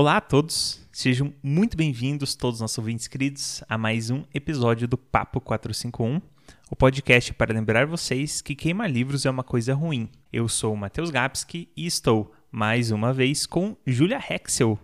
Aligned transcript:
Olá 0.00 0.18
a 0.18 0.20
todos, 0.20 0.80
sejam 0.92 1.34
muito 1.42 1.76
bem-vindos, 1.76 2.36
todos 2.36 2.58
os 2.58 2.60
nossos 2.60 2.78
ouvintes 2.78 3.08
queridos, 3.08 3.64
a 3.68 3.76
mais 3.76 4.10
um 4.10 4.22
episódio 4.32 4.86
do 4.86 4.96
Papo 4.96 5.40
451, 5.40 6.22
o 6.70 6.76
podcast 6.76 7.34
para 7.34 7.52
lembrar 7.52 7.84
vocês 7.84 8.40
que 8.40 8.54
queimar 8.54 8.88
livros 8.88 9.26
é 9.26 9.30
uma 9.30 9.42
coisa 9.42 9.74
ruim. 9.74 10.08
Eu 10.32 10.48
sou 10.48 10.72
o 10.72 10.76
Matheus 10.76 11.10
Gapski 11.10 11.68
e 11.76 11.84
estou, 11.84 12.32
mais 12.48 12.92
uma 12.92 13.12
vez, 13.12 13.44
com 13.44 13.76
Julia 13.84 14.20
Hexel, 14.30 14.78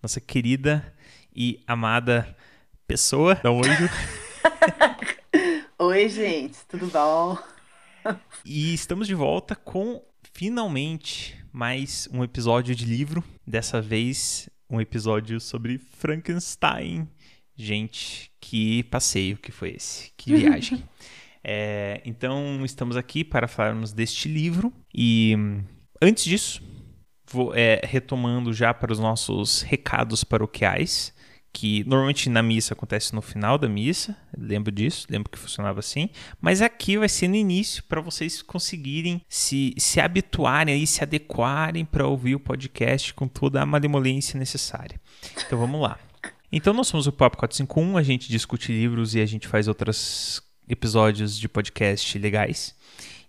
nossa 0.00 0.20
querida 0.20 0.94
e 1.34 1.58
amada 1.66 2.36
pessoa. 2.86 3.34
Dá 3.42 3.50
um 3.50 3.56
oi, 3.56 3.74
Ju. 3.74 3.88
Oi, 5.80 6.08
gente, 6.08 6.58
tudo 6.68 6.86
bom? 6.86 7.36
E 8.44 8.72
estamos 8.72 9.08
de 9.08 9.16
volta 9.16 9.56
com, 9.56 10.00
finalmente, 10.32 11.36
mais 11.52 12.08
um 12.12 12.22
episódio 12.22 12.72
de 12.72 12.84
livro. 12.84 13.24
Dessa 13.44 13.82
vez, 13.82 14.48
um 14.70 14.80
episódio 14.80 15.40
sobre 15.40 15.78
Frankenstein. 15.78 17.08
Gente, 17.56 18.30
que 18.40 18.84
passeio 18.84 19.36
que 19.36 19.50
foi 19.50 19.70
esse, 19.70 20.12
que 20.16 20.32
viagem. 20.36 20.82
é, 21.42 22.00
então, 22.04 22.64
estamos 22.64 22.96
aqui 22.96 23.24
para 23.24 23.48
falarmos 23.48 23.92
deste 23.92 24.28
livro. 24.28 24.72
E 24.94 25.34
antes 26.00 26.24
disso, 26.24 26.62
vou 27.30 27.54
é, 27.54 27.80
retomando 27.84 28.52
já 28.52 28.72
para 28.72 28.92
os 28.92 28.98
nossos 28.98 29.62
recados 29.62 30.24
paroquiais 30.24 31.12
que 31.52 31.84
normalmente 31.84 32.28
na 32.28 32.42
missa 32.42 32.74
acontece 32.74 33.14
no 33.14 33.20
final 33.20 33.58
da 33.58 33.68
missa, 33.68 34.16
lembro 34.36 34.70
disso, 34.70 35.06
lembro 35.10 35.30
que 35.30 35.38
funcionava 35.38 35.80
assim, 35.80 36.08
mas 36.40 36.62
aqui 36.62 36.96
vai 36.96 37.08
ser 37.08 37.28
no 37.28 37.34
início 37.34 37.82
para 37.84 38.00
vocês 38.00 38.40
conseguirem 38.40 39.20
se, 39.28 39.74
se 39.76 40.00
habituarem 40.00 40.82
e 40.82 40.86
se 40.86 41.02
adequarem 41.02 41.84
para 41.84 42.06
ouvir 42.06 42.34
o 42.34 42.40
podcast 42.40 43.12
com 43.14 43.26
toda 43.26 43.60
a 43.60 43.66
malemolência 43.66 44.38
necessária. 44.38 45.00
Então 45.46 45.58
vamos 45.58 45.80
lá. 45.80 45.98
Então 46.52 46.72
nós 46.72 46.88
somos 46.88 47.06
o 47.06 47.12
Papo 47.12 47.36
451, 47.36 47.96
a 47.96 48.02
gente 48.02 48.28
discute 48.28 48.72
livros 48.72 49.14
e 49.14 49.20
a 49.20 49.26
gente 49.26 49.46
faz 49.46 49.68
outros 49.68 50.42
episódios 50.68 51.36
de 51.36 51.48
podcast 51.48 52.18
legais. 52.18 52.74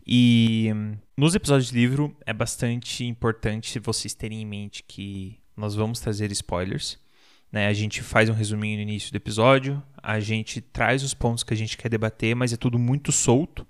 E 0.06 0.72
nos 1.16 1.36
episódios 1.36 1.70
de 1.70 1.76
livro 1.76 2.16
é 2.26 2.34
bastante 2.34 3.06
importante 3.06 3.80
vocês 3.80 4.14
terem 4.14 4.42
em 4.42 4.46
mente 4.46 4.84
que 4.84 5.40
nós 5.56 5.76
vamos 5.76 6.00
trazer 6.00 6.32
spoilers. 6.32 6.98
Né? 7.52 7.68
A 7.68 7.74
gente 7.74 8.02
faz 8.02 8.30
um 8.30 8.34
resuminho 8.34 8.78
no 8.78 8.84
início 8.84 9.12
do 9.12 9.18
episódio, 9.18 9.84
a 10.02 10.20
gente 10.20 10.62
traz 10.62 11.04
os 11.04 11.14
pontos 11.14 11.44
que 11.44 11.54
a 11.54 11.58
gente 11.58 11.78
quer 11.78 11.90
debater, 11.90 12.36
mas 12.36 12.54
é 12.54 12.58
tudo 12.58 12.80
muito 12.80 13.12
solto. 13.12 13.68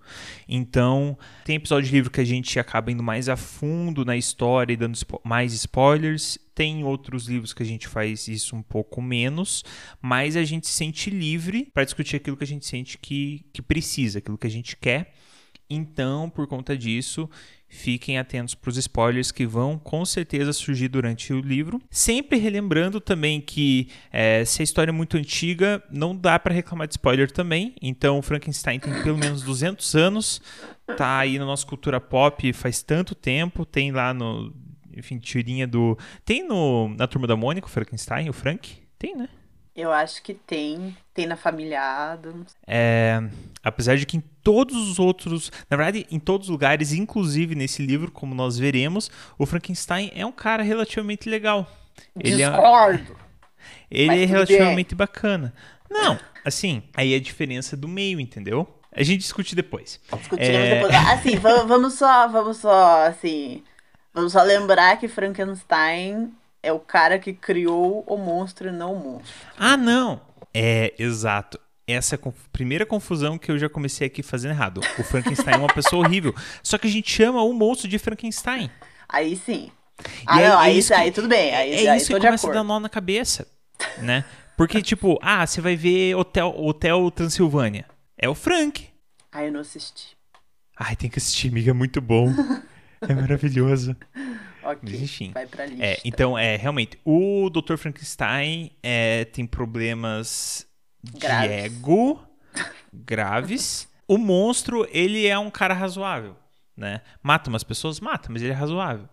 Então, 0.48 1.18
tem 1.44 1.56
episódio 1.56 1.90
de 1.90 1.96
livro 1.96 2.12
que 2.12 2.22
a 2.22 2.26
gente 2.26 2.60
acaba 2.60 2.92
indo 2.92 3.02
mais 3.02 3.28
a 3.28 3.36
fundo 3.36 4.06
na 4.06 4.16
história 4.16 4.74
e 4.74 4.78
dando 4.78 4.98
mais 5.24 5.52
spoilers. 5.54 6.38
Tem 6.54 6.84
outros 6.84 7.28
livros 7.28 7.54
que 7.54 7.64
a 7.64 7.66
gente 7.66 7.88
faz 7.88 8.28
isso 8.28 8.56
um 8.56 8.62
pouco 8.62 9.02
menos, 9.02 9.64
mas 10.02 10.38
a 10.38 10.44
gente 10.44 10.68
se 10.68 10.74
sente 10.74 11.10
livre 11.10 11.70
para 11.74 11.84
discutir 11.84 12.18
aquilo 12.18 12.38
que 12.38 12.44
a 12.44 12.48
gente 12.48 12.66
sente 12.66 12.98
que, 12.98 13.46
que 13.52 13.62
precisa, 13.62 14.20
aquilo 14.20 14.38
que 14.38 14.48
a 14.48 14.52
gente 14.52 14.78
quer. 14.78 15.14
Então, 15.70 16.30
por 16.30 16.48
conta 16.48 16.78
disso, 16.78 17.30
fiquem 17.72 18.18
atentos 18.18 18.54
para 18.54 18.70
os 18.70 18.78
spoilers 18.78 19.32
que 19.32 19.46
vão 19.46 19.80
com 19.80 20.04
certeza 20.04 20.52
surgir 20.52 20.90
durante 20.90 21.34
o 21.34 21.40
livro. 21.40 21.82
Sempre 21.90 22.38
relembrando 22.38 23.00
também 23.00 23.40
que 23.40 23.88
é, 24.12 24.44
se 24.44 24.62
a 24.62 24.64
história 24.64 24.92
é 24.92 24.94
muito 24.94 25.16
antiga, 25.16 25.82
não 25.90 26.14
dá 26.14 26.38
para 26.38 26.54
reclamar 26.54 26.86
de 26.86 26.94
spoiler 26.94 27.32
também. 27.32 27.74
Então, 27.82 28.22
Frankenstein 28.22 28.78
tem 28.78 29.02
pelo 29.02 29.18
menos 29.18 29.42
200 29.42 29.96
anos, 29.96 30.42
tá 30.98 31.20
aí 31.20 31.40
na 31.40 31.46
nossa 31.46 31.66
cultura 31.66 32.02
pop 32.02 32.52
faz 32.52 32.84
tanto 32.84 33.16
tempo, 33.16 33.66
tem 33.66 33.92
lá 33.92 34.14
no. 34.14 34.54
Enfim, 34.96 35.18
tirinha 35.18 35.66
do. 35.66 35.98
Tem 36.26 36.46
no, 36.46 36.90
na 36.90 37.08
turma 37.08 37.26
da 37.26 37.38
Mônica, 37.38 37.68
o 37.68 37.70
Frankenstein, 37.70 38.30
o 38.30 38.34
Frank? 38.34 38.78
Tem, 39.00 39.16
né? 39.16 39.30
Eu 39.82 39.92
acho 39.92 40.22
que 40.22 40.36
tem. 40.36 40.96
Tem 41.12 41.26
na 41.26 41.36
família 41.36 41.82
Adams. 41.82 42.56
É, 42.68 43.20
apesar 43.64 43.98
de 43.98 44.06
que 44.06 44.16
em 44.16 44.24
todos 44.44 44.76
os 44.76 45.00
outros. 45.00 45.52
Na 45.68 45.76
verdade, 45.76 46.06
em 46.12 46.20
todos 46.20 46.48
os 46.48 46.52
lugares, 46.52 46.94
inclusive 46.94 47.56
nesse 47.56 47.84
livro, 47.84 48.12
como 48.12 48.36
nós 48.36 48.60
veremos, 48.60 49.10
o 49.40 49.46
Frankenstein 49.48 50.12
é 50.14 50.24
um 50.24 50.32
cara 50.32 50.62
relativamente 50.62 51.28
legal. 51.28 51.68
Ele 52.16 52.38
Discordo. 52.38 53.18
É, 53.92 54.04
ele 54.04 54.24
é 54.24 54.26
relativamente 54.26 54.96
bacana. 54.96 55.54
Não, 55.90 56.18
assim, 56.44 56.82
aí 56.96 57.14
é 57.14 57.18
a 57.18 57.20
diferença 57.20 57.78
do 57.78 57.88
meio, 57.88 58.20
entendeu? 58.20 58.68
A 58.92 59.04
gente 59.04 59.20
discute 59.20 59.54
depois. 59.54 60.00
Discutiremos 60.18 60.68
é... 60.68 60.76
depois. 60.76 60.96
Assim, 60.96 61.36
vamos 61.38 61.94
só, 61.94 62.28
vamos 62.28 62.58
só, 62.58 63.06
assim. 63.06 63.64
Vamos 64.14 64.32
só 64.32 64.42
lembrar 64.42 64.98
que 64.98 65.08
Frankenstein 65.08 66.34
é 66.64 66.72
o 66.72 66.80
cara 66.80 67.18
que 67.18 67.34
criou 67.34 68.04
o 68.08 68.18
monstro 68.18 68.70
e 68.70 68.72
não 68.72 68.94
o 68.94 69.00
monstro. 69.00 69.34
Ah, 69.58 69.76
não! 69.76 70.22
É, 70.54 70.94
exato. 70.98 71.60
Essa 71.88 72.16
é 72.16 72.20
a 72.24 72.32
primeira 72.54 72.86
confusão 72.86 73.38
que 73.38 73.52
eu 73.52 73.58
já 73.58 73.68
comecei 73.68 74.08
aqui 74.08 74.22
fazendo 74.22 74.52
errado. 74.52 74.82
O 74.98 75.04
Frankenstein 75.04 75.56
é 75.56 75.58
uma 75.58 75.74
pessoa 75.74 76.06
horrível. 76.06 76.34
Só 76.64 76.78
que 76.78 76.88
a 76.88 76.92
gente 76.92 77.12
chama 77.12 77.42
o 77.42 77.54
monstro 77.54 77.88
de 77.88 77.98
Frankenstein. 77.98 78.70
Aí 79.10 79.36
sim. 79.36 79.72
Ah, 80.26 80.38
aí, 80.38 80.48
não, 80.48 80.60
aí, 80.60 80.80
é 80.80 80.82
que, 80.82 80.94
aí 80.94 81.12
tudo 81.12 81.28
bem. 81.28 81.54
Aí, 81.54 81.86
é 81.86 81.90
aí 81.90 81.98
isso 81.98 82.08
que 82.08 82.20
começa 82.20 82.50
a 82.50 82.54
dar 82.54 82.64
nó 82.64 82.80
na 82.80 82.90
cabeça, 82.90 83.48
né? 83.98 84.24
Porque, 84.56 84.82
tipo, 84.82 85.18
ah, 85.22 85.46
você 85.46 85.60
vai 85.60 85.76
ver 85.76 86.16
Hotel, 86.16 86.54
Hotel 86.56 87.10
Transilvânia. 87.12 87.86
É 88.18 88.30
o 88.30 88.36
Frank. 88.36 88.88
Ah, 89.32 89.44
eu 89.44 89.52
não 89.52 89.62
assisti. 89.62 90.16
Ai, 90.78 90.96
tem 90.96 91.10
que 91.10 91.18
assistir, 91.18 91.50
amiga. 91.50 91.72
É 91.72 91.74
muito 91.74 92.00
bom. 92.00 92.30
é 93.02 93.14
maravilhoso. 93.14 93.96
Ok, 94.72 95.00
enfim. 95.00 95.32
vai 95.34 95.46
pra 95.46 95.66
lista. 95.66 95.84
É, 95.84 96.00
então, 96.04 96.38
é, 96.38 96.56
realmente, 96.56 97.00
o 97.06 97.50
Dr. 97.50 97.78
Frankenstein 97.78 98.72
é, 98.82 99.26
tem 99.26 99.46
problemas 99.46 100.68
graves. 101.04 101.50
de 101.50 101.54
ego 101.54 102.22
graves. 102.94 103.88
o 104.08 104.18
monstro, 104.18 104.88
ele 104.92 105.26
é 105.28 105.38
um 105.38 105.50
cara 105.50 105.74
razoável, 105.74 106.36
né? 106.76 107.02
Mata 107.22 107.50
umas 107.50 107.64
pessoas? 107.64 108.00
Mata, 108.00 108.30
mas 108.32 108.42
ele 108.42 108.52
é 108.52 108.56
razoável. 108.56 109.08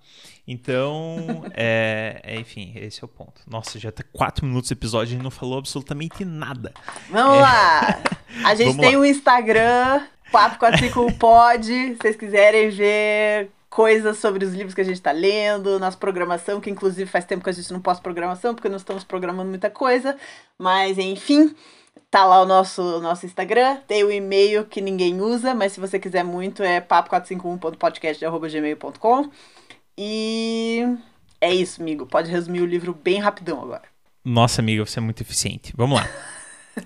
Então, 0.51 1.45
é, 1.53 2.21
é, 2.23 2.41
enfim, 2.41 2.73
esse 2.75 3.03
é 3.03 3.05
o 3.05 3.09
ponto. 3.09 3.43
Nossa, 3.47 3.79
já 3.79 3.93
tá 3.93 4.03
quatro 4.13 4.47
minutos 4.47 4.69
de 4.69 4.75
episódio 4.75 5.11
e 5.11 5.13
a 5.13 5.17
gente 5.17 5.23
não 5.23 5.31
falou 5.31 5.59
absolutamente 5.59 6.25
nada. 6.25 6.73
Vamos 7.11 7.37
é... 7.37 7.41
lá! 7.43 8.03
A 8.45 8.55
gente 8.57 8.69
Vamos 8.69 8.87
tem 8.87 8.97
o 8.97 9.01
um 9.01 9.05
Instagram, 9.05 10.07
Papo 10.33 10.59
45 10.59 11.13
Pod, 11.19 11.67
se 11.67 11.97
vocês 11.97 12.17
quiserem 12.17 12.71
ver 12.71 13.51
coisas 13.69 14.19
sobre 14.19 14.45
os 14.45 14.55
livros 14.55 14.75
que 14.75 14.81
a 14.81 14.85
gente 14.85 14.97
está 14.97 15.13
lendo, 15.13 15.79
nossa 15.79 15.97
programação, 15.97 16.61
que 16.61 16.71
inclusive 16.71 17.09
faz 17.11 17.25
tempo 17.25 17.45
que 17.45 17.51
a 17.51 17.53
gente 17.53 17.73
não 17.73 17.81
posta 17.81 18.03
programação, 18.03 18.55
porque 18.55 18.69
não 18.69 18.77
estamos 18.77 19.05
programando 19.05 19.51
muita 19.51 19.71
coisa, 19.71 20.17
mas 20.59 20.99
enfim, 20.99 21.55
tá 22.11 22.25
lá 22.25 22.43
o 22.43 22.47
nosso, 22.47 23.01
nosso 23.01 23.27
Instagram, 23.27 23.77
tem 23.87 24.03
o 24.05 24.11
e-mail 24.11 24.65
que 24.65 24.81
ninguém 24.81 25.21
usa, 25.21 25.55
mas 25.55 25.73
se 25.73 25.81
você 25.81 25.99
quiser 25.99 26.25
muito 26.25 26.63
é 26.63 26.81
papo451.podcast.gmail.com 26.81 29.31
e 29.97 30.85
é 31.41 31.53
isso, 31.53 31.83
amigo, 31.83 32.07
pode 32.07 32.31
resumir 32.31 32.63
o 32.63 32.67
livro 32.67 32.95
bem 32.95 33.19
rapidão 33.19 33.61
agora. 33.63 33.83
Nossa, 34.25 34.61
amiga, 34.61 34.85
você 34.85 34.99
é 34.99 35.03
muito 35.03 35.23
eficiente. 35.23 35.73
Vamos 35.77 36.01
lá. 36.01 36.09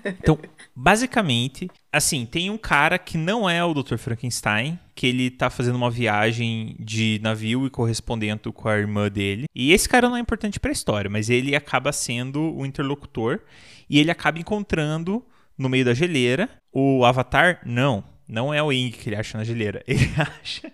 Então, 0.05 0.37
basicamente, 0.75 1.69
assim, 1.91 2.25
tem 2.25 2.49
um 2.49 2.57
cara 2.57 2.97
que 2.97 3.17
não 3.17 3.49
é 3.49 3.63
o 3.63 3.73
Dr. 3.73 3.97
Frankenstein, 3.97 4.79
que 4.95 5.07
ele 5.07 5.29
tá 5.29 5.49
fazendo 5.49 5.75
uma 5.75 5.89
viagem 5.89 6.75
de 6.79 7.19
navio 7.21 7.65
e 7.65 7.69
correspondendo 7.69 8.51
com 8.51 8.67
a 8.67 8.77
irmã 8.77 9.09
dele. 9.09 9.45
E 9.53 9.71
esse 9.71 9.87
cara 9.87 10.09
não 10.09 10.17
é 10.17 10.19
importante 10.19 10.59
para 10.59 10.71
a 10.71 10.73
história, 10.73 11.09
mas 11.09 11.29
ele 11.29 11.55
acaba 11.55 11.91
sendo 11.91 12.55
o 12.55 12.65
interlocutor 12.65 13.41
e 13.89 13.99
ele 13.99 14.11
acaba 14.11 14.39
encontrando 14.39 15.25
no 15.57 15.69
meio 15.69 15.85
da 15.85 15.93
geleira 15.93 16.49
o 16.71 17.05
Avatar. 17.05 17.61
Não, 17.65 18.03
não 18.27 18.53
é 18.53 18.61
o 18.61 18.71
Ing 18.71 18.91
que 18.91 19.09
ele 19.09 19.15
acha 19.15 19.37
na 19.37 19.43
geleira. 19.43 19.83
Ele 19.87 20.09
acha 20.17 20.71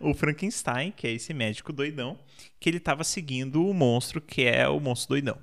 o 0.00 0.12
Frankenstein, 0.12 0.90
que 0.90 1.06
é 1.06 1.12
esse 1.12 1.32
médico 1.32 1.72
doidão, 1.72 2.18
que 2.58 2.68
ele 2.68 2.78
estava 2.78 3.04
seguindo 3.04 3.64
o 3.64 3.72
monstro, 3.72 4.20
que 4.20 4.42
é 4.42 4.68
o 4.68 4.80
monstro 4.80 5.10
doidão. 5.10 5.38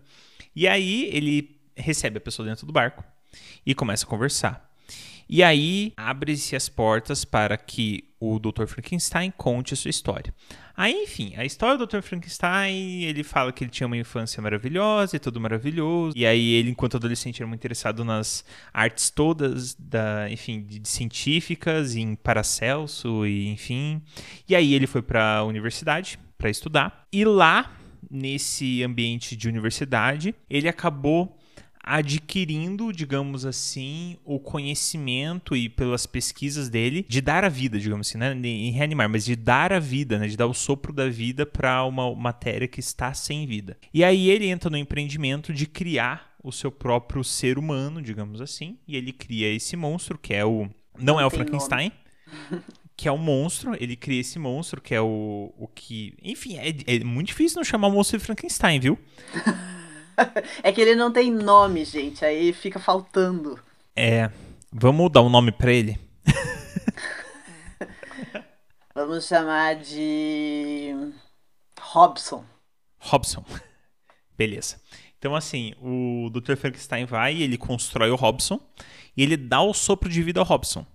E 0.56 0.68
aí 0.68 1.10
ele 1.14 1.59
recebe 1.80 2.18
a 2.18 2.22
pessoa 2.22 2.48
dentro 2.48 2.66
do 2.66 2.74
barco 2.74 3.04
e 3.66 3.74
começa 3.74 4.06
a 4.06 4.10
conversar. 4.10 4.70
E 5.32 5.44
aí 5.44 5.94
abre-se 5.96 6.56
as 6.56 6.68
portas 6.68 7.24
para 7.24 7.56
que 7.56 8.04
o 8.20 8.40
Dr. 8.40 8.66
Frankenstein 8.66 9.32
conte 9.38 9.76
a 9.76 9.78
sua 9.78 9.90
história. 9.90 10.34
Aí, 10.76 11.04
enfim, 11.04 11.34
a 11.38 11.46
história 11.46 11.78
do 11.78 11.86
Dr. 11.86 12.02
Frankenstein, 12.02 13.04
ele 13.04 13.24
fala 13.24 13.52
que 13.52 13.64
ele 13.64 13.70
tinha 13.70 13.86
uma 13.86 13.98
infância 13.98 14.42
maravilhosa 14.42 15.16
e 15.16 15.20
tudo 15.20 15.40
maravilhoso. 15.40 16.18
E 16.18 16.26
aí 16.26 16.54
ele, 16.54 16.72
enquanto 16.72 16.98
adolescente, 16.98 17.42
era 17.42 17.48
muito 17.48 17.60
interessado 17.60 18.04
nas 18.04 18.44
artes 18.74 19.12
todas, 19.12 19.76
da, 19.76 20.30
enfim, 20.32 20.64
de, 20.64 20.80
de 20.80 20.90
científicas, 20.90 21.96
em 21.96 22.16
Paracelso 22.16 23.28
e 23.28 23.50
enfim. 23.50 24.02
E 24.48 24.56
aí 24.56 24.74
ele 24.74 24.88
foi 24.88 25.04
para 25.04 25.38
a 25.38 25.44
universidade 25.44 26.18
para 26.38 26.50
estudar. 26.50 27.06
E 27.14 27.24
lá, 27.24 27.72
nesse 28.10 28.82
ambiente 28.84 29.36
de 29.36 29.48
universidade, 29.48 30.34
ele 30.50 30.68
acabou 30.68 31.39
adquirindo, 31.84 32.92
digamos 32.92 33.46
assim, 33.46 34.18
o 34.26 34.40
conhecimento 34.40 35.56
e 35.56 35.70
pelas 35.70 36.06
pesquisas 36.06 36.70
dele 36.70 37.06
de 37.08 37.22
dar 37.22 37.44
a 37.44 37.50
vida, 37.50 37.80
digamos 37.80 38.08
assim, 38.08 38.18
né? 38.18 38.34
em 38.34 38.72
reanimar, 38.72 39.10
mas 39.10 39.26
de 39.26 39.36
dar 39.36 39.74
a 39.74 39.80
vida, 39.80 40.20
né? 40.20 40.28
de 40.28 40.38
dar 40.38 40.48
o 40.48 40.54
sopro 40.54 40.94
da 40.94 41.10
vida 41.10 41.46
para 41.46 41.84
uma 41.86 42.14
matéria 42.16 42.68
que 42.68 42.80
está 42.80 43.14
sem 43.14 43.46
vida. 43.48 43.78
E 43.94 44.04
aí 44.04 44.30
ele 44.30 44.48
entra 44.48 44.70
no 44.70 44.78
empreendimento 44.78 45.54
de 45.54 45.66
criar 45.66 46.36
o 46.44 46.52
seu 46.52 46.72
próprio 46.72 47.24
ser 47.24 47.58
humano, 47.58 48.02
digamos 48.02 48.40
assim, 48.42 48.78
e 48.88 48.96
ele 48.96 49.12
cria 49.12 49.54
esse 49.54 49.76
monstro 49.76 50.18
que 50.18 50.34
é 50.34 50.46
o 50.46 50.70
não, 50.98 51.16
não 51.16 51.20
é 51.20 51.26
o 51.26 51.30
Frankenstein. 51.30 51.92
que 52.96 53.08
é 53.08 53.12
um 53.14 53.18
monstro, 53.18 53.78
ele 53.80 53.96
cria 53.96 54.20
esse 54.20 54.38
monstro, 54.38 54.82
que 54.82 54.94
é 54.94 55.00
o, 55.00 55.54
o 55.58 55.70
que. 55.74 56.14
Enfim, 56.22 56.58
é, 56.58 56.76
é 56.86 57.00
muito 57.02 57.28
difícil 57.28 57.56
não 57.56 57.64
chamar 57.64 57.88
o 57.88 57.92
monstro 57.92 58.20
de 58.20 58.26
Frankenstein, 58.26 58.78
viu? 58.78 59.00
é 60.64 60.72
que 60.72 60.82
ele 60.82 60.96
não 60.96 61.12
tem 61.12 61.32
nome, 61.32 61.86
gente. 61.86 62.24
Aí 62.24 62.54
fica 62.54 62.80
faltando. 62.80 63.60
É. 63.96 64.30
Vamos 64.72 65.12
dar 65.12 65.22
um 65.22 65.30
nome 65.30 65.52
para 65.52 65.72
ele? 65.72 66.00
Vamos 68.94 69.28
chamar 69.28 69.78
de. 69.78 70.94
Robson. 71.80 72.46
Robson. 73.00 73.44
Beleza. 74.38 74.80
Então, 75.18 75.36
assim, 75.36 75.74
o 75.82 76.30
Dr. 76.30 76.56
Frankenstein 76.56 77.06
vai 77.06 77.36
e 77.36 77.44
ele 77.44 77.58
constrói 77.58 78.10
o 78.10 78.16
Robson 78.16 78.60
e 79.18 79.24
ele 79.24 79.36
dá 79.36 79.62
o 79.62 79.74
sopro 79.74 80.10
de 80.10 80.24
vida 80.24 80.40
ao 80.40 80.46
Robson. 80.46 80.86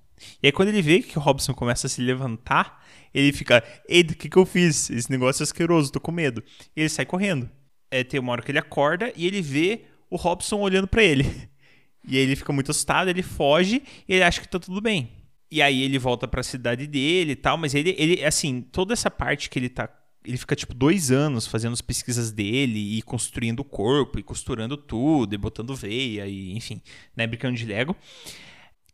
E 0.42 0.46
aí, 0.46 0.52
quando 0.52 0.68
ele 0.68 0.80
vê 0.80 1.02
que 1.02 1.18
o 1.18 1.20
Robson 1.20 1.52
começa 1.52 1.86
a 1.86 1.90
se 1.90 2.00
levantar, 2.00 2.82
ele 3.12 3.32
fica: 3.32 3.62
Eita, 3.88 4.14
o 4.14 4.16
que, 4.16 4.28
que 4.28 4.36
eu 4.36 4.46
fiz? 4.46 4.88
Esse 4.88 5.10
negócio 5.10 5.42
é 5.42 5.44
asqueroso, 5.44 5.92
tô 5.92 6.00
com 6.00 6.12
medo. 6.12 6.42
E 6.76 6.80
ele 6.80 6.88
sai 6.88 7.04
correndo 7.04 7.50
é, 7.94 8.02
tem 8.02 8.18
uma 8.18 8.32
hora 8.32 8.42
que 8.42 8.50
ele 8.50 8.58
acorda 8.58 9.12
e 9.14 9.24
ele 9.24 9.40
vê 9.40 9.82
o 10.10 10.16
Robson 10.16 10.58
olhando 10.58 10.88
para 10.88 11.02
ele. 11.02 11.24
E 12.06 12.18
aí 12.18 12.22
ele 12.22 12.36
fica 12.36 12.52
muito 12.52 12.70
assustado, 12.70 13.08
ele 13.08 13.22
foge 13.22 13.82
e 14.06 14.12
ele 14.12 14.22
acha 14.22 14.38
que 14.38 14.46
tá 14.46 14.58
tudo 14.58 14.78
bem. 14.78 15.10
E 15.50 15.62
aí 15.62 15.80
ele 15.80 15.98
volta 15.98 16.28
para 16.28 16.40
a 16.40 16.44
cidade 16.44 16.86
dele 16.86 17.32
e 17.32 17.34
tal, 17.34 17.56
mas 17.56 17.74
ele, 17.74 17.94
ele, 17.96 18.22
assim, 18.22 18.60
toda 18.60 18.92
essa 18.92 19.10
parte 19.10 19.48
que 19.48 19.58
ele 19.58 19.70
tá. 19.70 19.88
Ele 20.22 20.36
fica 20.36 20.54
tipo 20.54 20.74
dois 20.74 21.10
anos 21.10 21.46
fazendo 21.46 21.72
as 21.72 21.80
pesquisas 21.80 22.30
dele 22.30 22.98
e 22.98 23.00
construindo 23.00 23.60
o 23.60 23.64
corpo 23.64 24.18
e 24.18 24.22
costurando 24.22 24.76
tudo 24.76 25.34
e 25.34 25.38
botando 25.38 25.74
veia 25.74 26.26
e 26.26 26.54
enfim, 26.54 26.82
né, 27.16 27.26
brincando 27.26 27.56
de 27.56 27.64
Lego. 27.64 27.96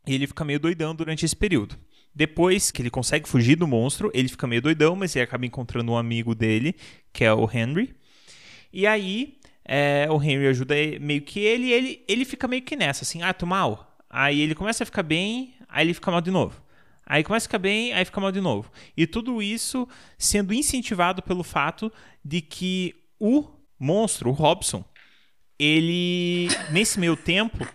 E 0.06 0.14
ele 0.14 0.28
fica 0.28 0.44
meio 0.44 0.60
doidão 0.60 0.94
durante 0.94 1.24
esse 1.24 1.34
período. 1.34 1.76
Depois 2.14 2.70
que 2.70 2.80
ele 2.80 2.90
consegue 2.90 3.28
fugir 3.28 3.56
do 3.56 3.66
monstro, 3.66 4.08
ele 4.14 4.28
fica 4.28 4.46
meio 4.46 4.62
doidão, 4.62 4.94
mas 4.94 5.16
ele 5.16 5.24
acaba 5.24 5.44
encontrando 5.44 5.90
um 5.90 5.96
amigo 5.96 6.32
dele, 6.32 6.76
que 7.12 7.24
é 7.24 7.32
o 7.34 7.50
Henry, 7.52 7.92
e 8.72 8.86
aí 8.86 9.38
é, 9.64 10.08
o 10.10 10.22
Henry 10.22 10.48
ajuda 10.48 10.74
meio 11.00 11.22
que 11.22 11.40
ele 11.40 11.66
e 11.66 11.72
ele, 11.72 12.04
ele 12.08 12.24
fica 12.24 12.48
meio 12.48 12.62
que 12.62 12.76
nessa, 12.76 13.04
assim, 13.04 13.22
ah, 13.22 13.32
tô 13.32 13.46
mal. 13.46 13.96
Aí 14.08 14.40
ele 14.40 14.54
começa 14.54 14.82
a 14.82 14.86
ficar 14.86 15.02
bem, 15.02 15.54
aí 15.68 15.86
ele 15.86 15.94
fica 15.94 16.10
mal 16.10 16.20
de 16.20 16.30
novo. 16.30 16.60
Aí 17.06 17.24
começa 17.24 17.44
a 17.44 17.48
ficar 17.48 17.58
bem, 17.58 17.92
aí 17.92 18.04
fica 18.04 18.20
mal 18.20 18.32
de 18.32 18.40
novo. 18.40 18.70
E 18.96 19.06
tudo 19.06 19.42
isso 19.42 19.88
sendo 20.18 20.54
incentivado 20.54 21.22
pelo 21.22 21.42
fato 21.42 21.92
de 22.24 22.40
que 22.40 22.94
o 23.18 23.48
monstro, 23.78 24.30
o 24.30 24.32
Robson, 24.32 24.84
ele, 25.58 26.48
nesse 26.70 26.98
meio 26.98 27.16
tempo, 27.16 27.66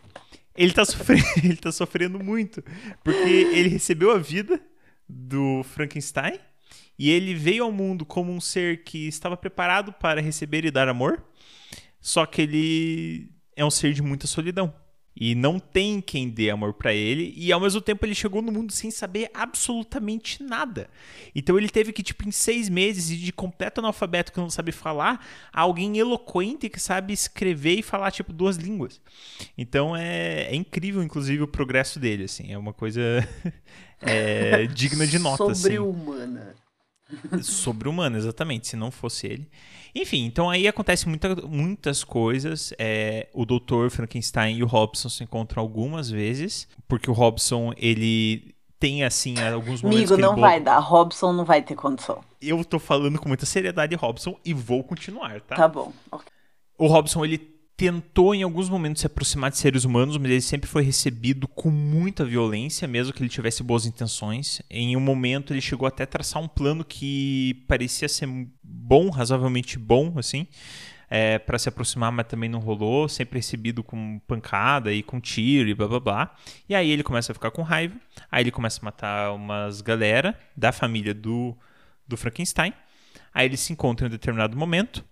ele 0.56 0.74
tá, 0.74 0.86
sofrendo, 0.86 1.26
ele 1.44 1.58
tá 1.58 1.72
sofrendo 1.72 2.24
muito. 2.24 2.64
Porque 3.04 3.30
ele 3.30 3.70
recebeu 3.70 4.12
a 4.12 4.18
vida 4.18 4.62
do 5.08 5.64
Frankenstein 5.64 6.40
e 6.98 7.10
ele 7.10 7.34
veio 7.34 7.64
ao 7.64 7.72
mundo 7.72 8.06
como 8.06 8.32
um 8.32 8.42
ser 8.42 8.84
que 8.84 9.08
estava 9.08 9.36
preparado 9.36 9.92
para 9.94 10.22
receber 10.22 10.66
e 10.66 10.72
dar 10.72 10.88
amor, 10.88 11.24
só 12.00 12.26
que 12.26 12.42
ele 12.42 13.30
é 13.56 13.66
um 13.66 13.72
ser 13.72 13.94
de 13.94 14.02
muita 14.02 14.28
solidão. 14.28 14.74
E 15.18 15.34
não 15.34 15.60
tem 15.60 16.02
quem 16.02 16.30
dê 16.30 16.50
amor 16.50 16.74
para 16.74 16.94
ele, 16.94 17.34
e 17.38 17.50
ao 17.50 17.60
mesmo 17.62 17.80
tempo 17.80 18.06
ele 18.06 18.14
chegou 18.14 18.42
no 18.42 18.52
mundo 18.52 18.74
sem 18.74 18.92
saber 18.92 19.32
absolutamente 19.34 20.44
nada. 20.44 20.90
Então 21.34 21.58
ele 21.58 21.70
teve 21.70 21.94
que, 21.94 22.04
tipo, 22.04 22.28
em 22.28 22.32
seis 22.32 22.68
meses, 22.68 23.18
de 23.18 23.32
completo 23.32 23.80
analfabeto 23.80 24.34
que 24.34 24.40
não 24.40 24.50
sabe 24.50 24.74
falar, 24.74 25.26
a 25.54 25.62
alguém 25.62 25.98
eloquente 25.98 26.68
que 26.68 26.82
sabe 26.82 27.14
escrever 27.14 27.80
e 27.80 27.82
falar, 27.82 28.12
tipo, 28.12 28.34
duas 28.34 28.58
línguas. 28.58 29.00
Então 29.58 29.96
é, 29.96 30.48
é 30.52 30.56
incrível, 30.56 31.02
inclusive, 31.02 31.42
o 31.44 31.48
progresso 31.48 31.98
dele, 31.98 32.26
assim. 32.26 32.52
É 32.52 32.58
uma 32.58 32.74
coisa 32.74 33.02
é, 34.02 34.68
digna 34.68 35.08
de 35.08 35.18
nota. 35.18 35.48
Sobre-humana. 35.56 36.42
Assim. 36.50 36.65
Sobre-humano, 37.42 38.18
exatamente, 38.18 38.68
se 38.68 38.76
não 38.76 38.92
fosse 38.92 39.28
ele. 39.28 39.50
Enfim, 39.94 40.26
então 40.26 40.50
aí 40.50 40.68
acontece 40.68 41.08
muita, 41.08 41.36
muitas 41.48 42.04
coisas. 42.04 42.74
É, 42.78 43.30
o 43.34 43.46
Dr. 43.46 43.90
Frankenstein 43.90 44.58
e 44.58 44.64
o 44.64 44.68
Robson 44.68 45.08
se 45.08 45.24
encontram 45.24 45.62
algumas 45.62 46.10
vezes, 46.10 46.68
porque 46.88 47.10
o 47.10 47.14
Robson, 47.14 47.74
ele 47.78 48.56
tem, 48.80 49.04
assim, 49.04 49.40
alguns 49.40 49.82
momentos 49.82 50.12
Amigo, 50.12 50.18
não 50.18 50.36
vai 50.36 50.60
dar. 50.60 50.80
Robson 50.80 51.32
não 51.32 51.46
vai 51.46 51.62
ter 51.62 51.76
condição. 51.76 52.22
Eu 52.42 52.64
tô 52.66 52.78
falando 52.78 53.20
com 53.20 53.28
muita 53.28 53.46
seriedade, 53.46 53.96
Robson, 53.96 54.38
e 54.44 54.54
vou 54.54 54.84
continuar, 54.84 55.40
tá? 55.42 55.56
Tá 55.56 55.68
bom. 55.68 55.94
Okay. 56.12 56.28
O 56.78 56.88
Robson, 56.88 57.24
ele 57.24 57.55
tentou 57.78 58.34
em 58.34 58.42
alguns 58.42 58.70
momentos 58.70 59.02
se 59.02 59.08
aproximar 59.08 59.52
de 59.52 59.58
seres 59.58 59.84
humanos, 59.84 60.18
mas 60.18 60.32
ele 60.32 60.42
sempre 60.42 60.70
foi 60.70 60.82
recebido 60.82 61.48
com 61.48 61.70
muita 61.70 62.24
violência, 62.24 62.88
mesmo 62.88 63.14
que 63.14 63.22
ele 63.22 63.30
tivesse 63.30 63.62
boas 63.64 63.86
intenções. 63.86 64.62
Em 64.70 64.96
um 64.96 65.02
momento 65.02 65.54
ele 65.54 65.62
chegou 65.62 65.88
até 65.88 66.04
a 66.04 66.08
traçar 66.08 66.42
um 66.42 66.48
plano 66.48 66.86
que 66.86 67.66
parecia 67.68 68.08
ser 68.08 68.28
bom, 68.64 69.10
razoavelmente 69.10 69.78
bom, 69.78 70.14
assim, 70.18 70.48
é, 71.10 71.38
para 71.38 71.60
se 71.60 71.68
aproximar, 71.68 72.12
mas 72.14 72.28
também 72.28 72.50
não 72.50 72.60
rolou. 72.60 73.10
Sempre 73.10 73.40
recebido 73.40 73.84
com 73.84 74.20
pancada 74.26 74.94
e 74.94 75.04
com 75.04 75.20
tiro 75.20 75.68
e 75.70 75.74
blá 75.74 75.88
blá 75.88 76.00
blá. 76.00 76.36
E 76.70 76.76
aí 76.76 76.90
ele 76.90 77.04
começa 77.04 77.34
a 77.34 77.36
ficar 77.36 77.52
com 77.52 77.62
raiva. 77.62 77.96
Aí 78.32 78.44
ele 78.44 78.52
começa 78.52 78.80
a 78.82 78.86
matar 78.86 79.34
umas 79.34 79.82
galera 79.82 80.38
da 80.56 80.72
família 80.72 81.14
do, 81.14 81.56
do 82.08 82.16
Frankenstein. 82.16 82.74
Aí 83.34 83.48
eles 83.48 83.60
se 83.60 83.74
encontram 83.74 84.08
em 84.08 84.10
um 84.10 84.12
determinado 84.12 84.56
momento. 84.58 85.04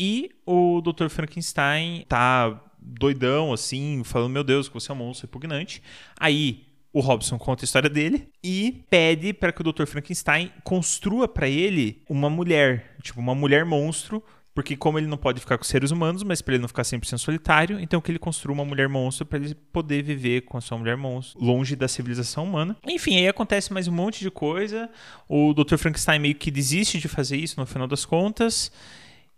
E 0.00 0.30
o 0.46 0.80
Dr. 0.80 1.10
Frankenstein 1.10 2.06
tá 2.08 2.58
doidão, 2.80 3.52
assim, 3.52 4.00
falando: 4.02 4.32
Meu 4.32 4.42
Deus, 4.42 4.66
que 4.66 4.72
você 4.72 4.90
é 4.90 4.94
um 4.94 4.96
monstro 4.96 5.26
repugnante. 5.26 5.82
Aí 6.18 6.64
o 6.90 7.00
Robson 7.00 7.38
conta 7.38 7.64
a 7.64 7.66
história 7.66 7.90
dele 7.90 8.26
e 8.42 8.82
pede 8.88 9.34
para 9.34 9.52
que 9.52 9.60
o 9.60 9.72
Dr. 9.72 9.84
Frankenstein 9.84 10.50
construa 10.64 11.28
para 11.28 11.46
ele 11.46 12.02
uma 12.08 12.30
mulher, 12.30 12.96
tipo, 13.02 13.20
uma 13.20 13.34
mulher 13.34 13.66
monstro. 13.66 14.24
Porque 14.52 14.76
como 14.76 14.98
ele 14.98 15.06
não 15.06 15.16
pode 15.16 15.38
ficar 15.38 15.56
com 15.56 15.62
seres 15.64 15.92
humanos, 15.92 16.24
mas 16.24 16.42
para 16.42 16.54
ele 16.54 16.60
não 16.60 16.68
ficar 16.68 16.82
100% 16.82 17.18
solitário, 17.18 17.78
então 17.78 18.00
que 18.00 18.10
ele 18.10 18.18
construa 18.18 18.52
uma 18.52 18.64
mulher 18.64 18.88
monstro 18.88 19.24
para 19.24 19.38
ele 19.38 19.54
poder 19.54 20.02
viver 20.02 20.40
com 20.40 20.58
a 20.58 20.60
sua 20.60 20.76
mulher 20.76 20.96
monstro, 20.96 21.40
longe 21.40 21.76
da 21.76 21.86
civilização 21.86 22.44
humana. 22.44 22.76
Enfim, 22.84 23.16
aí 23.16 23.28
acontece 23.28 23.72
mais 23.72 23.86
um 23.86 23.92
monte 23.92 24.20
de 24.20 24.30
coisa. 24.30 24.90
O 25.28 25.54
Dr. 25.54 25.76
Frankenstein 25.76 26.18
meio 26.18 26.34
que 26.34 26.50
desiste 26.50 26.98
de 26.98 27.06
fazer 27.06 27.36
isso 27.36 27.60
no 27.60 27.64
final 27.64 27.86
das 27.86 28.04
contas. 28.04 28.72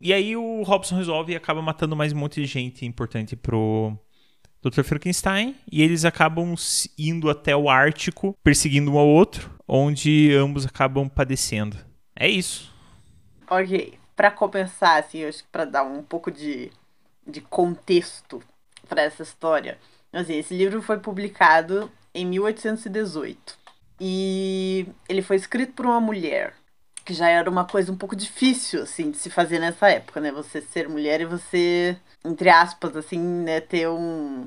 E 0.04 0.12
aí 0.12 0.36
o 0.36 0.64
Robson 0.64 0.96
resolve 0.96 1.32
e 1.32 1.36
acaba 1.36 1.62
matando 1.62 1.94
mais 1.94 2.12
um 2.12 2.16
monte 2.16 2.40
de 2.40 2.46
gente 2.46 2.84
importante 2.84 3.36
pro 3.36 3.96
Dr. 4.60 4.82
Frankenstein. 4.82 5.54
E 5.70 5.80
eles 5.80 6.04
acabam 6.04 6.56
indo 6.98 7.30
até 7.30 7.54
o 7.54 7.70
Ártico, 7.70 8.36
perseguindo 8.42 8.90
um 8.90 8.98
ao 8.98 9.06
outro, 9.06 9.48
onde 9.66 10.34
ambos 10.34 10.66
acabam 10.66 11.08
padecendo. 11.08 11.76
É 12.16 12.28
isso. 12.28 12.74
Ok. 13.48 13.96
Para 14.16 14.32
começar, 14.32 14.98
assim, 14.98 15.24
acho 15.24 15.44
que 15.44 15.48
pra 15.52 15.64
dar 15.64 15.84
um 15.84 16.02
pouco 16.02 16.32
de, 16.32 16.72
de 17.24 17.40
contexto 17.40 18.42
para 18.88 19.02
essa 19.02 19.22
história. 19.22 19.78
Assim, 20.12 20.36
esse 20.36 20.52
livro 20.52 20.82
foi 20.82 20.98
publicado 20.98 21.88
em 22.12 22.26
1818. 22.26 23.56
E 24.00 24.84
ele 25.08 25.22
foi 25.22 25.36
escrito 25.36 25.74
por 25.74 25.86
uma 25.86 26.00
mulher 26.00 26.54
que 27.04 27.14
já 27.14 27.28
era 27.28 27.48
uma 27.50 27.64
coisa 27.64 27.92
um 27.92 27.96
pouco 27.96 28.14
difícil, 28.16 28.82
assim, 28.82 29.10
de 29.10 29.18
se 29.18 29.30
fazer 29.30 29.58
nessa 29.58 29.88
época, 29.90 30.20
né? 30.20 30.30
Você 30.32 30.60
ser 30.60 30.88
mulher 30.88 31.20
e 31.20 31.24
você, 31.24 31.96
entre 32.24 32.48
aspas, 32.48 32.96
assim, 32.96 33.18
né, 33.18 33.60
ter 33.60 33.88
um, 33.88 34.46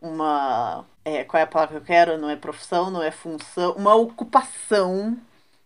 uma. 0.00 0.84
É, 1.04 1.24
qual 1.24 1.40
é 1.40 1.44
a 1.44 1.46
palavra 1.46 1.76
que 1.76 1.82
eu 1.82 1.86
quero? 1.86 2.18
Não 2.18 2.30
é 2.30 2.36
profissão, 2.36 2.90
não 2.90 3.02
é 3.02 3.10
função, 3.10 3.72
uma 3.76 3.94
ocupação, 3.94 5.16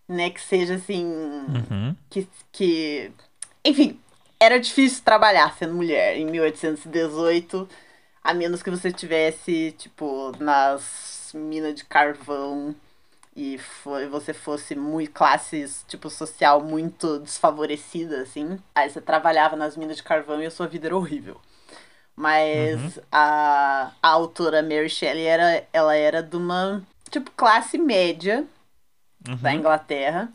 né, 0.07 0.29
que 0.29 0.41
seja 0.41 0.75
assim. 0.75 1.05
Uhum. 1.05 1.95
Que, 2.09 2.27
que. 2.51 3.11
Enfim, 3.63 3.99
era 4.39 4.59
difícil 4.59 5.03
trabalhar 5.03 5.55
sendo 5.57 5.73
mulher 5.73 6.17
em 6.17 6.25
1818, 6.25 7.67
a 8.23 8.33
menos 8.33 8.61
que 8.61 8.69
você 8.69 8.91
tivesse, 8.91 9.73
tipo, 9.77 10.31
nas 10.39 11.31
minas 11.33 11.75
de 11.75 11.85
carvão 11.85 12.75
e 13.35 13.59
você 14.09 14.33
fosse 14.33 14.75
muito 14.75 15.11
classes, 15.11 15.83
tipo, 15.87 16.09
social 16.09 16.61
muito 16.61 17.19
desfavorecida, 17.19 18.21
assim, 18.21 18.57
aí 18.73 18.89
você 18.89 19.01
trabalhava 19.01 19.55
nas 19.57 19.75
minas 19.75 19.97
de 19.97 20.03
carvão 20.03 20.41
e 20.41 20.45
a 20.45 20.51
sua 20.51 20.67
vida 20.67 20.87
era 20.87 20.95
horrível. 20.95 21.39
Mas 22.15 22.95
uhum. 22.95 23.03
a, 23.11 23.91
a 24.01 24.07
autora 24.07 24.63
Mary 24.63 24.89
Shelley 24.89 25.25
era, 25.25 25.67
ela 25.73 25.95
era 25.95 26.23
de 26.23 26.37
uma, 26.37 26.81
tipo, 27.09 27.29
classe 27.31 27.77
média 27.77 28.45
uhum. 29.27 29.35
da 29.35 29.53
Inglaterra. 29.53 30.31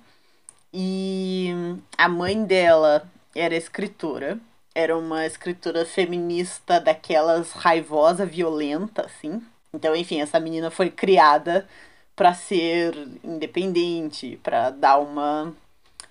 E 0.72 1.52
a 1.96 2.08
mãe 2.08 2.44
dela 2.44 3.08
era 3.34 3.56
escritora. 3.56 4.38
era 4.74 4.96
uma 4.96 5.26
escritora 5.26 5.84
feminista 5.84 6.80
daquelas 6.80 7.52
raivosa, 7.52 8.24
violenta, 8.24 9.06
assim. 9.06 9.42
Então, 9.72 9.94
enfim, 9.96 10.20
essa 10.20 10.38
menina 10.38 10.70
foi 10.70 10.90
criada 10.90 11.66
para 12.20 12.34
ser 12.34 12.94
independente, 13.24 14.38
para 14.42 14.68
dar 14.68 14.98
uma 14.98 15.54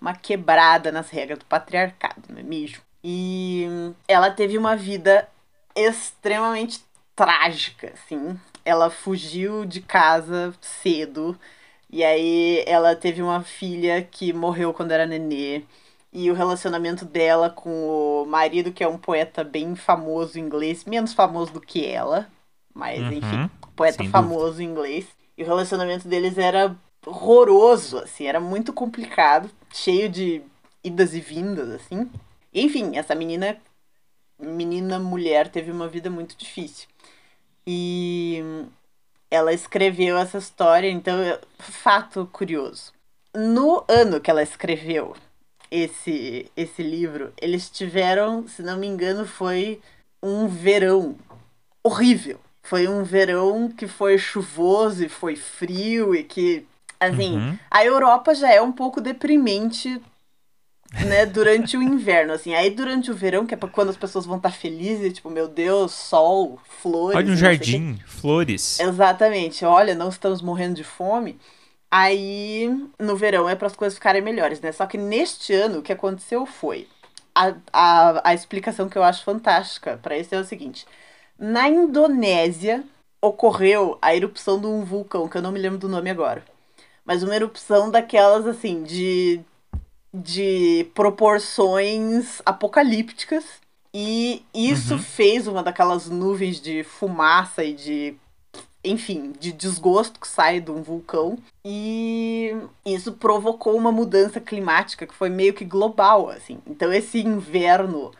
uma 0.01 0.15
quebrada 0.15 0.91
nas 0.91 1.11
regras 1.11 1.37
do 1.37 1.45
patriarcado, 1.45 2.23
não 2.29 2.39
é 2.39 2.41
mesmo? 2.41 2.79
E 3.03 3.67
ela 4.07 4.31
teve 4.31 4.57
uma 4.57 4.75
vida 4.75 5.29
extremamente 5.75 6.81
trágica, 7.15 7.93
assim. 7.93 8.39
Ela 8.65 8.89
fugiu 8.89 9.65
de 9.65 9.81
casa 9.81 10.51
cedo 10.59 11.37
e 11.91 12.03
aí 12.03 12.63
ela 12.65 12.95
teve 12.95 13.21
uma 13.21 13.43
filha 13.43 14.01
que 14.01 14.33
morreu 14.33 14.73
quando 14.73 14.93
era 14.93 15.05
nenê. 15.05 15.61
E 16.11 16.31
o 16.31 16.33
relacionamento 16.33 17.05
dela 17.05 17.51
com 17.51 18.23
o 18.23 18.25
marido, 18.25 18.71
que 18.71 18.83
é 18.83 18.87
um 18.87 18.97
poeta 18.97 19.43
bem 19.43 19.75
famoso 19.75 20.39
inglês, 20.39 20.85
menos 20.85 21.13
famoso 21.13 21.53
do 21.53 21.61
que 21.61 21.85
ela, 21.85 22.27
mas 22.73 22.99
uhum, 22.99 23.13
enfim, 23.13 23.49
poeta 23.75 24.03
famoso 24.05 24.53
dúvida. 24.53 24.63
inglês. 24.63 25.18
E 25.39 25.43
o 25.43 25.45
relacionamento 25.45 26.05
deles 26.05 26.37
era 26.37 26.75
horroroso, 27.05 27.99
assim, 27.99 28.25
era 28.25 28.41
muito 28.41 28.73
complicado, 28.73 29.49
cheio 29.71 30.09
de 30.09 30.41
idas 30.83 31.13
e 31.13 31.21
vindas, 31.21 31.69
assim. 31.69 32.11
Enfim, 32.53 32.97
essa 32.97 33.15
menina, 33.15 33.57
menina 34.37 34.99
mulher, 34.99 35.47
teve 35.47 35.71
uma 35.71 35.87
vida 35.87 36.09
muito 36.09 36.35
difícil. 36.35 36.89
E 37.65 38.43
ela 39.31 39.53
escreveu 39.53 40.17
essa 40.17 40.39
história, 40.39 40.89
então, 40.89 41.15
fato 41.57 42.29
curioso. 42.33 42.91
No 43.33 43.85
ano 43.87 44.19
que 44.19 44.29
ela 44.29 44.43
escreveu 44.43 45.15
esse, 45.71 46.51
esse 46.57 46.83
livro, 46.83 47.31
eles 47.41 47.69
tiveram, 47.69 48.45
se 48.45 48.61
não 48.61 48.77
me 48.77 48.87
engano, 48.87 49.25
foi 49.25 49.79
um 50.21 50.49
verão 50.49 51.15
horrível. 51.81 52.41
Foi 52.61 52.87
um 52.87 53.03
verão 53.03 53.69
que 53.69 53.87
foi 53.87 54.17
chuvoso 54.17 55.03
e 55.03 55.09
foi 55.09 55.35
frio 55.35 56.13
e 56.13 56.23
que, 56.23 56.65
assim, 56.99 57.37
uhum. 57.37 57.57
a 57.71 57.83
Europa 57.83 58.35
já 58.35 58.51
é 58.51 58.61
um 58.61 58.71
pouco 58.71 59.01
deprimente 59.01 60.01
né, 61.05 61.25
durante 61.25 61.77
o 61.77 61.83
inverno, 61.83 62.33
assim. 62.33 62.53
Aí 62.53 62.69
durante 62.69 63.11
o 63.11 63.15
verão, 63.15 63.45
que 63.45 63.53
é 63.53 63.57
quando 63.57 63.89
as 63.89 63.97
pessoas 63.97 64.25
vão 64.25 64.37
estar 64.37 64.49
tá 64.49 64.55
felizes, 64.55 65.13
tipo, 65.13 65.29
meu 65.29 65.47
Deus, 65.47 65.91
sol, 65.91 66.59
flores. 66.67 67.17
Olha 67.17 67.31
um 67.31 67.37
jardim, 67.37 67.99
flores. 68.05 68.79
Exatamente. 68.79 69.63
Olha, 69.65 69.93
não 69.93 70.09
estamos 70.09 70.41
morrendo 70.41 70.75
de 70.75 70.83
fome. 70.83 71.39
Aí, 71.91 72.69
no 72.99 73.15
verão 73.15 73.49
é 73.49 73.55
para 73.55 73.67
as 73.67 73.75
coisas 73.75 73.97
ficarem 73.97 74.21
melhores, 74.21 74.61
né? 74.61 74.71
Só 74.71 74.85
que 74.85 74.97
neste 74.97 75.53
ano, 75.53 75.79
o 75.79 75.81
que 75.81 75.91
aconteceu 75.91 76.45
foi. 76.45 76.87
A, 77.33 77.53
a, 77.71 78.29
a 78.29 78.33
explicação 78.33 78.89
que 78.89 78.97
eu 78.97 79.03
acho 79.03 79.23
fantástica 79.23 79.97
para 80.01 80.17
isso 80.17 80.33
é 80.33 80.39
o 80.39 80.43
seguinte: 80.43 80.85
na 81.39 81.69
Indonésia 81.69 82.83
ocorreu 83.21 83.97
a 84.01 84.15
erupção 84.15 84.59
de 84.59 84.67
um 84.67 84.83
vulcão, 84.83 85.27
que 85.27 85.37
eu 85.37 85.41
não 85.41 85.51
me 85.51 85.59
lembro 85.59 85.79
do 85.79 85.89
nome 85.89 86.09
agora. 86.09 86.43
Mas 87.05 87.23
uma 87.23 87.35
erupção 87.35 87.89
daquelas, 87.89 88.45
assim, 88.45 88.83
de 88.83 89.43
de 90.13 90.89
proporções 90.93 92.41
apocalípticas. 92.45 93.45
E 93.93 94.43
isso 94.53 94.93
uhum. 94.93 94.99
fez 94.99 95.47
uma 95.47 95.63
daquelas 95.63 96.07
nuvens 96.07 96.59
de 96.59 96.83
fumaça 96.83 97.63
e 97.63 97.73
de. 97.73 98.15
Enfim, 98.81 99.33
de 99.37 99.51
desgosto 99.51 100.19
que 100.19 100.27
sai 100.27 100.61
de 100.61 100.71
um 100.71 100.81
vulcão. 100.81 101.37
E 101.65 102.55
isso 102.85 103.13
provocou 103.13 103.75
uma 103.75 103.91
mudança 103.91 104.39
climática 104.39 105.05
que 105.05 105.13
foi 105.13 105.29
meio 105.29 105.53
que 105.53 105.65
global, 105.65 106.29
assim. 106.29 106.59
Então, 106.65 106.93
esse 106.93 107.19
inverno 107.19 108.11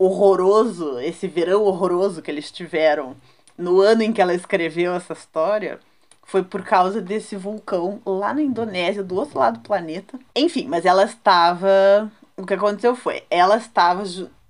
horroroso, 0.00 0.98
esse 0.98 1.28
verão 1.28 1.62
horroroso 1.64 2.22
que 2.22 2.30
eles 2.30 2.50
tiveram 2.50 3.14
no 3.58 3.82
ano 3.82 4.02
em 4.02 4.14
que 4.14 4.22
ela 4.22 4.32
escreveu 4.32 4.94
essa 4.94 5.12
história, 5.12 5.78
foi 6.22 6.42
por 6.42 6.62
causa 6.62 7.02
desse 7.02 7.36
vulcão 7.36 8.00
lá 8.06 8.32
na 8.32 8.40
Indonésia, 8.40 9.04
do 9.04 9.14
outro 9.16 9.38
lado 9.38 9.58
do 9.58 9.62
planeta. 9.62 10.18
Enfim, 10.34 10.66
mas 10.66 10.86
ela 10.86 11.04
estava. 11.04 12.10
O 12.34 12.46
que 12.46 12.54
aconteceu 12.54 12.96
foi, 12.96 13.22
ela 13.28 13.58
estava 13.58 14.02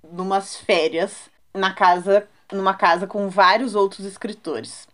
numas 0.09 0.55
férias 0.55 1.29
na 1.53 1.73
casa, 1.73 2.25
numa 2.49 2.73
casa 2.73 3.05
com 3.05 3.27
vários 3.27 3.75
outros 3.75 4.05
escritores. 4.05 4.87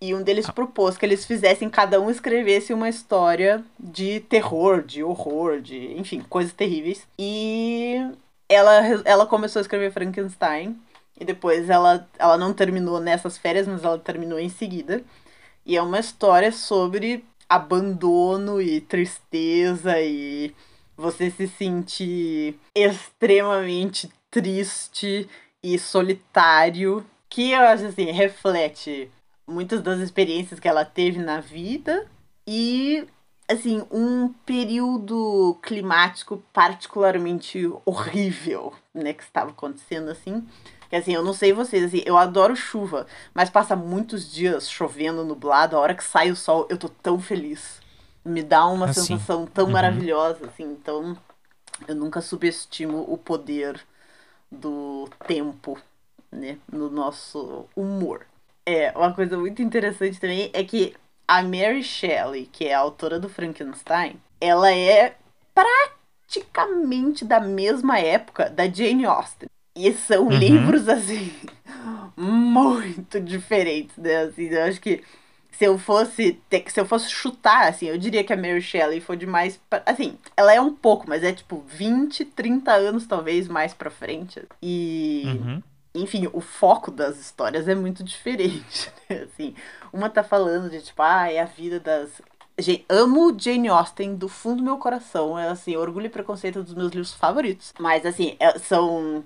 E 0.00 0.14
um 0.14 0.22
deles 0.22 0.48
ah. 0.48 0.52
propôs 0.52 0.96
que 0.96 1.04
eles 1.04 1.24
fizessem, 1.24 1.68
cada 1.68 2.00
um 2.00 2.08
escrevesse 2.08 2.72
uma 2.72 2.88
história 2.88 3.64
de 3.80 4.20
terror, 4.20 4.82
de 4.82 5.02
horror, 5.02 5.60
de, 5.60 5.98
enfim, 5.98 6.20
coisas 6.28 6.52
terríveis. 6.52 7.04
E 7.18 8.12
ela, 8.54 8.80
ela 9.04 9.26
começou 9.26 9.60
a 9.60 9.62
escrever 9.62 9.92
Frankenstein. 9.92 10.80
E 11.18 11.24
depois 11.24 11.70
ela, 11.70 12.08
ela 12.18 12.36
não 12.36 12.52
terminou 12.52 13.00
nessas 13.00 13.38
férias, 13.38 13.68
mas 13.68 13.84
ela 13.84 13.98
terminou 13.98 14.38
em 14.38 14.48
seguida. 14.48 15.02
E 15.64 15.76
é 15.76 15.82
uma 15.82 16.00
história 16.00 16.50
sobre 16.50 17.24
abandono 17.48 18.60
e 18.60 18.80
tristeza 18.80 20.00
e 20.00 20.54
você 20.96 21.30
se 21.30 21.46
sentir 21.46 22.58
extremamente 22.74 24.10
triste 24.30 25.28
e 25.62 25.78
solitário, 25.78 27.04
que 27.28 27.52
eu 27.52 27.60
acho 27.60 27.86
assim, 27.86 28.10
reflete 28.10 29.10
muitas 29.46 29.82
das 29.82 30.00
experiências 30.00 30.60
que 30.60 30.68
ela 30.68 30.84
teve 30.84 31.18
na 31.18 31.40
vida 31.40 32.06
e 32.46 33.06
assim, 33.48 33.84
um 33.90 34.28
período 34.46 35.58
climático 35.62 36.42
particularmente 36.52 37.70
horrível, 37.84 38.72
né, 38.92 39.12
que 39.12 39.22
estava 39.22 39.50
acontecendo 39.50 40.10
assim. 40.10 40.46
Que 40.88 40.96
assim, 40.96 41.14
eu 41.14 41.22
não 41.22 41.32
sei 41.32 41.52
vocês, 41.52 41.84
assim, 41.84 42.02
eu 42.04 42.16
adoro 42.16 42.56
chuva, 42.56 43.06
mas 43.32 43.50
passa 43.50 43.74
muitos 43.74 44.32
dias 44.32 44.68
chovendo, 44.70 45.24
nublado, 45.24 45.76
a 45.76 45.80
hora 45.80 45.94
que 45.94 46.04
sai 46.04 46.30
o 46.30 46.36
sol, 46.36 46.66
eu 46.70 46.78
tô 46.78 46.88
tão 46.88 47.18
feliz. 47.18 47.80
Me 48.24 48.42
dá 48.42 48.66
uma 48.66 48.86
assim. 48.86 49.02
sensação 49.02 49.46
tão 49.46 49.66
uhum. 49.66 49.72
maravilhosa, 49.72 50.46
assim, 50.46 50.64
então 50.64 51.16
eu 51.86 51.94
nunca 51.94 52.20
subestimo 52.20 53.04
o 53.08 53.18
poder 53.18 53.80
do 54.50 55.08
tempo, 55.26 55.78
né, 56.30 56.58
no 56.70 56.88
nosso 56.88 57.66
humor. 57.76 58.26
É, 58.66 58.92
uma 58.96 59.12
coisa 59.12 59.36
muito 59.36 59.60
interessante 59.60 60.18
também 60.18 60.50
é 60.54 60.64
que 60.64 60.96
a 61.26 61.42
Mary 61.42 61.82
Shelley, 61.82 62.48
que 62.50 62.66
é 62.66 62.74
a 62.74 62.80
autora 62.80 63.18
do 63.18 63.28
Frankenstein, 63.28 64.16
ela 64.40 64.72
é 64.72 65.16
praticamente 65.54 67.24
da 67.24 67.40
mesma 67.40 67.98
época 67.98 68.50
da 68.50 68.68
Jane 68.68 69.04
Austen. 69.04 69.48
E 69.76 69.92
são 69.92 70.24
uhum. 70.24 70.38
livros, 70.38 70.88
assim, 70.88 71.32
muito 72.16 73.20
diferentes, 73.20 73.96
né? 73.96 74.22
Assim, 74.22 74.44
eu 74.44 74.64
acho 74.64 74.80
que 74.80 75.02
se 75.50 75.64
eu 75.64 75.78
fosse 75.78 76.40
ter, 76.48 76.64
se 76.68 76.80
eu 76.80 76.86
fosse 76.86 77.10
chutar, 77.10 77.68
assim, 77.68 77.86
eu 77.86 77.98
diria 77.98 78.24
que 78.24 78.32
a 78.32 78.36
Mary 78.36 78.62
Shelley 78.62 79.00
foi 79.00 79.16
demais. 79.16 79.60
Pra, 79.68 79.82
assim, 79.86 80.16
ela 80.36 80.52
é 80.52 80.60
um 80.60 80.74
pouco, 80.74 81.08
mas 81.08 81.22
é 81.22 81.32
tipo 81.32 81.64
20, 81.68 82.24
30 82.24 82.72
anos 82.72 83.06
talvez 83.06 83.48
mais 83.48 83.72
pra 83.74 83.90
frente. 83.90 84.42
E. 84.62 85.22
Uhum. 85.26 85.62
Enfim, 85.94 86.28
o 86.32 86.40
foco 86.40 86.90
das 86.90 87.18
histórias 87.18 87.68
é 87.68 87.74
muito 87.74 88.02
diferente, 88.02 88.92
né? 89.08 89.22
Assim, 89.22 89.54
uma 89.92 90.10
tá 90.10 90.24
falando 90.24 90.68
de, 90.68 90.80
tipo, 90.82 91.00
ah, 91.02 91.30
é 91.30 91.40
a 91.40 91.44
vida 91.44 91.78
das 91.78 92.20
Gente, 92.56 92.84
amo 92.88 93.36
Jane 93.36 93.68
Austen 93.68 94.14
do 94.14 94.28
fundo 94.28 94.58
do 94.58 94.62
meu 94.62 94.78
coração. 94.78 95.36
É 95.36 95.48
assim, 95.48 95.76
Orgulho 95.76 96.06
e 96.06 96.10
Preconceito 96.10 96.62
dos 96.62 96.74
meus 96.74 96.92
livros 96.92 97.12
favoritos. 97.12 97.74
Mas 97.80 98.06
assim, 98.06 98.36
é, 98.38 98.58
são 98.58 99.24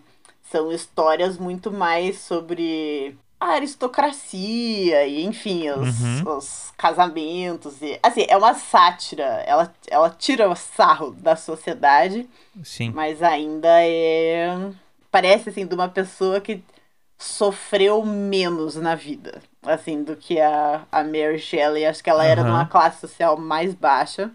são 0.50 0.72
histórias 0.72 1.36
muito 1.36 1.70
mais 1.70 2.20
sobre 2.20 3.14
a 3.38 3.50
aristocracia 3.50 5.06
e, 5.06 5.24
enfim, 5.24 5.68
os, 5.70 6.00
uhum. 6.00 6.36
os 6.36 6.72
casamentos. 6.76 7.80
E, 7.82 7.98
assim, 8.02 8.24
é 8.28 8.36
uma 8.36 8.54
sátira. 8.54 9.24
Ela, 9.46 9.72
ela 9.88 10.10
tira 10.10 10.48
o 10.48 10.56
sarro 10.56 11.10
da 11.12 11.36
sociedade. 11.36 12.28
Sim. 12.64 12.90
Mas 12.90 13.22
ainda 13.22 13.68
é. 13.68 14.56
Parece, 15.10 15.48
assim, 15.50 15.66
de 15.66 15.74
uma 15.74 15.88
pessoa 15.88 16.40
que 16.40 16.62
sofreu 17.16 18.04
menos 18.04 18.76
na 18.76 18.94
vida. 18.94 19.40
Assim, 19.62 20.02
do 20.02 20.16
que 20.16 20.40
a, 20.40 20.82
a 20.90 21.02
Mary 21.02 21.38
Shelley. 21.38 21.86
Acho 21.86 22.02
que 22.02 22.10
ela 22.10 22.24
uhum. 22.24 22.30
era 22.30 22.42
de 22.42 22.50
uma 22.50 22.66
classe 22.66 23.00
social 23.00 23.36
mais 23.36 23.74
baixa. 23.74 24.30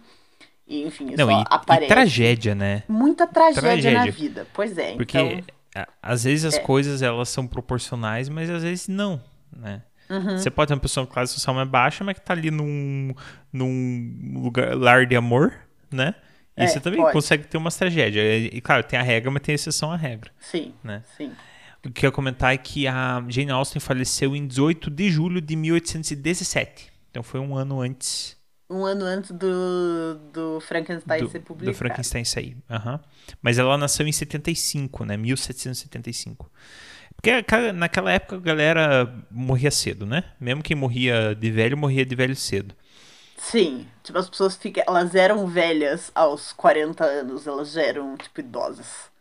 E, 0.68 0.84
enfim, 0.84 1.14
Não, 1.18 1.30
e, 1.30 1.44
aparece. 1.50 1.86
E 1.86 1.88
tragédia, 1.88 2.56
né? 2.56 2.84
Muita 2.88 3.28
tragédia, 3.28 3.62
tragédia, 3.62 4.06
na 4.06 4.12
vida. 4.12 4.48
Pois 4.54 4.78
é. 4.78 4.96
Porque. 4.96 5.18
Então 5.18 5.54
às 6.02 6.24
vezes 6.24 6.46
as 6.46 6.56
é. 6.56 6.60
coisas 6.60 7.02
elas 7.02 7.30
são 7.30 7.48
proporcionais, 7.48 8.30
mas 8.30 8.50
às 8.50 8.64
vezes 8.64 8.88
não, 8.88 9.22
né? 9.52 9.82
Uhum. 10.10 10.38
Você 10.38 10.52
pode 10.52 10.68
ter 10.68 10.74
uma 10.74 10.80
pessoa 10.80 11.08
com 11.08 11.14
classe 11.14 11.34
social 11.34 11.56
mais 11.56 11.68
baixa, 11.68 12.04
mas 12.04 12.18
que 12.18 12.24
tá 12.24 12.34
ali 12.34 12.52
num, 12.52 13.14
num 13.52 14.42
lugar 14.44 14.76
lar 14.76 15.06
de 15.06 15.16
amor, 15.16 15.54
né? 15.92 16.14
E 16.56 16.64
é, 16.64 16.68
você 16.68 16.80
também 16.80 17.00
pode. 17.00 17.14
consegue 17.14 17.48
ter 17.48 17.58
umas 17.58 17.76
tragédias. 17.76 18.50
E, 18.52 18.62
claro, 18.62 18.84
tem 18.84 19.00
a 19.00 19.02
regra, 19.02 19.32
mas 19.32 19.42
tem 19.42 19.56
exceção 19.56 19.92
à 19.92 19.96
regra. 19.96 20.32
Sim, 20.40 20.74
né? 20.84 21.04
sim. 21.18 21.32
O 21.86 21.92
que 21.92 22.06
eu 22.06 22.10
ia 22.10 22.12
comentar 22.12 22.54
é 22.54 22.58
que 22.58 22.88
a 22.88 23.24
Jane 23.28 23.52
Austen 23.52 23.80
faleceu 23.80 24.36
em 24.36 24.48
18 24.48 24.90
de 24.90 25.10
julho 25.10 25.42
de 25.42 25.56
1817. 25.56 26.94
Então 27.10 27.22
foi 27.22 27.40
um 27.40 27.56
ano 27.56 27.82
antes 27.82 28.38
um 28.74 28.86
ano 28.86 29.06
antes 29.06 29.30
do, 29.32 30.16
do 30.34 30.60
Frankenstein 30.62 31.22
do, 31.22 31.30
ser 31.30 31.40
publicado. 31.42 31.72
Do 31.72 31.78
Frankenstein 31.78 32.24
sair. 32.26 32.58
Uhum. 32.70 33.00
Mas 33.42 33.60
ela 33.60 33.78
nasceu 33.78 34.08
em 34.08 34.12
75, 34.12 35.06
né? 35.06 35.16
1775. 35.16 36.50
Porque 37.16 37.32
naquela 37.74 38.12
época 38.12 38.36
a 38.36 38.40
galera 38.40 39.14
morria 39.30 39.70
cedo, 39.70 40.06
né? 40.06 40.24
Mesmo 40.40 40.64
quem 40.64 40.76
morria 40.76 41.36
de 41.36 41.52
velho, 41.52 41.78
morria 41.78 42.06
de 42.06 42.16
velho 42.16 42.36
cedo. 42.36 42.76
Sim, 43.44 43.86
tipo, 44.02 44.18
as 44.18 44.30
pessoas 44.30 44.56
ficam. 44.56 44.84
Elas 44.88 45.14
eram 45.14 45.46
velhas 45.46 46.12
aos 46.16 46.54
40 46.54 47.04
anos, 47.04 47.46
elas 47.46 47.74
já 47.74 47.82
eram, 47.82 48.16
tipo, 48.16 48.40
idosas. 48.40 49.12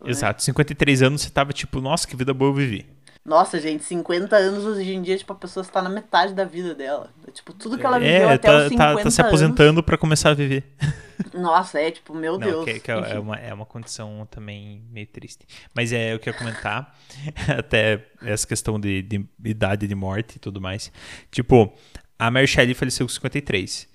Né? 0.00 0.10
Exato, 0.10 0.42
53 0.42 1.02
anos 1.02 1.22
você 1.22 1.30
tava 1.30 1.52
tipo, 1.52 1.80
nossa, 1.80 2.06
que 2.06 2.14
vida 2.14 2.32
boa 2.32 2.50
eu 2.50 2.54
vivi. 2.54 2.86
Nossa, 3.24 3.58
gente, 3.58 3.82
50 3.82 4.36
anos 4.36 4.64
hoje 4.64 4.94
em 4.94 5.02
dia, 5.02 5.16
tipo, 5.16 5.32
a 5.32 5.36
pessoa 5.36 5.62
está 5.62 5.82
na 5.82 5.88
metade 5.88 6.34
da 6.34 6.44
vida 6.44 6.74
dela. 6.74 7.10
Tipo, 7.32 7.52
tudo 7.52 7.76
que 7.76 7.84
ela 7.84 7.98
viveu 7.98 8.28
é, 8.28 8.34
até 8.34 8.48
tá, 8.48 8.58
os 8.58 8.68
50 8.68 8.96
tá, 8.96 9.02
tá 9.02 9.10
se 9.10 9.20
aposentando 9.20 9.82
para 9.82 9.98
começar 9.98 10.30
a 10.30 10.34
viver. 10.34 10.62
Nossa, 11.32 11.80
é 11.80 11.90
tipo, 11.90 12.14
meu 12.14 12.38
Não, 12.38 12.46
Deus. 12.46 12.64
Que, 12.64 12.78
que 12.80 12.90
é, 12.90 13.18
uma, 13.18 13.36
é 13.36 13.52
uma 13.52 13.66
condição 13.66 14.28
também 14.30 14.82
meio 14.90 15.06
triste. 15.06 15.46
Mas 15.74 15.92
é, 15.92 16.12
eu 16.12 16.18
queria 16.18 16.38
comentar, 16.38 16.94
até 17.58 18.06
essa 18.22 18.46
questão 18.46 18.78
de, 18.78 19.02
de 19.02 19.26
idade 19.44 19.88
de 19.88 19.94
morte 19.94 20.36
e 20.36 20.38
tudo 20.38 20.60
mais. 20.60 20.92
Tipo, 21.30 21.72
a 22.18 22.30
Mary 22.30 22.46
Shelley 22.46 22.74
faleceu 22.74 23.06
com 23.06 23.12
53. 23.12 23.88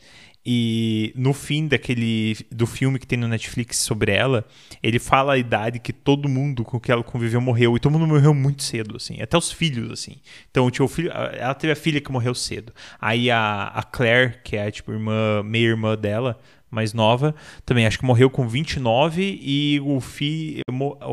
E 0.46 1.12
no 1.16 1.34
fim 1.34 1.68
daquele 1.68 2.36
do 2.50 2.66
filme 2.66 2.98
que 2.98 3.06
tem 3.06 3.20
no 3.20 3.28
Netflix 3.28 3.78
sobre 3.78 4.14
ela, 4.14 4.48
ele 4.82 4.98
fala 4.98 5.34
a 5.34 5.38
idade 5.38 5.80
que 5.80 5.92
todo 5.92 6.30
mundo 6.30 6.64
com 6.64 6.80
que 6.80 6.92
ela 6.92 7.04
conviveu 7.04 7.42
morreu 7.42 7.76
e 7.76 7.80
todo 7.80 7.92
mundo 7.92 8.08
morreu 8.08 8.34
muito 8.34 8.64
cedo, 8.64 8.96
assim, 8.96 9.22
até 9.22 9.38
os 9.38 9.52
filhos, 9.52 9.92
assim. 9.92 10.16
Então, 10.50 10.72
tinha 10.72 10.86
o 10.86 10.88
filho, 10.88 11.12
ela 11.12 11.54
teve 11.54 11.74
a 11.74 11.76
filha 11.76 12.00
que 12.00 12.12
morreu 12.12 12.34
cedo. 12.34 12.74
Aí 13.00 13.30
a, 13.30 13.66
a 13.66 13.84
Claire, 13.84 14.40
que 14.44 14.56
é 14.56 14.72
tipo 14.72 14.94
irmã, 14.94 15.44
meia 15.44 15.68
irmã 15.68 15.98
dela, 15.98 16.40
mais 16.72 16.94
nova, 16.94 17.36
também 17.66 17.86
acho 17.86 18.00
que 18.00 18.06
morreu 18.06 18.30
com 18.30 18.48
29 18.48 19.40
e 19.42 19.80
o 19.82 20.00
fi, 20.00 20.62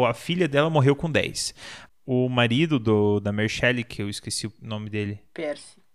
a 0.09 0.15
filha 0.15 0.47
dela 0.47 0.71
morreu 0.71 0.95
com 0.95 1.11
10. 1.11 1.53
O 2.07 2.29
marido 2.29 2.79
do, 2.79 3.19
da 3.19 3.33
Mershelle, 3.33 3.83
que 3.83 4.01
eu 4.01 4.09
esqueci 4.09 4.47
o 4.47 4.53
nome 4.63 4.89
dele. 4.89 5.19
Percy. 5.35 5.86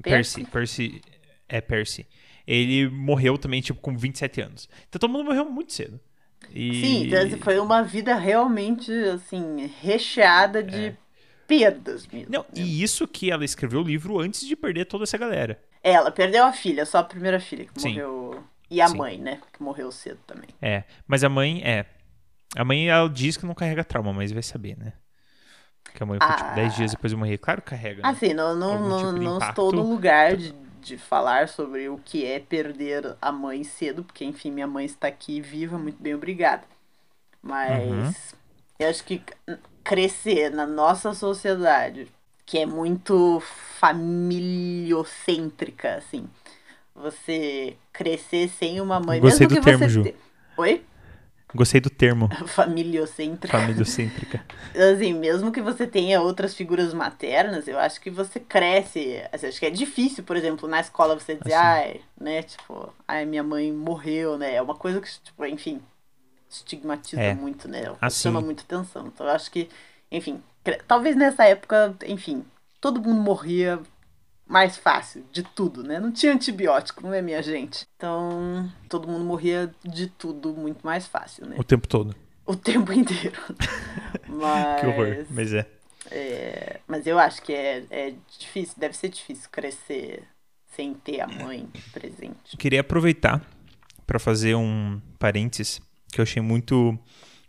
Percy. 0.00 0.44
Percy, 0.44 1.02
é 1.48 1.60
Percy 1.60 2.06
ele 2.46 2.88
morreu 2.88 3.38
também, 3.38 3.60
tipo, 3.60 3.80
com 3.80 3.96
27 3.96 4.40
anos. 4.40 4.68
Então 4.88 4.98
todo 4.98 5.10
mundo 5.10 5.24
morreu 5.24 5.48
muito 5.48 5.72
cedo. 5.72 6.00
E... 6.50 6.80
Sim, 6.80 7.06
então 7.06 7.38
foi 7.38 7.58
uma 7.58 7.82
vida 7.82 8.14
realmente, 8.14 8.92
assim, 8.92 9.70
recheada 9.80 10.62
de 10.62 10.86
é. 10.86 10.96
perdas 11.46 12.06
mesmo. 12.06 12.32
Não, 12.32 12.44
e 12.54 12.82
isso 12.82 13.06
que 13.06 13.30
ela 13.30 13.44
escreveu 13.44 13.80
o 13.80 13.84
livro 13.84 14.18
antes 14.18 14.46
de 14.46 14.56
perder 14.56 14.86
toda 14.86 15.04
essa 15.04 15.16
galera. 15.16 15.62
Ela 15.82 16.10
perdeu 16.10 16.44
a 16.44 16.52
filha, 16.52 16.84
só 16.84 16.98
a 16.98 17.04
primeira 17.04 17.40
filha 17.40 17.64
que 17.64 17.80
Sim. 17.80 17.90
morreu. 17.90 18.44
E 18.70 18.80
a 18.80 18.88
Sim. 18.88 18.96
mãe, 18.96 19.18
né? 19.18 19.40
Que 19.52 19.62
morreu 19.62 19.92
cedo 19.92 20.18
também. 20.26 20.48
É, 20.60 20.84
mas 21.06 21.22
a 21.22 21.28
mãe, 21.28 21.62
é. 21.62 21.84
A 22.56 22.64
mãe, 22.64 22.88
ela 22.88 23.08
diz 23.08 23.36
que 23.36 23.46
não 23.46 23.54
carrega 23.54 23.84
trauma, 23.84 24.12
mas 24.12 24.32
vai 24.32 24.42
saber, 24.42 24.76
né? 24.76 24.92
Que 25.94 26.02
a 26.02 26.06
mãe 26.06 26.18
foi, 26.18 26.28
tipo, 26.28 26.40
ah, 26.40 26.44
tipo, 26.44 26.54
10 26.54 26.76
dias 26.76 26.90
depois 26.92 27.10
de 27.10 27.16
morrer. 27.16 27.38
Claro 27.38 27.60
que 27.60 27.70
carrega. 27.70 28.02
Né? 28.02 28.08
Assim, 28.08 28.32
não, 28.32 28.56
não, 28.56 28.88
não, 28.88 29.12
tipo 29.12 29.24
não 29.24 29.38
estou 29.38 29.72
no 29.72 29.82
lugar 29.82 30.36
de 30.36 30.54
de 30.82 30.98
falar 30.98 31.48
sobre 31.48 31.88
o 31.88 31.96
que 31.96 32.26
é 32.26 32.38
perder 32.40 33.14
a 33.22 33.30
mãe 33.30 33.62
cedo, 33.62 34.02
porque 34.02 34.24
enfim, 34.24 34.50
minha 34.50 34.66
mãe 34.66 34.84
está 34.84 35.06
aqui 35.06 35.40
viva, 35.40 35.78
muito 35.78 36.02
bem, 36.02 36.12
obrigada. 36.14 36.64
Mas 37.40 37.88
uhum. 37.88 38.12
eu 38.80 38.88
acho 38.88 39.04
que 39.04 39.22
crescer 39.84 40.50
na 40.50 40.66
nossa 40.66 41.14
sociedade, 41.14 42.08
que 42.44 42.58
é 42.58 42.66
muito 42.66 43.40
familiocêntrica, 43.78 45.94
assim, 45.94 46.28
você 46.94 47.76
crescer 47.92 48.48
sem 48.48 48.80
uma 48.80 48.98
mãe, 48.98 49.20
Gostei 49.20 49.46
mesmo 49.46 49.60
do 49.60 49.60
que 49.60 49.64
termo, 49.64 49.84
você 49.84 49.88
Ju. 49.88 50.02
Oi? 50.56 50.84
Gostei 51.54 51.80
do 51.80 51.90
termo. 51.90 52.28
Familiocêntrica. 52.46 53.58
Familiocêntrica. 53.58 54.44
assim, 54.74 55.12
mesmo 55.12 55.52
que 55.52 55.60
você 55.60 55.86
tenha 55.86 56.20
outras 56.20 56.54
figuras 56.54 56.94
maternas, 56.94 57.68
eu 57.68 57.78
acho 57.78 58.00
que 58.00 58.10
você 58.10 58.40
cresce. 58.40 59.22
Assim, 59.32 59.46
acho 59.46 59.58
que 59.58 59.66
é 59.66 59.70
difícil, 59.70 60.24
por 60.24 60.36
exemplo, 60.36 60.68
na 60.68 60.80
escola 60.80 61.18
você 61.18 61.34
dizer, 61.34 61.54
assim. 61.54 61.66
ai, 61.66 62.00
né, 62.18 62.42
tipo, 62.42 62.92
ai, 63.06 63.24
minha 63.24 63.42
mãe 63.42 63.70
morreu, 63.72 64.38
né? 64.38 64.54
É 64.54 64.62
uma 64.62 64.74
coisa 64.74 65.00
que, 65.00 65.08
tipo, 65.22 65.44
enfim, 65.44 65.80
estigmatiza 66.48 67.20
é. 67.20 67.34
muito, 67.34 67.68
né? 67.68 67.94
Assim. 68.00 68.22
Chama 68.22 68.40
muita 68.40 68.62
atenção. 68.62 69.06
Então 69.06 69.26
eu 69.26 69.32
acho 69.32 69.50
que, 69.50 69.68
enfim, 70.10 70.42
talvez 70.86 71.16
nessa 71.16 71.44
época, 71.44 71.94
enfim, 72.06 72.44
todo 72.80 73.00
mundo 73.00 73.20
morria 73.20 73.78
mais 74.46 74.76
fácil 74.76 75.24
de 75.32 75.42
tudo, 75.42 75.82
né? 75.82 75.98
Não 75.98 76.12
tinha 76.12 76.32
antibiótico, 76.32 77.02
não 77.02 77.14
é, 77.14 77.22
minha 77.22 77.42
gente? 77.42 77.86
Então, 77.96 78.70
todo 78.88 79.08
mundo 79.08 79.24
morria 79.24 79.72
de 79.84 80.06
tudo 80.06 80.52
muito 80.54 80.84
mais 80.84 81.06
fácil, 81.06 81.46
né? 81.46 81.56
O 81.58 81.64
tempo 81.64 81.88
todo. 81.88 82.14
O 82.44 82.56
tempo 82.56 82.92
inteiro. 82.94 83.40
mas... 84.28 84.80
Que 84.80 84.86
horror, 84.86 85.26
mas 85.30 85.52
é. 85.52 85.66
é. 86.10 86.80
Mas 86.86 87.06
eu 87.06 87.18
acho 87.18 87.42
que 87.42 87.52
é, 87.52 87.84
é 87.90 88.14
difícil, 88.38 88.74
deve 88.76 88.96
ser 88.96 89.08
difícil 89.08 89.48
crescer 89.50 90.24
sem 90.74 90.94
ter 90.94 91.20
a 91.20 91.26
mãe 91.26 91.68
presente. 91.92 92.56
Queria 92.56 92.80
aproveitar 92.80 93.42
para 94.06 94.18
fazer 94.18 94.54
um 94.54 95.00
parênteses 95.18 95.80
que 96.12 96.20
eu 96.20 96.22
achei 96.22 96.42
muito 96.42 96.98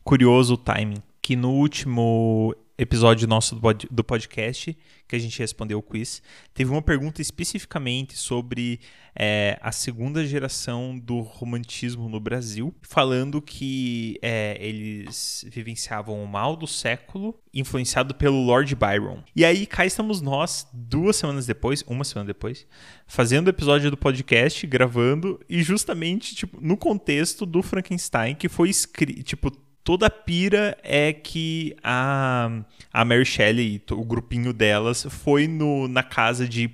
curioso 0.04 0.54
o 0.54 0.58
timing. 0.58 1.02
Que 1.22 1.36
no 1.36 1.52
último 1.52 2.54
episódio 2.78 3.28
nosso 3.28 3.60
do 3.92 4.04
podcast, 4.04 4.76
que 5.08 5.16
a 5.16 5.20
gente 5.20 5.38
respondeu 5.38 5.78
o 5.78 5.84
quiz, 5.84 6.22
teve 6.54 6.72
uma 6.72 6.82
pergunta 6.82 7.22
especificamente 7.22 8.18
sobre 8.18 8.80
é, 9.16 9.60
a 9.62 9.72
segunda 9.72 10.26
geração 10.26 10.98
do 10.98 11.20
romantismo 11.20 12.10
no 12.10 12.20
Brasil, 12.20 12.74
falando 12.82 13.42
que 13.42 14.18
é, 14.22 14.58
eles 14.60 15.46
vivenciavam 15.50 16.24
o 16.24 16.28
mal 16.28 16.56
do 16.56 16.66
século, 16.66 17.40
influenciado 17.54 18.16
pelo 18.16 18.44
Lord 18.44 18.74
Byron. 18.76 19.24
E 19.36 19.46
aí 19.46 19.68
cá 19.68 19.86
estamos 19.86 20.20
nós, 20.20 20.68
duas 20.74 21.16
semanas 21.16 21.46
depois, 21.46 21.84
uma 21.88 22.04
semana 22.04 22.28
depois, 22.28 22.66
fazendo 23.06 23.48
o 23.48 23.50
episódio 23.52 23.92
do 23.92 23.98
podcast, 23.98 24.66
gravando, 24.66 25.40
e 25.48 25.62
justamente 25.62 26.34
tipo, 26.34 26.60
no 26.60 26.76
contexto 26.76 27.46
do 27.46 27.62
Frankenstein, 27.62 28.34
que 28.34 28.50
foi 28.50 28.70
escrito, 28.70 29.22
tipo, 29.22 29.52
toda 29.84 30.08
a 30.08 30.10
pira 30.10 30.78
é 30.82 31.12
que 31.12 31.76
a, 31.84 32.64
a 32.92 33.06
Mary 33.06 33.26
Shelley, 33.26 33.82
o 33.92 34.06
grupinho 34.06 34.54
delas, 34.54 35.06
foi 35.10 35.48
no, 35.48 35.88
na 35.88 36.04
casa 36.04 36.48
de 36.48 36.72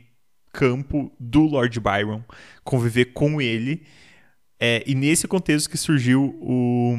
campo 0.54 1.12
do 1.20 1.42
Lord 1.42 1.80
Byron 1.80 2.24
conviver 2.64 3.06
com 3.06 3.42
ele. 3.42 3.84
É, 4.60 4.84
e 4.86 4.94
nesse 4.94 5.28
contexto 5.28 5.70
que 5.70 5.78
surgiu 5.78 6.38
o, 6.42 6.96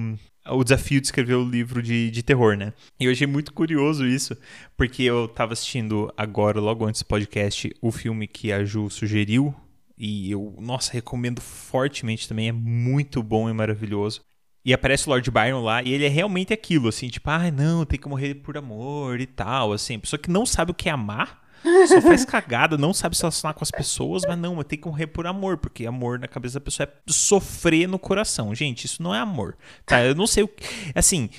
o 0.48 0.64
desafio 0.64 1.00
de 1.00 1.06
escrever 1.06 1.34
o 1.34 1.48
livro 1.48 1.82
de, 1.82 2.10
de 2.10 2.22
terror, 2.22 2.56
né? 2.56 2.72
E 2.98 3.04
eu 3.04 3.12
achei 3.12 3.26
muito 3.26 3.52
curioso 3.52 4.06
isso, 4.06 4.36
porque 4.76 5.02
eu 5.02 5.28
tava 5.28 5.52
assistindo 5.52 6.12
agora, 6.16 6.60
logo 6.60 6.86
antes 6.86 7.02
do 7.02 7.06
podcast, 7.06 7.70
o 7.82 7.92
filme 7.92 8.26
que 8.26 8.52
a 8.52 8.64
Ju 8.64 8.88
sugeriu. 8.88 9.54
E 9.98 10.30
eu, 10.30 10.56
nossa, 10.58 10.92
recomendo 10.94 11.42
fortemente 11.42 12.26
também, 12.26 12.48
é 12.48 12.52
muito 12.52 13.22
bom 13.22 13.50
e 13.50 13.52
maravilhoso. 13.52 14.22
E 14.64 14.74
aparece 14.74 15.06
o 15.06 15.10
Lord 15.10 15.30
Byron 15.30 15.62
lá, 15.62 15.82
e 15.82 15.92
ele 15.92 16.04
é 16.04 16.08
realmente 16.08 16.52
aquilo, 16.52 16.88
assim, 16.88 17.08
tipo, 17.08 17.30
ah, 17.30 17.50
não, 17.50 17.86
tem 17.86 17.98
que 17.98 18.08
morrer 18.08 18.34
por 18.34 18.58
amor 18.58 19.20
e 19.20 19.26
tal, 19.26 19.72
assim. 19.72 19.98
Pessoa 19.98 20.20
que 20.20 20.30
não 20.30 20.44
sabe 20.44 20.70
o 20.70 20.74
que 20.74 20.88
é 20.88 20.92
amar, 20.92 21.40
só 21.86 22.00
faz 22.00 22.24
cagada, 22.24 22.76
não 22.76 22.92
sabe 22.92 23.16
se 23.16 23.22
relacionar 23.22 23.54
com 23.54 23.64
as 23.64 23.70
pessoas, 23.70 24.22
mas 24.26 24.38
não, 24.38 24.62
tem 24.62 24.78
que 24.78 24.86
morrer 24.86 25.06
por 25.06 25.26
amor, 25.26 25.58
porque 25.58 25.86
amor 25.86 26.18
na 26.18 26.28
cabeça 26.28 26.58
da 26.58 26.64
pessoa 26.64 26.86
é 26.86 27.12
sofrer 27.12 27.86
no 27.86 27.98
coração. 27.98 28.54
Gente, 28.54 28.84
isso 28.84 29.02
não 29.02 29.14
é 29.14 29.18
amor, 29.18 29.56
tá? 29.84 30.02
Eu 30.02 30.14
não 30.14 30.26
sei 30.26 30.42
o 30.42 30.48
que. 30.48 30.64
Assim, 30.94 31.30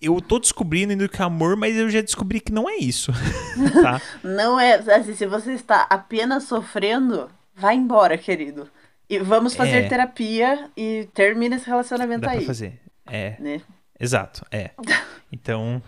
eu 0.00 0.20
tô 0.20 0.38
descobrindo 0.38 0.92
ainda 0.92 1.08
que 1.08 1.20
é 1.20 1.24
amor, 1.24 1.56
mas 1.56 1.76
eu 1.76 1.88
já 1.90 2.00
descobri 2.00 2.40
que 2.40 2.52
não 2.52 2.68
é 2.68 2.76
isso, 2.76 3.12
tá? 3.82 4.00
Não 4.22 4.58
é, 4.58 4.74
assim, 4.74 5.14
se 5.14 5.26
você 5.26 5.52
está 5.52 5.86
apenas 5.88 6.44
sofrendo, 6.44 7.28
vai 7.54 7.74
embora, 7.74 8.16
querido. 8.16 8.68
E 9.08 9.18
vamos 9.18 9.54
fazer 9.54 9.84
é. 9.84 9.88
terapia 9.88 10.70
e 10.76 11.08
termina 11.14 11.56
esse 11.56 11.66
relacionamento 11.66 12.22
Dá 12.22 12.32
aí. 12.32 12.38
Pra 12.38 12.46
fazer. 12.46 12.80
É. 13.06 13.36
Né? 13.40 13.60
Exato, 13.98 14.44
é. 14.50 14.70
Então. 15.30 15.82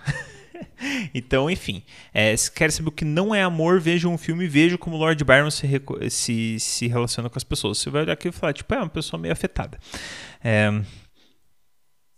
então, 1.14 1.50
enfim. 1.50 1.82
É, 2.12 2.36
se 2.36 2.52
quer 2.52 2.70
saber 2.70 2.90
o 2.90 2.92
que 2.92 3.06
não 3.06 3.34
é 3.34 3.42
amor, 3.42 3.80
veja 3.80 4.06
um 4.06 4.18
filme 4.18 4.44
e 4.44 4.48
veja 4.48 4.76
como 4.76 4.98
Lord 4.98 5.24
Byron 5.24 5.50
se, 5.50 5.66
se, 6.10 6.60
se 6.60 6.86
relaciona 6.86 7.30
com 7.30 7.38
as 7.38 7.44
pessoas. 7.44 7.78
Você 7.78 7.88
vai 7.88 8.02
olhar 8.02 8.12
aqui 8.12 8.28
e 8.28 8.32
falar, 8.32 8.52
tipo, 8.52 8.74
é 8.74 8.76
uma 8.76 8.88
pessoa 8.90 9.18
meio 9.18 9.32
afetada. 9.32 9.78
É, 10.44 10.70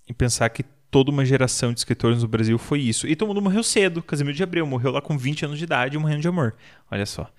e 0.09 0.13
pensar 0.13 0.49
que 0.49 0.65
toda 0.91 1.11
uma 1.11 1.25
geração 1.25 1.73
de 1.73 1.79
escritores 1.79 2.23
no 2.23 2.29
Brasil 2.29 2.59
foi 2.59 2.81
isso. 2.81 3.07
E 3.07 3.15
todo 3.15 3.29
mundo 3.29 3.41
morreu 3.41 3.63
cedo. 3.63 4.03
Casimiro 4.03 4.37
de 4.37 4.43
Abreu 4.43 4.67
morreu 4.67 4.91
lá 4.91 5.01
com 5.01 5.17
20 5.17 5.45
anos 5.47 5.59
de 5.59 5.65
idade 5.65 5.97
morrendo 5.97 6.23
de 6.23 6.29
amor. 6.29 6.55
Olha 6.91 7.07
só. 7.07 7.31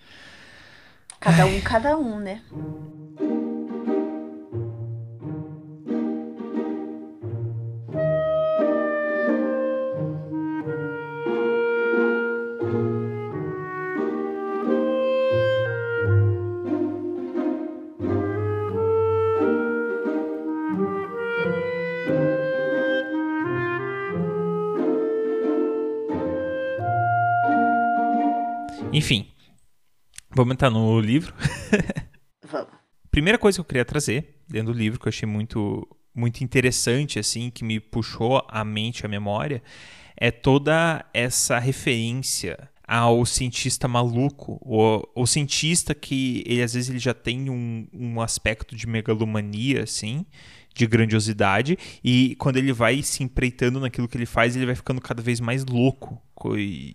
Cada 1.19 1.45
um, 1.45 1.61
cada 1.61 1.97
um, 1.97 2.19
né? 2.19 2.41
Enfim, 28.93 29.25
vamos 30.29 30.53
entrar 30.53 30.69
no 30.69 30.99
livro. 30.99 31.33
Vamos. 32.47 32.71
Primeira 33.09 33.39
coisa 33.39 33.55
que 33.55 33.61
eu 33.61 33.65
queria 33.65 33.83
trazer 33.83 34.43
dentro 34.47 34.71
do 34.71 34.77
livro, 34.77 34.99
que 34.99 35.07
eu 35.07 35.09
achei 35.09 35.27
muito, 35.27 35.87
muito 36.13 36.43
interessante, 36.43 37.17
assim, 37.17 37.49
que 37.49 37.63
me 37.63 37.79
puxou 37.79 38.45
a 38.47 38.63
mente, 38.63 39.03
a 39.03 39.09
memória, 39.09 39.63
é 40.15 40.29
toda 40.29 41.03
essa 41.11 41.57
referência 41.57 42.69
ao 42.87 43.25
cientista 43.25 43.87
maluco, 43.87 44.59
o, 44.61 45.01
o 45.15 45.25
cientista 45.25 45.95
que 45.95 46.43
ele 46.45 46.61
às 46.61 46.75
vezes 46.75 46.89
ele 46.89 46.99
já 46.99 47.15
tem 47.15 47.49
um, 47.49 47.87
um 47.91 48.21
aspecto 48.21 48.75
de 48.75 48.85
megalomania, 48.85 49.83
assim, 49.83 50.23
de 50.73 50.87
grandiosidade, 50.87 51.77
e 52.03 52.35
quando 52.35 52.57
ele 52.57 52.73
vai 52.73 53.01
se 53.03 53.23
empreitando 53.23 53.79
naquilo 53.79 54.07
que 54.07 54.17
ele 54.17 54.25
faz, 54.25 54.55
ele 54.55 54.65
vai 54.65 54.75
ficando 54.75 54.99
cada 54.99 55.21
vez 55.21 55.39
mais 55.39 55.65
louco, 55.65 56.21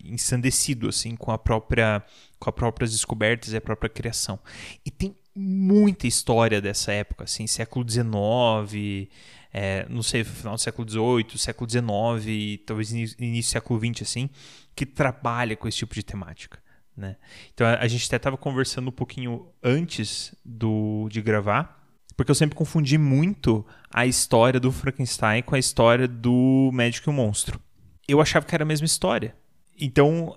ensandecido, 0.05 0.89
assim, 0.89 1.15
com 1.15 1.31
a 1.31 1.37
própria 1.37 2.03
com 2.37 2.49
as 2.49 2.55
próprias 2.55 2.91
descobertas 2.91 3.51
e 3.51 3.57
a 3.57 3.61
própria 3.61 3.89
criação. 3.89 4.39
E 4.85 4.91
tem 4.91 5.15
muita 5.35 6.07
história 6.07 6.61
dessa 6.61 6.91
época, 6.91 7.23
assim, 7.23 7.47
século 7.47 7.89
XIX, 7.89 9.09
é, 9.51 9.85
não 9.89 10.03
sei, 10.03 10.23
final 10.23 10.55
do 10.55 10.61
século 10.61 10.87
XVIII, 10.87 11.37
século 11.37 11.69
XIX, 11.69 12.61
talvez 12.65 12.91
início 12.91 13.51
do 13.51 13.53
século 13.53 13.79
XX, 13.79 14.01
assim, 14.03 14.29
que 14.75 14.85
trabalha 14.85 15.55
com 15.55 15.67
esse 15.67 15.79
tipo 15.79 15.95
de 15.95 16.03
temática. 16.03 16.59
Né? 16.95 17.15
Então 17.53 17.65
a, 17.65 17.79
a 17.79 17.87
gente 17.87 18.05
até 18.05 18.17
estava 18.17 18.37
conversando 18.37 18.89
um 18.89 18.91
pouquinho 18.91 19.47
antes 19.63 20.35
do, 20.43 21.07
de 21.09 21.21
gravar, 21.21 21.78
porque 22.19 22.31
eu 22.31 22.35
sempre 22.35 22.57
confundi 22.57 22.97
muito 22.97 23.65
a 23.89 24.05
história 24.05 24.59
do 24.59 24.73
Frankenstein 24.73 25.41
com 25.41 25.55
a 25.55 25.59
história 25.59 26.05
do 26.05 26.69
Médico 26.73 27.09
e 27.09 27.11
o 27.11 27.13
Monstro. 27.13 27.61
Eu 28.09 28.19
achava 28.19 28.45
que 28.45 28.53
era 28.53 28.65
a 28.65 28.67
mesma 28.67 28.85
história. 28.85 29.33
Então, 29.79 30.35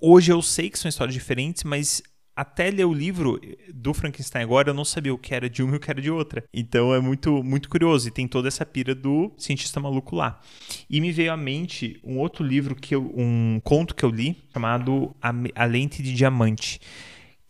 hoje 0.00 0.30
eu 0.30 0.40
sei 0.40 0.70
que 0.70 0.78
são 0.78 0.88
histórias 0.88 1.12
diferentes, 1.12 1.64
mas 1.64 2.00
até 2.36 2.70
ler 2.70 2.84
o 2.84 2.92
livro 2.92 3.40
do 3.74 3.92
Frankenstein 3.92 4.44
agora, 4.44 4.70
eu 4.70 4.74
não 4.74 4.84
sabia 4.84 5.12
o 5.12 5.18
que 5.18 5.34
era 5.34 5.50
de 5.50 5.60
uma 5.60 5.74
e 5.74 5.76
o 5.78 5.80
que 5.80 5.90
era 5.90 6.00
de 6.00 6.08
outra. 6.08 6.44
Então 6.54 6.94
é 6.94 7.00
muito, 7.00 7.42
muito 7.42 7.68
curioso. 7.68 8.06
E 8.06 8.12
tem 8.12 8.28
toda 8.28 8.46
essa 8.46 8.64
pira 8.64 8.94
do 8.94 9.32
cientista 9.36 9.80
maluco 9.80 10.14
lá. 10.14 10.40
E 10.88 11.00
me 11.00 11.10
veio 11.10 11.32
à 11.32 11.36
mente 11.36 11.98
um 12.04 12.16
outro 12.16 12.44
livro, 12.44 12.76
que 12.76 12.94
eu, 12.94 13.12
um 13.12 13.60
conto 13.64 13.92
que 13.92 14.04
eu 14.04 14.10
li, 14.10 14.36
chamado 14.52 15.16
A, 15.20 15.32
a 15.56 15.64
Lente 15.64 16.00
de 16.00 16.14
Diamante. 16.14 16.78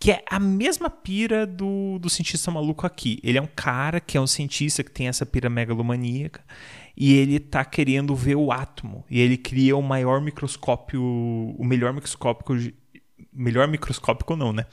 Que 0.04 0.10
é 0.10 0.22
a 0.28 0.38
mesma 0.38 0.90
pira 0.90 1.46
do, 1.46 1.98
do 1.98 2.10
cientista 2.10 2.50
maluco 2.50 2.86
aqui. 2.86 3.18
Ele 3.22 3.38
é 3.38 3.42
um 3.42 3.48
cara 3.56 4.00
que 4.00 4.18
é 4.18 4.20
um 4.20 4.26
cientista 4.26 4.84
que 4.84 4.90
tem 4.90 5.08
essa 5.08 5.24
pira 5.24 5.48
megalomaníaca 5.48 6.44
e 6.96 7.14
ele 7.14 7.40
tá 7.40 7.64
querendo 7.64 8.14
ver 8.14 8.36
o 8.36 8.52
átomo. 8.52 9.04
E 9.08 9.18
ele 9.18 9.38
cria 9.38 9.76
o 9.76 9.82
maior 9.82 10.20
microscópio, 10.20 11.02
o 11.02 11.64
melhor 11.64 11.92
microscópio 11.92 12.74
melhor 13.32 13.66
microscópio 13.66 14.36
não, 14.36 14.52
né? 14.52 14.66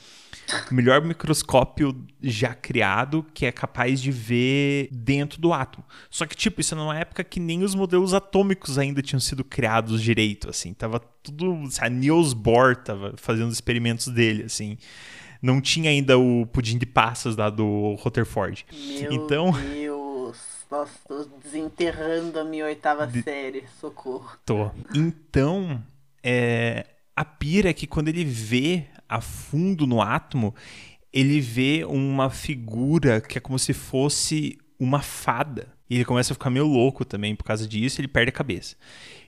O 0.69 0.73
melhor 0.73 1.01
microscópio 1.01 1.95
já 2.21 2.53
criado 2.53 3.25
que 3.33 3.45
é 3.45 3.51
capaz 3.51 4.01
de 4.01 4.11
ver 4.11 4.89
dentro 4.91 5.39
do 5.39 5.53
átomo. 5.53 5.85
Só 6.09 6.25
que, 6.25 6.35
tipo, 6.35 6.61
isso 6.61 6.75
é 6.75 6.77
numa 6.77 6.97
época 6.97 7.23
que 7.23 7.39
nem 7.39 7.63
os 7.63 7.73
modelos 7.73 8.13
atômicos 8.13 8.77
ainda 8.77 9.01
tinham 9.01 9.19
sido 9.19 9.43
criados 9.43 10.01
direito, 10.01 10.49
assim. 10.49 10.73
Tava 10.73 10.99
tudo... 10.99 11.57
A 11.79 11.89
Niels 11.89 12.33
Bohr 12.33 12.75
tava 12.75 13.13
fazendo 13.17 13.47
os 13.47 13.55
experimentos 13.55 14.07
dele, 14.07 14.43
assim. 14.43 14.77
Não 15.41 15.59
tinha 15.59 15.89
ainda 15.89 16.17
o 16.17 16.45
pudim 16.45 16.77
de 16.77 16.85
passas 16.85 17.35
lá 17.35 17.49
do 17.49 17.95
Rutherford. 17.95 18.65
Meu 18.71 19.11
então... 19.11 19.51
Deus! 19.73 20.37
Nossa, 20.69 20.93
tô 21.05 21.25
desenterrando 21.43 22.39
a 22.39 22.43
minha 22.45 22.65
oitava 22.65 23.05
de... 23.05 23.21
série. 23.21 23.65
Socorro. 23.79 24.37
Tô. 24.45 24.71
Então, 24.95 25.83
é 26.23 26.85
a 27.15 27.25
pira 27.25 27.69
é 27.69 27.73
que 27.73 27.85
quando 27.85 28.07
ele 28.07 28.23
vê 28.23 28.85
a 29.07 29.21
fundo 29.21 29.85
no 29.85 30.01
átomo, 30.01 30.55
ele 31.11 31.41
vê 31.41 31.83
uma 31.85 32.29
figura 32.29 33.19
que 33.21 33.37
é 33.37 33.41
como 33.41 33.59
se 33.59 33.73
fosse 33.73 34.57
uma 34.79 35.01
fada. 35.01 35.67
E 35.89 35.95
ele 35.95 36.05
começa 36.05 36.31
a 36.31 36.35
ficar 36.35 36.49
meio 36.49 36.65
louco 36.65 37.03
também 37.03 37.35
por 37.35 37.43
causa 37.43 37.67
disso, 37.67 37.99
ele 37.99 38.07
perde 38.07 38.29
a 38.29 38.33
cabeça. 38.33 38.75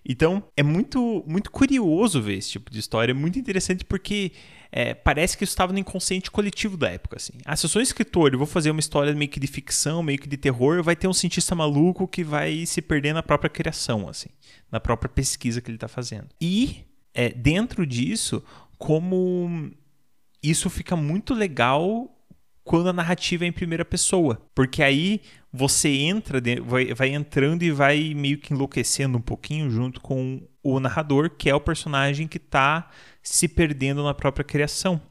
Então, 0.04 0.44
é 0.56 0.64
muito, 0.64 1.24
muito 1.28 1.52
curioso 1.52 2.22
ver 2.22 2.38
esse 2.38 2.52
tipo 2.52 2.72
de 2.72 2.80
história, 2.80 3.12
é 3.12 3.14
muito 3.14 3.38
interessante 3.38 3.84
porque 3.84 4.32
é, 4.76 4.96
parece 4.96 5.38
que 5.38 5.44
isso 5.44 5.52
estava 5.52 5.72
no 5.72 5.78
inconsciente 5.78 6.32
coletivo 6.32 6.76
da 6.76 6.90
época. 6.90 7.18
Assim. 7.18 7.34
Ah, 7.46 7.56
se 7.56 7.64
eu 7.64 7.70
sou 7.70 7.80
um 7.80 7.84
escritor 7.84 8.34
e 8.34 8.38
vou 8.38 8.48
fazer 8.48 8.72
uma 8.72 8.80
história 8.80 9.14
meio 9.14 9.30
que 9.30 9.40
de 9.40 9.46
ficção, 9.46 10.02
meio 10.02 10.18
que 10.18 10.28
de 10.28 10.36
terror, 10.36 10.82
vai 10.82 10.96
ter 10.96 11.08
um 11.08 11.14
cientista 11.14 11.54
maluco 11.54 12.08
que 12.08 12.24
vai 12.24 12.66
se 12.66 12.82
perder 12.82 13.14
na 13.14 13.22
própria 13.22 13.52
criação, 13.52 14.10
assim, 14.10 14.30
na 14.72 14.80
própria 14.80 15.08
pesquisa 15.08 15.62
que 15.62 15.70
ele 15.70 15.78
está 15.78 15.88
fazendo. 15.88 16.28
E 16.42 16.86
é, 17.14 17.30
dentro 17.30 17.86
disso, 17.86 18.44
como 18.80 19.72
isso 20.42 20.72
fica 20.72 20.96
muito 20.96 21.36
legal 21.36 22.10
quando 22.64 22.90
a 22.90 22.94
narrativa 22.94 23.46
é 23.46 23.48
em 23.48 23.52
primeira 23.52 23.86
pessoa. 23.86 24.42
Porque 24.56 24.82
aí 24.82 25.22
você 25.52 25.90
entra, 25.90 26.42
vai, 26.66 26.96
vai 26.96 27.10
entrando 27.10 27.62
e 27.62 27.70
vai 27.70 28.16
meio 28.16 28.40
que 28.40 28.52
enlouquecendo 28.52 29.20
um 29.20 29.22
pouquinho 29.22 29.70
junto 29.70 30.02
com 30.02 30.42
o 30.64 30.80
narrador, 30.80 31.30
que 31.30 31.50
é 31.50 31.56
o 31.56 31.60
personagem 31.60 32.28
que 32.28 32.38
está 32.38 32.90
se 33.22 33.48
perdendo 33.48 34.04
na 34.04 34.14
própria 34.14 34.44
criação. 34.44 35.02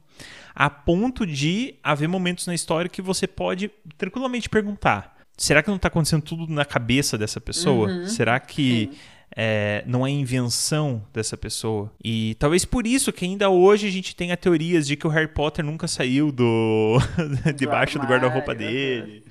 A 0.55 0.69
ponto 0.69 1.25
de 1.25 1.75
haver 1.83 2.07
momentos 2.07 2.45
na 2.45 2.53
história 2.53 2.89
que 2.89 3.01
você 3.01 3.27
pode 3.27 3.71
tranquilamente 3.97 4.49
perguntar: 4.49 5.15
será 5.37 5.63
que 5.63 5.69
não 5.69 5.77
está 5.77 5.87
acontecendo 5.87 6.21
tudo 6.21 6.51
na 6.51 6.65
cabeça 6.65 7.17
dessa 7.17 7.39
pessoa? 7.39 7.89
Uhum. 7.89 8.07
Será 8.07 8.39
que. 8.39 8.91
É, 9.35 9.83
não 9.87 10.05
é 10.05 10.11
invenção 10.11 11.03
dessa 11.11 11.35
pessoa. 11.35 11.91
E 12.03 12.35
talvez 12.37 12.65
por 12.65 12.85
isso 12.85 13.11
que 13.11 13.25
ainda 13.25 13.49
hoje 13.49 13.87
a 13.87 13.89
gente 13.89 14.15
tenha 14.15 14.37
teorias 14.37 14.85
de 14.85 14.95
que 14.95 15.07
o 15.07 15.09
Harry 15.09 15.27
Potter 15.27 15.65
nunca 15.65 15.87
saiu 15.87 16.31
do 16.31 16.99
debaixo 17.57 17.97
do 17.97 18.05
guarda-roupa 18.05 18.53
dele. 18.53 19.23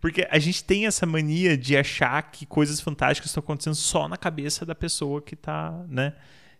Porque 0.00 0.26
a 0.30 0.38
gente 0.38 0.62
tem 0.62 0.86
essa 0.86 1.06
mania 1.06 1.56
de 1.56 1.76
achar 1.76 2.22
que 2.30 2.46
coisas 2.46 2.80
fantásticas 2.80 3.30
estão 3.30 3.42
acontecendo 3.42 3.74
só 3.74 4.08
na 4.08 4.16
cabeça 4.16 4.64
da 4.66 4.74
pessoa 4.74 5.22
que 5.22 5.34
está, 5.34 5.84
né? 5.88 6.12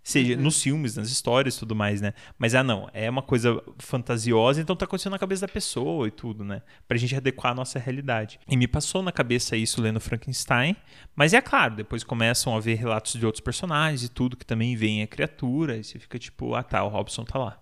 Seja 0.06 0.36
uhum. 0.36 0.42
nos 0.42 0.62
filmes, 0.62 0.96
nas 0.96 1.10
histórias 1.10 1.56
e 1.56 1.58
tudo 1.58 1.74
mais, 1.74 2.00
né? 2.00 2.14
Mas, 2.38 2.54
ah, 2.54 2.62
não, 2.62 2.88
é 2.94 3.10
uma 3.10 3.22
coisa 3.22 3.60
fantasiosa, 3.76 4.60
então 4.60 4.76
tá 4.76 4.84
acontecendo 4.84 5.14
na 5.14 5.18
cabeça 5.18 5.48
da 5.48 5.52
pessoa 5.52 6.06
e 6.06 6.12
tudo, 6.12 6.44
né? 6.44 6.62
Pra 6.86 6.96
gente 6.96 7.16
adequar 7.16 7.50
a 7.50 7.54
nossa 7.56 7.76
realidade. 7.80 8.38
E 8.48 8.56
me 8.56 8.68
passou 8.68 9.02
na 9.02 9.10
cabeça 9.10 9.56
isso 9.56 9.82
lendo 9.82 9.98
Frankenstein, 9.98 10.76
mas 11.16 11.34
é 11.34 11.40
claro, 11.40 11.74
depois 11.74 12.04
começam 12.04 12.56
a 12.56 12.60
ver 12.60 12.76
relatos 12.76 13.14
de 13.14 13.26
outros 13.26 13.42
personagens 13.42 14.04
e 14.04 14.08
tudo, 14.08 14.36
que 14.36 14.46
também 14.46 14.76
vem 14.76 15.02
a 15.02 15.08
criatura, 15.08 15.76
e 15.76 15.82
você 15.82 15.98
fica 15.98 16.20
tipo, 16.20 16.54
ah 16.54 16.62
tá, 16.62 16.84
o 16.84 16.88
Robson 16.88 17.24
tá 17.24 17.36
lá. 17.36 17.60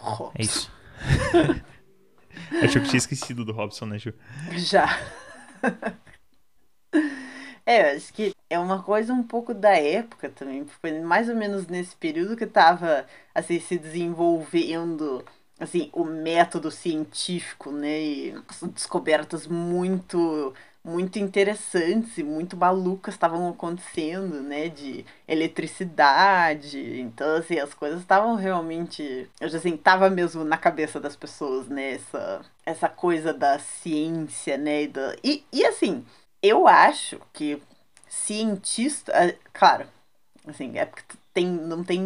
Robson. 0.00 0.32
É 0.34 0.42
isso. 0.42 0.72
Achou 2.62 2.82
que 2.82 2.88
tinha 2.88 2.98
esquecido 2.98 3.44
do 3.44 3.52
Robson, 3.52 3.86
né, 3.86 3.98
Ju? 3.98 4.12
Já. 4.52 4.98
É, 7.66 7.92
acho 7.92 8.12
que 8.12 8.34
é 8.50 8.58
uma 8.58 8.82
coisa 8.82 9.12
um 9.12 9.22
pouco 9.22 9.54
da 9.54 9.70
época 9.70 10.28
também. 10.28 10.66
Foi 10.66 11.00
mais 11.00 11.28
ou 11.28 11.34
menos 11.34 11.66
nesse 11.66 11.96
período 11.96 12.36
que 12.36 12.44
estava 12.44 13.06
assim, 13.34 13.58
se 13.58 13.78
desenvolvendo 13.78 15.24
assim, 15.58 15.88
o 15.92 16.04
método 16.04 16.70
científico, 16.70 17.70
né? 17.70 18.00
E 18.00 18.34
descobertas 18.74 19.46
muito 19.46 20.52
muito 20.84 21.18
interessantes 21.18 22.18
e 22.18 22.22
muito 22.22 22.56
malucas 22.56 23.14
estavam 23.14 23.48
acontecendo, 23.48 24.42
né, 24.42 24.68
de 24.68 25.04
eletricidade. 25.26 27.00
Então, 27.00 27.36
assim, 27.36 27.58
as 27.58 27.72
coisas 27.72 28.00
estavam 28.00 28.34
realmente, 28.36 29.28
eu 29.40 29.48
já 29.48 29.58
assim, 29.58 29.76
tava 29.76 30.10
mesmo 30.10 30.44
na 30.44 30.58
cabeça 30.58 31.00
das 31.00 31.16
pessoas, 31.16 31.68
né, 31.68 31.94
essa, 31.94 32.42
essa 32.66 32.88
coisa 32.88 33.32
da 33.32 33.58
ciência, 33.58 34.58
né, 34.58 34.82
e, 34.82 34.88
da... 34.88 35.16
e, 35.24 35.44
e 35.52 35.64
assim, 35.64 36.04
eu 36.42 36.68
acho 36.68 37.20
que 37.32 37.60
cientista. 38.08 39.12
É, 39.12 39.36
claro, 39.52 39.86
assim, 40.46 40.78
é 40.78 40.84
porque 40.84 41.16
tem, 41.32 41.46
não 41.46 41.82
tem. 41.82 42.00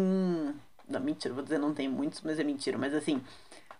Não, 0.87 0.99
mentira, 0.99 1.33
vou 1.33 1.43
dizer 1.43 1.59
não 1.59 1.73
tem 1.73 1.87
muitos, 1.87 2.21
mas 2.21 2.39
é 2.39 2.43
mentira. 2.43 2.77
Mas 2.77 2.93
assim, 2.93 3.21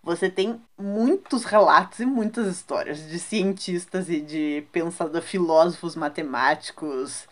você 0.03 0.29
tem 0.29 0.61
muitos 0.77 1.43
relatos 1.43 1.99
e 1.99 2.05
muitas 2.05 2.47
histórias 2.47 3.07
de 3.07 3.19
cientistas 3.19 4.09
e 4.09 4.21
de 4.21 4.65
pensadores, 4.71 5.27
filósofos 5.27 5.95
matemáticos, 5.95 7.27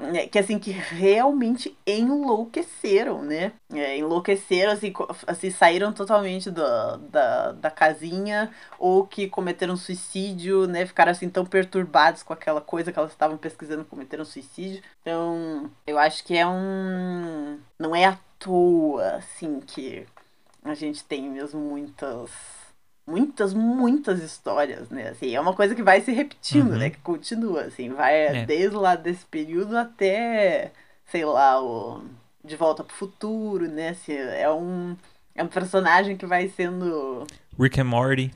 né, 0.00 0.26
que 0.26 0.38
assim 0.38 0.58
que 0.58 0.70
realmente 0.70 1.76
enlouqueceram, 1.86 3.22
né? 3.22 3.52
É, 3.72 3.98
enlouqueceram, 3.98 4.72
assim, 4.72 4.92
assim, 5.26 5.50
saíram 5.50 5.92
totalmente 5.92 6.50
do, 6.50 6.62
da, 7.10 7.52
da 7.52 7.70
casinha 7.70 8.50
ou 8.78 9.06
que 9.06 9.28
cometeram 9.28 9.76
suicídio, 9.76 10.66
né? 10.66 10.86
Ficaram 10.86 11.12
assim 11.12 11.28
tão 11.28 11.44
perturbados 11.44 12.22
com 12.22 12.32
aquela 12.32 12.60
coisa 12.60 12.90
que 12.92 12.98
elas 12.98 13.12
estavam 13.12 13.36
pesquisando, 13.36 13.84
cometeram 13.84 14.24
suicídio. 14.24 14.82
Então, 15.02 15.70
eu 15.86 15.98
acho 15.98 16.24
que 16.24 16.36
é 16.36 16.46
um 16.46 17.58
não 17.78 17.94
é 17.94 18.06
à 18.06 18.18
toa 18.38 19.16
assim 19.16 19.60
que 19.60 20.06
a 20.64 20.74
gente 20.74 21.04
tem 21.04 21.28
mesmo 21.28 21.60
muitas 21.60 22.30
muitas, 23.06 23.52
muitas 23.52 24.22
histórias, 24.22 24.88
né? 24.88 25.08
Assim, 25.08 25.34
é 25.34 25.40
uma 25.40 25.54
coisa 25.54 25.74
que 25.74 25.82
vai 25.82 26.00
se 26.00 26.12
repetindo, 26.12 26.72
uhum. 26.72 26.78
né? 26.78 26.90
Que 26.90 26.98
continua, 26.98 27.62
assim, 27.62 27.90
vai 27.90 28.14
é. 28.14 28.46
desde 28.46 28.76
lá 28.76 28.94
desse 28.94 29.24
período 29.24 29.76
até, 29.76 30.70
sei 31.06 31.24
lá, 31.24 31.60
o 31.60 32.04
De 32.44 32.56
Volta 32.56 32.84
pro 32.84 32.94
Futuro, 32.94 33.66
né? 33.68 33.90
Assim, 33.90 34.14
é 34.14 34.48
um 34.50 34.96
É 35.34 35.42
um 35.42 35.48
personagem 35.48 36.16
que 36.16 36.26
vai 36.26 36.48
sendo. 36.48 37.26
Rick 37.58 37.80
and 37.80 37.84
Morty. 37.84 38.32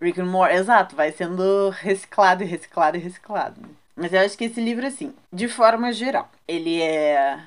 Rick 0.00 0.20
and 0.20 0.26
Morty, 0.26 0.54
exato, 0.54 0.96
vai 0.96 1.12
sendo 1.12 1.70
reciclado 1.70 2.42
e 2.42 2.46
reciclado 2.46 2.96
e 2.96 3.00
reciclado. 3.00 3.60
Mas 3.94 4.12
eu 4.12 4.20
acho 4.20 4.36
que 4.36 4.44
esse 4.44 4.60
livro, 4.60 4.86
assim, 4.86 5.14
de 5.32 5.48
forma 5.48 5.92
geral, 5.92 6.30
ele 6.46 6.80
é. 6.80 7.38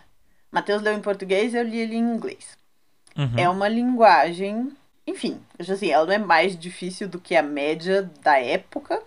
Matheus 0.52 0.82
leu 0.82 0.94
em 0.94 1.02
português, 1.02 1.54
eu 1.54 1.64
li 1.64 1.80
ele 1.80 1.96
em 1.96 2.00
inglês. 2.00 2.58
Uhum. 3.20 3.38
É 3.38 3.50
uma 3.50 3.68
linguagem. 3.68 4.72
Enfim, 5.06 5.42
assim, 5.60 5.90
ela 5.90 6.06
não 6.06 6.14
é 6.14 6.18
mais 6.18 6.58
difícil 6.58 7.10
do 7.10 7.20
que 7.20 7.36
a 7.36 7.44
média 7.44 8.04
da 8.22 8.40
época. 8.40 9.04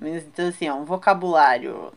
Mas 0.00 0.24
então, 0.24 0.48
assim, 0.48 0.66
é 0.66 0.72
um 0.72 0.84
vocabulário 0.84 1.92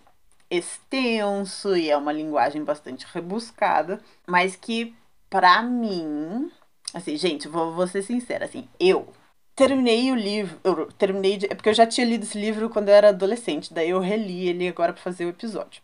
extenso 0.50 1.78
e 1.78 1.92
é 1.92 1.96
uma 1.96 2.12
linguagem 2.12 2.64
bastante 2.64 3.06
rebuscada. 3.14 4.02
Mas 4.26 4.56
que, 4.56 4.96
pra 5.30 5.62
mim. 5.62 6.52
Assim, 6.92 7.16
gente, 7.16 7.48
vou, 7.48 7.72
vou 7.74 7.86
ser 7.86 8.02
sincera, 8.02 8.46
assim, 8.46 8.68
eu 8.80 9.14
terminei 9.56 10.12
o 10.12 10.16
livro. 10.16 10.60
Eu 10.64 10.92
terminei 10.94 11.38
de, 11.38 11.46
É 11.46 11.54
porque 11.54 11.70
eu 11.70 11.74
já 11.74 11.86
tinha 11.86 12.08
lido 12.08 12.24
esse 12.24 12.40
livro 12.40 12.68
quando 12.70 12.90
eu 12.90 12.96
era 12.96 13.10
adolescente. 13.10 13.72
Daí 13.72 13.92
eu 13.92 14.00
reli 14.00 14.48
ele 14.48 14.68
agora 14.68 14.92
pra 14.94 15.04
fazer 15.04 15.26
o 15.26 15.30
episódio. 15.30 15.84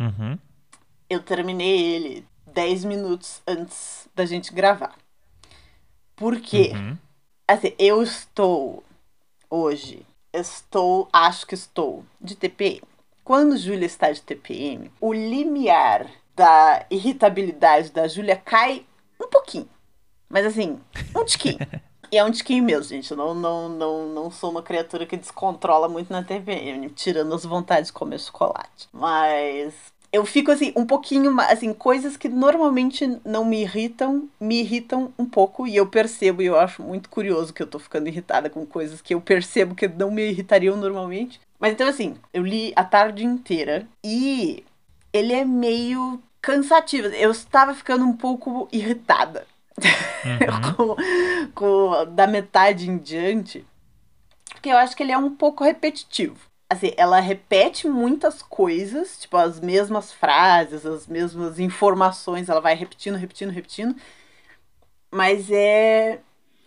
Uhum. 0.00 0.36
Eu 1.08 1.22
terminei 1.22 1.94
ele 1.94 2.26
10 2.52 2.84
minutos 2.84 3.42
antes 3.46 4.08
da 4.14 4.24
gente 4.24 4.52
gravar. 4.52 4.96
Por 6.20 6.38
quê? 6.38 6.72
Uhum. 6.74 6.98
Assim, 7.48 7.72
eu 7.78 8.02
estou 8.02 8.84
hoje. 9.48 10.06
Estou, 10.32 11.08
acho 11.10 11.46
que 11.46 11.54
estou, 11.54 12.04
de 12.20 12.36
TPM. 12.36 12.82
Quando 13.24 13.56
Júlia 13.56 13.86
está 13.86 14.12
de 14.12 14.20
TPM, 14.20 14.92
o 15.00 15.14
limiar 15.14 16.06
da 16.36 16.84
irritabilidade 16.90 17.90
da 17.90 18.06
Júlia 18.06 18.36
cai 18.36 18.84
um 19.18 19.28
pouquinho. 19.28 19.68
Mas 20.28 20.44
assim, 20.44 20.78
um 21.16 21.24
tiquinho. 21.24 21.58
E 22.12 22.18
é 22.18 22.24
um 22.24 22.30
tiquinho 22.32 22.64
mesmo, 22.64 22.82
gente. 22.82 23.08
Eu 23.08 23.16
não, 23.16 23.32
não, 23.32 23.68
não, 23.68 24.06
não 24.08 24.30
sou 24.32 24.50
uma 24.50 24.64
criatura 24.64 25.06
que 25.06 25.16
descontrola 25.16 25.88
muito 25.88 26.12
na 26.12 26.24
TPM, 26.24 26.90
tirando 26.90 27.32
as 27.32 27.44
vontades 27.44 27.86
de 27.86 27.92
comer 27.92 28.18
chocolate. 28.18 28.88
Mas 28.92 29.72
eu 30.12 30.24
fico 30.26 30.50
assim, 30.50 30.72
um 30.74 30.84
pouquinho, 30.84 31.38
assim, 31.40 31.72
coisas 31.72 32.16
que 32.16 32.28
normalmente 32.28 33.18
não 33.24 33.44
me 33.44 33.62
irritam, 33.62 34.28
me 34.40 34.60
irritam 34.60 35.12
um 35.18 35.24
pouco. 35.24 35.66
E 35.66 35.76
eu 35.76 35.86
percebo, 35.86 36.42
e 36.42 36.46
eu 36.46 36.58
acho 36.58 36.82
muito 36.82 37.08
curioso 37.08 37.52
que 37.52 37.62
eu 37.62 37.66
tô 37.66 37.78
ficando 37.78 38.08
irritada 38.08 38.50
com 38.50 38.66
coisas 38.66 39.00
que 39.00 39.14
eu 39.14 39.20
percebo 39.20 39.74
que 39.74 39.86
não 39.86 40.10
me 40.10 40.28
irritariam 40.30 40.76
normalmente. 40.76 41.40
Mas 41.58 41.72
então, 41.72 41.86
assim, 41.86 42.16
eu 42.32 42.42
li 42.42 42.72
a 42.74 42.82
tarde 42.82 43.24
inteira 43.24 43.86
e 44.02 44.64
ele 45.12 45.32
é 45.32 45.44
meio 45.44 46.20
cansativo. 46.42 47.08
Eu 47.08 47.30
estava 47.30 47.72
ficando 47.74 48.04
um 48.04 48.16
pouco 48.16 48.68
irritada. 48.72 49.46
Uhum. 50.20 50.74
com, 50.74 50.96
com, 51.54 52.14
da 52.14 52.26
metade 52.26 52.90
em 52.90 52.98
diante. 52.98 53.64
Porque 54.52 54.68
eu 54.68 54.76
acho 54.76 54.94
que 54.94 55.02
ele 55.02 55.12
é 55.12 55.16
um 55.16 55.34
pouco 55.34 55.64
repetitivo. 55.64 56.49
Assim, 56.70 56.92
ela 56.96 57.18
repete 57.18 57.88
muitas 57.88 58.42
coisas, 58.42 59.18
tipo, 59.18 59.36
as 59.36 59.58
mesmas 59.58 60.12
frases, 60.12 60.86
as 60.86 61.06
mesmas 61.08 61.58
informações, 61.58 62.48
ela 62.48 62.60
vai 62.60 62.76
repetindo, 62.76 63.16
repetindo, 63.16 63.50
repetindo. 63.50 63.96
Mas 65.10 65.50
é. 65.50 66.20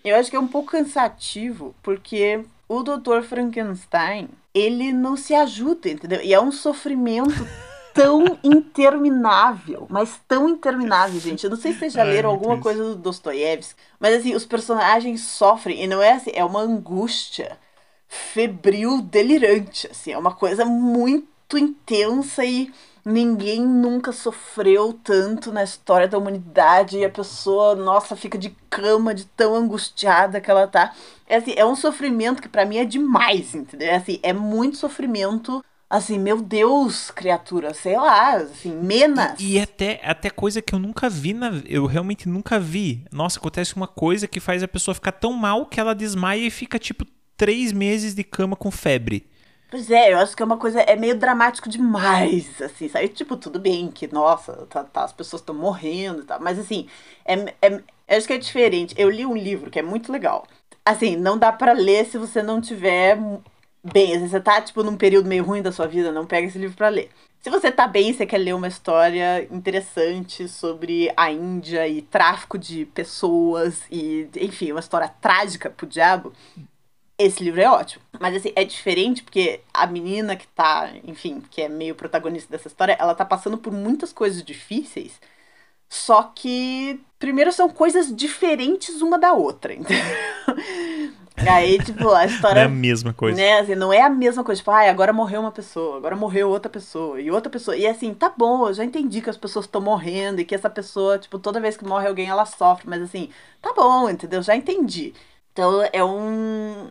Eu 0.03 0.17
acho 0.17 0.29
que 0.29 0.35
é 0.35 0.39
um 0.39 0.47
pouco 0.47 0.71
cansativo, 0.71 1.73
porque 1.81 2.43
o 2.67 2.83
Dr. 2.83 3.21
Frankenstein, 3.23 4.27
ele 4.53 4.91
não 4.91 5.15
se 5.15 5.33
ajuda, 5.33 5.89
entendeu? 5.89 6.21
E 6.21 6.33
é 6.33 6.41
um 6.41 6.51
sofrimento 6.51 7.47
tão 7.93 8.37
interminável, 8.43 9.87
mas 9.89 10.19
tão 10.27 10.49
interminável, 10.49 11.19
gente. 11.21 11.45
Eu 11.45 11.51
não 11.51 11.57
sei 11.57 11.71
se 11.71 11.79
vocês 11.79 11.93
já 11.93 12.01
Ai, 12.01 12.09
leram 12.09 12.31
muito 12.31 12.43
alguma 12.43 12.61
coisa 12.61 12.83
do 12.83 12.95
Dostoiévski, 12.95 13.79
mas 13.99 14.15
assim, 14.15 14.35
os 14.35 14.45
personagens 14.45 15.21
sofrem, 15.21 15.83
e 15.83 15.87
não 15.87 16.01
é 16.01 16.13
assim, 16.13 16.31
é 16.33 16.43
uma 16.43 16.59
angústia 16.59 17.57
febril 18.13 19.01
delirante, 19.01 19.87
assim, 19.89 20.11
é 20.11 20.17
uma 20.17 20.33
coisa 20.33 20.63
muito 20.65 21.57
intensa 21.57 22.45
e 22.45 22.71
ninguém 23.05 23.61
nunca 23.61 24.11
sofreu 24.11 24.93
tanto 25.03 25.51
na 25.51 25.63
história 25.63 26.07
da 26.07 26.17
humanidade 26.17 26.97
e 26.97 27.05
a 27.05 27.09
pessoa, 27.09 27.75
nossa, 27.75 28.15
fica 28.15 28.37
de 28.37 28.55
cama 28.69 29.13
de 29.13 29.25
tão 29.25 29.55
angustiada 29.55 30.39
que 30.39 30.49
ela 30.49 30.67
tá. 30.67 30.93
É 31.27 31.37
assim, 31.37 31.53
é 31.55 31.65
um 31.65 31.75
sofrimento 31.75 32.41
que 32.41 32.47
pra 32.47 32.65
mim 32.65 32.77
é 32.77 32.85
demais, 32.85 33.53
entendeu? 33.55 33.89
É 33.89 33.95
assim, 33.95 34.19
é 34.23 34.31
muito 34.31 34.77
sofrimento 34.77 35.63
assim, 35.93 36.17
meu 36.17 36.41
Deus, 36.41 37.11
criatura, 37.11 37.71
sei 37.71 37.95
lá, 37.95 38.37
assim, 38.37 38.71
menas. 38.71 39.39
E, 39.39 39.53
e 39.53 39.61
até, 39.61 40.01
até 40.03 40.27
coisa 40.27 40.59
que 40.59 40.73
eu 40.73 40.79
nunca 40.79 41.07
vi, 41.07 41.35
na, 41.35 41.61
eu 41.65 41.85
realmente 41.85 42.27
nunca 42.27 42.59
vi. 42.59 43.05
Nossa, 43.11 43.37
acontece 43.37 43.75
uma 43.75 43.87
coisa 43.87 44.27
que 44.27 44.39
faz 44.39 44.63
a 44.63 44.67
pessoa 44.67 44.95
ficar 44.95 45.11
tão 45.11 45.33
mal 45.33 45.67
que 45.67 45.79
ela 45.79 45.93
desmaia 45.93 46.47
e 46.47 46.49
fica, 46.49 46.79
tipo, 46.79 47.05
três 47.37 47.71
meses 47.71 48.13
de 48.13 48.23
cama 48.23 48.55
com 48.55 48.71
febre. 48.71 49.27
Pois 49.69 49.89
é, 49.89 50.13
eu 50.13 50.19
acho 50.19 50.35
que 50.35 50.43
é 50.43 50.45
uma 50.45 50.57
coisa, 50.57 50.81
é 50.81 50.95
meio 50.95 51.17
dramático 51.17 51.67
demais, 51.67 52.47
assim, 52.61 52.87
sabe? 52.87 53.07
Tipo, 53.07 53.35
tudo 53.35 53.59
bem 53.59 53.89
que, 53.89 54.11
nossa, 54.13 54.53
tá, 54.69 54.83
tá, 54.83 55.03
as 55.03 55.11
pessoas 55.11 55.41
estão 55.41 55.55
morrendo 55.55 56.21
e 56.21 56.25
tal, 56.25 56.39
mas 56.39 56.59
assim, 56.59 56.87
é, 57.25 57.33
é, 57.59 57.81
eu 58.07 58.17
acho 58.17 58.27
que 58.27 58.33
é 58.33 58.37
diferente. 58.37 58.93
Eu 58.97 59.09
li 59.09 59.25
um 59.25 59.35
livro 59.35 59.71
que 59.71 59.79
é 59.79 59.81
muito 59.81 60.11
legal. 60.11 60.45
Assim, 60.85 61.15
não 61.15 61.37
dá 61.37 61.51
pra 61.51 61.73
ler 61.73 62.05
se 62.05 62.17
você 62.17 62.43
não 62.43 62.61
tiver 62.61 63.17
bem. 63.83 64.19
Se 64.19 64.29
você 64.29 64.39
tá, 64.39 64.61
tipo, 64.61 64.83
num 64.83 64.97
período 64.97 65.27
meio 65.27 65.43
ruim 65.43 65.61
da 65.61 65.71
sua 65.71 65.87
vida, 65.87 66.11
não 66.11 66.25
pega 66.25 66.47
esse 66.47 66.59
livro 66.59 66.77
pra 66.77 66.89
ler. 66.89 67.09
Se 67.41 67.49
você 67.49 67.71
tá 67.71 67.87
bem 67.87 68.09
e 68.09 68.13
você 68.13 68.25
quer 68.25 68.37
ler 68.37 68.53
uma 68.53 68.67
história 68.67 69.47
interessante 69.51 70.47
sobre 70.47 71.11
a 71.17 71.31
Índia 71.31 71.87
e 71.87 72.01
tráfico 72.01 72.57
de 72.57 72.85
pessoas 72.85 73.81
e, 73.91 74.29
enfim, 74.39 74.71
uma 74.71 74.79
história 74.79 75.09
trágica 75.19 75.69
pro 75.69 75.85
diabo, 75.85 76.31
esse 77.17 77.43
livro 77.43 77.61
é 77.61 77.69
ótimo. 77.69 78.03
Mas 78.19 78.35
assim, 78.35 78.51
é 78.55 78.63
diferente 78.63 79.23
porque 79.23 79.61
a 79.73 79.85
menina 79.87 80.35
que 80.35 80.47
tá, 80.47 80.91
enfim, 81.03 81.41
que 81.51 81.61
é 81.61 81.69
meio 81.69 81.95
protagonista 81.95 82.51
dessa 82.51 82.67
história, 82.67 82.97
ela 82.99 83.15
tá 83.15 83.25
passando 83.25 83.57
por 83.57 83.71
muitas 83.71 84.11
coisas 84.11 84.43
difíceis. 84.43 85.19
Só 85.89 86.23
que, 86.23 86.99
primeiro, 87.19 87.51
são 87.51 87.69
coisas 87.69 88.13
diferentes 88.15 89.01
uma 89.01 89.19
da 89.19 89.33
outra, 89.33 89.73
entendeu? 89.75 90.03
Aí, 91.37 91.77
tipo, 91.83 92.09
a 92.09 92.25
história. 92.25 92.55
Não 92.55 92.61
é 92.61 92.65
a 92.65 92.69
mesma 92.69 93.13
coisa. 93.13 93.37
Né, 93.37 93.59
assim, 93.59 93.75
não 93.75 93.93
é 93.93 94.01
a 94.01 94.09
mesma 94.09 94.43
coisa. 94.43 94.59
Tipo, 94.59 94.71
ai, 94.71 94.89
agora 94.89 95.13
morreu 95.13 95.41
uma 95.41 95.51
pessoa, 95.51 95.97
agora 95.97 96.15
morreu 96.15 96.49
outra 96.49 96.69
pessoa, 96.69 97.19
e 97.21 97.29
outra 97.29 97.49
pessoa. 97.49 97.75
E 97.77 97.85
assim, 97.85 98.13
tá 98.13 98.33
bom, 98.35 98.67
eu 98.67 98.73
já 98.73 98.83
entendi 98.83 99.21
que 99.21 99.29
as 99.29 99.37
pessoas 99.37 99.65
estão 99.65 99.81
morrendo 99.81 100.41
e 100.41 100.45
que 100.45 100.55
essa 100.55 100.69
pessoa, 100.69 101.17
tipo, 101.19 101.37
toda 101.39 101.59
vez 101.59 101.77
que 101.77 101.85
morre 101.85 102.07
alguém, 102.07 102.27
ela 102.27 102.45
sofre. 102.45 102.89
Mas 102.89 103.01
assim, 103.01 103.29
tá 103.61 103.73
bom, 103.73 104.09
entendeu? 104.09 104.41
Já 104.41 104.55
entendi. 104.55 105.13
Então 105.51 105.87
é 105.93 106.03
um. 106.03 106.89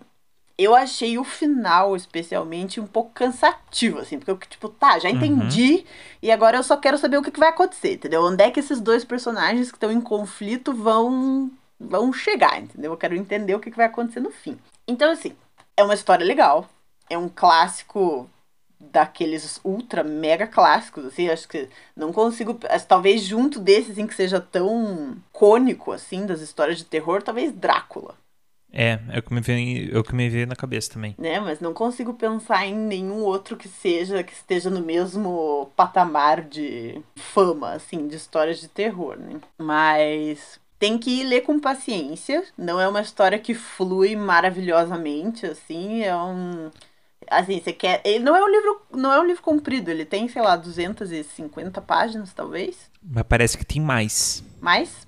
Eu 0.58 0.74
achei 0.74 1.18
o 1.18 1.24
final, 1.24 1.96
especialmente, 1.96 2.80
um 2.80 2.86
pouco 2.86 3.10
cansativo, 3.12 3.98
assim, 3.98 4.18
porque 4.18 4.30
eu, 4.30 4.38
tipo, 4.38 4.68
tá, 4.68 4.98
já 4.98 5.10
entendi, 5.10 5.76
uhum. 5.76 5.84
e 6.22 6.30
agora 6.30 6.58
eu 6.58 6.62
só 6.62 6.76
quero 6.76 6.98
saber 6.98 7.16
o 7.16 7.22
que, 7.22 7.30
que 7.30 7.40
vai 7.40 7.48
acontecer, 7.48 7.94
entendeu? 7.94 8.22
Onde 8.22 8.44
é 8.44 8.50
que 8.50 8.60
esses 8.60 8.80
dois 8.80 9.04
personagens 9.04 9.70
que 9.70 9.76
estão 9.76 9.90
em 9.90 10.00
conflito 10.00 10.72
vão 10.72 11.50
vão 11.80 12.12
chegar, 12.12 12.60
entendeu? 12.60 12.92
Eu 12.92 12.96
quero 12.96 13.16
entender 13.16 13.54
o 13.54 13.60
que, 13.60 13.70
que 13.70 13.76
vai 13.76 13.86
acontecer 13.86 14.20
no 14.20 14.30
fim. 14.30 14.56
Então, 14.86 15.10
assim, 15.10 15.34
é 15.76 15.82
uma 15.82 15.94
história 15.94 16.24
legal. 16.24 16.68
É 17.10 17.18
um 17.18 17.28
clássico 17.28 18.30
daqueles 18.90 19.60
ultra 19.62 20.02
mega 20.02 20.46
clássicos, 20.46 21.04
assim, 21.04 21.28
acho 21.28 21.48
que 21.48 21.68
não 21.96 22.12
consigo, 22.12 22.58
talvez 22.88 23.22
junto 23.22 23.60
desses 23.60 23.96
em 23.96 24.06
que 24.06 24.14
seja 24.14 24.40
tão 24.40 25.16
cônico 25.32 25.92
assim 25.92 26.26
das 26.26 26.40
histórias 26.40 26.78
de 26.78 26.84
terror, 26.84 27.22
talvez 27.22 27.52
Drácula. 27.52 28.16
É, 28.72 28.98
é 29.10 29.18
o 29.18 29.22
que 29.22 29.34
me 29.34 29.40
veio, 29.40 29.94
é 29.94 29.98
o 29.98 30.02
que 30.02 30.14
me 30.14 30.28
veio 30.30 30.46
na 30.46 30.56
cabeça 30.56 30.92
também. 30.92 31.14
Né, 31.18 31.38
mas 31.40 31.60
não 31.60 31.74
consigo 31.74 32.14
pensar 32.14 32.66
em 32.66 32.74
nenhum 32.74 33.20
outro 33.20 33.56
que 33.56 33.68
seja 33.68 34.22
que 34.22 34.32
esteja 34.32 34.70
no 34.70 34.80
mesmo 34.80 35.70
patamar 35.76 36.40
de 36.40 37.00
fama, 37.16 37.72
assim, 37.72 38.08
de 38.08 38.16
histórias 38.16 38.58
de 38.60 38.68
terror, 38.68 39.18
né? 39.18 39.38
Mas 39.58 40.58
tem 40.78 40.98
que 40.98 41.22
ler 41.22 41.42
com 41.42 41.60
paciência. 41.60 42.42
Não 42.56 42.80
é 42.80 42.88
uma 42.88 43.02
história 43.02 43.38
que 43.38 43.54
flui 43.54 44.16
maravilhosamente, 44.16 45.46
assim. 45.46 46.02
É 46.02 46.16
um. 46.16 46.70
Assim, 47.30 47.60
você 47.60 47.72
quer. 47.72 48.00
Ele 48.04 48.24
não 48.24 48.34
é 48.34 48.42
um 48.42 48.48
livro. 48.48 48.82
Não 48.90 49.12
é 49.12 49.20
um 49.20 49.24
livro 49.24 49.42
comprido, 49.42 49.90
ele 49.90 50.04
tem, 50.04 50.28
sei 50.28 50.42
lá, 50.42 50.56
250 50.56 51.80
páginas, 51.82 52.32
talvez. 52.32 52.90
Mas 53.02 53.24
parece 53.28 53.56
que 53.56 53.64
tem 53.64 53.80
mais. 53.80 54.42
Mais? 54.60 55.06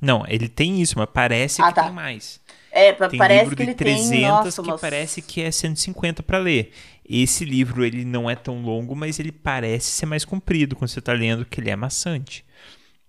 Não, 0.00 0.24
ele 0.28 0.48
tem 0.48 0.80
isso, 0.80 0.98
mas 0.98 1.08
parece 1.12 1.62
Ah, 1.62 1.68
que 1.68 1.74
tá. 1.74 1.84
tem 1.84 1.92
mais. 1.92 2.38
É, 2.76 2.92
Tem 2.92 3.18
parece 3.18 3.40
livro 3.42 3.56
que 3.56 3.62
de 3.64 3.70
ele 3.70 3.74
300 3.74 4.08
tem. 4.10 4.20
Nossa, 4.22 4.62
que 4.62 4.78
parece 4.80 5.22
que 5.22 5.40
é 5.42 5.50
150 5.50 6.22
para 6.22 6.38
ler. 6.38 6.72
Esse 7.08 7.44
livro 7.44 7.84
ele 7.84 8.04
não 8.04 8.28
é 8.28 8.34
tão 8.34 8.62
longo, 8.62 8.96
mas 8.96 9.18
ele 9.20 9.30
parece 9.30 9.90
ser 9.92 10.06
mais 10.06 10.24
comprido 10.24 10.74
quando 10.74 10.88
você 10.88 11.00
tá 11.00 11.12
lendo, 11.12 11.44
que 11.44 11.60
ele 11.60 11.70
é 11.70 11.76
maçante. 11.76 12.44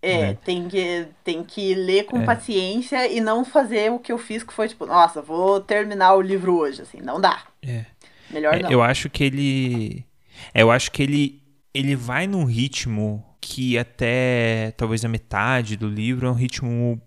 É, 0.02 0.34
né? 0.34 0.38
tem, 0.46 0.68
que, 0.68 1.08
tem 1.24 1.44
que 1.44 1.74
ler 1.74 2.04
com 2.06 2.22
É. 2.22 2.26
paciência 2.26 3.12
e 3.12 3.20
não 3.20 3.44
fazer 3.44 3.92
o 3.92 3.98
que 4.00 4.12
eu 4.12 4.18
fiz, 4.20 4.44
que 4.44 4.54
foi 4.54 4.68
tipo, 4.68 4.86
nossa, 4.86 5.22
vou 5.22 5.60
terminar 5.60 6.14
o 6.16 6.22
livro 6.22 6.56
hoje, 6.58 6.82
assim. 6.84 7.00
Não 7.02 7.20
dá. 7.20 7.44
É. 7.64 7.86
Melhor 8.30 8.54
É, 8.54 8.60
não. 8.60 8.72
eu 8.72 8.84
acho 8.84 9.10
que 9.10 9.24
ele. 9.24 10.06
é, 10.54 10.62
Eu 10.62 10.72
acho 10.72 10.92
que 10.92 11.02
ele. 11.02 11.42
Ele 11.74 11.96
vai 11.96 12.26
num 12.28 12.46
ritmo 12.46 13.24
que 13.42 13.78
até 13.78 14.72
talvez 14.78 15.04
a 15.04 15.10
metade 15.10 15.76
do 15.76 15.90
livro 15.90 16.28
é 16.28 16.32
um 16.32 16.34
ritmo 16.36 17.02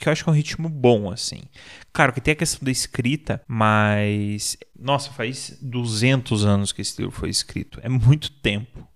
que 0.00 0.08
eu 0.08 0.12
acho 0.12 0.24
que 0.24 0.30
é 0.30 0.32
um 0.32 0.36
ritmo 0.36 0.68
bom, 0.68 1.10
assim. 1.10 1.42
Claro 1.92 2.12
que 2.12 2.20
tem 2.20 2.32
a 2.32 2.36
questão 2.36 2.64
da 2.64 2.70
escrita, 2.70 3.42
mas. 3.46 4.56
Nossa, 4.78 5.10
faz 5.10 5.58
200 5.60 6.46
anos 6.46 6.72
que 6.72 6.80
esse 6.80 7.00
livro 7.00 7.14
foi 7.14 7.28
escrito. 7.28 7.78
É 7.82 7.88
muito 7.88 8.30
tempo, 8.30 8.88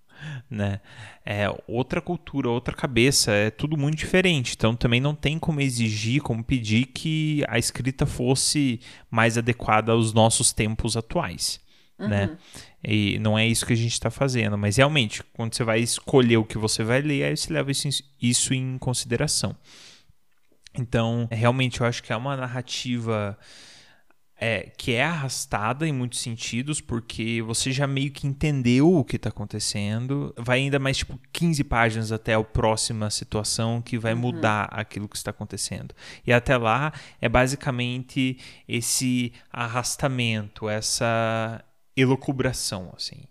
né? 0.49 0.81
É 1.25 1.47
outra 1.69 2.01
cultura, 2.01 2.49
outra 2.49 2.75
cabeça, 2.75 3.33
é 3.33 3.51
tudo 3.51 3.77
muito 3.77 3.99
diferente. 3.99 4.55
Então 4.57 4.75
também 4.75 5.01
não 5.01 5.15
tem 5.15 5.39
como 5.39 5.61
exigir, 5.61 6.23
como 6.23 6.43
pedir 6.43 6.87
que 6.87 7.45
a 7.49 7.59
escrita 7.59 8.07
fosse 8.07 8.81
mais 9.11 9.37
adequada 9.37 9.93
aos 9.93 10.13
nossos 10.13 10.53
tempos 10.53 10.97
atuais. 10.97 11.61
Né? 11.99 12.05
Uhum. 12.05 12.09
Né? 12.09 12.39
E 12.87 13.19
não 13.19 13.39
é 13.39 13.47
isso 13.47 13.65
que 13.65 13.73
a 13.73 13.77
gente 13.77 13.93
está 13.93 14.11
fazendo, 14.11 14.59
mas 14.59 14.77
realmente, 14.77 15.23
quando 15.33 15.55
você 15.55 15.65
vai 15.65 15.81
escolher 15.81 16.37
o 16.37 16.45
que 16.45 16.59
você 16.59 16.85
vai 16.85 17.01
ler, 17.01 17.25
aí 17.25 17.37
você 17.37 17.51
leva 17.51 17.71
isso, 17.71 17.89
isso 18.21 18.53
em 18.53 18.77
consideração. 18.77 19.57
Então, 20.77 21.29
realmente, 21.31 21.81
eu 21.81 21.87
acho 21.87 22.03
que 22.03 22.13
é 22.13 22.17
uma 22.17 22.37
narrativa 22.37 23.39
é, 24.37 24.73
que 24.77 24.93
é 24.93 25.05
arrastada 25.05 25.87
em 25.87 25.93
muitos 25.93 26.21
sentidos, 26.21 26.81
porque 26.81 27.41
você 27.43 27.71
já 27.71 27.87
meio 27.87 28.11
que 28.11 28.27
entendeu 28.27 28.93
o 28.93 29.05
que 29.05 29.17
está 29.17 29.29
acontecendo. 29.29 30.35
Vai 30.37 30.59
ainda 30.59 30.79
mais, 30.79 30.99
tipo, 30.99 31.19
15 31.33 31.63
páginas 31.65 32.13
até 32.13 32.35
a 32.35 32.43
próxima 32.43 33.09
situação 33.11 33.81
que 33.81 33.97
vai 33.97 34.13
uhum. 34.13 34.21
mudar 34.21 34.65
aquilo 34.73 35.09
que 35.09 35.17
está 35.17 35.31
acontecendo. 35.31 35.95
E 36.27 36.33
até 36.33 36.57
lá 36.57 36.93
é 37.21 37.29
basicamente 37.29 38.39
esse 38.67 39.33
arrastamento, 39.53 40.69
essa 40.69 41.65
elocubração, 41.97 42.93
assim. 42.97 43.23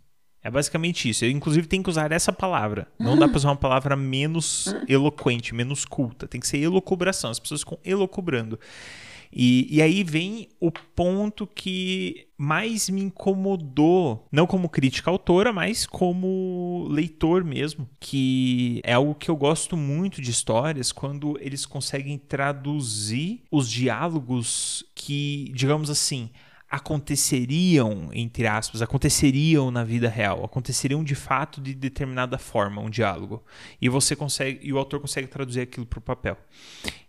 É 0.43 0.51
basicamente 0.51 1.07
isso. 1.07 1.23
Eu, 1.23 1.29
inclusive, 1.29 1.67
tenho 1.67 1.81
que 1.81 1.89
usar 1.89 2.11
essa 2.11 2.33
palavra. 2.33 2.87
Não 2.99 3.17
dá 3.17 3.27
pra 3.27 3.37
usar 3.37 3.49
uma 3.49 3.55
palavra 3.55 3.95
menos 3.95 4.75
eloquente, 4.89 5.55
menos 5.55 5.85
culta. 5.85 6.27
Tem 6.27 6.41
que 6.41 6.47
ser 6.47 6.57
elocubração. 6.57 7.31
As 7.31 7.39
pessoas 7.39 7.61
ficam 7.61 7.79
elocubrando. 7.85 8.59
E, 9.35 9.67
e 9.75 9.81
aí 9.81 10.03
vem 10.03 10.47
o 10.59 10.71
ponto 10.71 11.47
que 11.47 12.27
mais 12.37 12.87
me 12.87 13.01
incomodou, 13.01 14.27
não 14.31 14.45
como 14.45 14.69
crítica 14.69 15.09
autora, 15.09 15.51
mas 15.51 15.87
como 15.87 16.87
leitor 16.91 17.43
mesmo, 17.43 17.89
que 17.99 18.79
é 18.83 18.93
algo 18.93 19.15
que 19.15 19.31
eu 19.31 19.35
gosto 19.35 19.75
muito 19.75 20.21
de 20.21 20.29
histórias 20.29 20.91
quando 20.91 21.35
eles 21.41 21.65
conseguem 21.65 22.17
traduzir 22.17 23.41
os 23.49 23.67
diálogos 23.71 24.85
que, 24.93 25.51
digamos 25.55 25.89
assim, 25.89 26.29
aconteceriam, 26.73 28.09
entre 28.11 28.47
aspas, 28.47 28.81
aconteceriam 28.81 29.69
na 29.69 29.83
vida 29.83 30.09
real, 30.09 30.43
aconteceriam 30.43 31.03
de 31.03 31.13
fato 31.13 31.61
de 31.61 31.75
determinada 31.75 32.39
forma, 32.39 32.81
um 32.81 32.89
diálogo. 32.89 33.43
E 33.79 33.87
você 33.87 34.15
consegue, 34.15 34.59
e 34.67 34.73
o 34.73 34.79
autor 34.79 34.99
consegue 34.99 35.27
traduzir 35.27 35.61
aquilo 35.61 35.85
para 35.85 35.99
o 35.99 36.01
papel. 36.01 36.35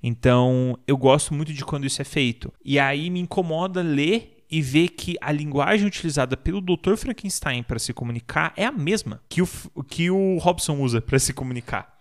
Então, 0.03 0.79
eu 0.87 0.99
gosto 0.99 1.33
muito 1.33 1.51
de 1.55 1.65
quando 1.65 1.87
isso 1.87 2.03
é 2.03 2.05
feito. 2.05 2.53
E 2.63 2.79
aí 2.79 3.09
me 3.09 3.21
incomoda 3.21 3.81
ler 3.81 4.45
e 4.51 4.61
ver 4.61 4.89
que 4.89 5.17
a 5.19 5.33
linguagem 5.33 5.87
utilizada 5.87 6.37
pelo 6.37 6.61
Dr. 6.61 6.97
Frankenstein 6.97 7.63
para 7.63 7.79
se 7.79 7.95
comunicar 7.95 8.53
é 8.59 8.67
a 8.67 8.73
mesma 8.73 9.23
que 9.31 9.41
o, 9.41 9.49
que 9.89 10.11
o 10.11 10.37
Robson 10.37 10.79
usa 10.79 11.01
para 11.01 11.19
se 11.19 11.33
comunicar. 11.33 11.99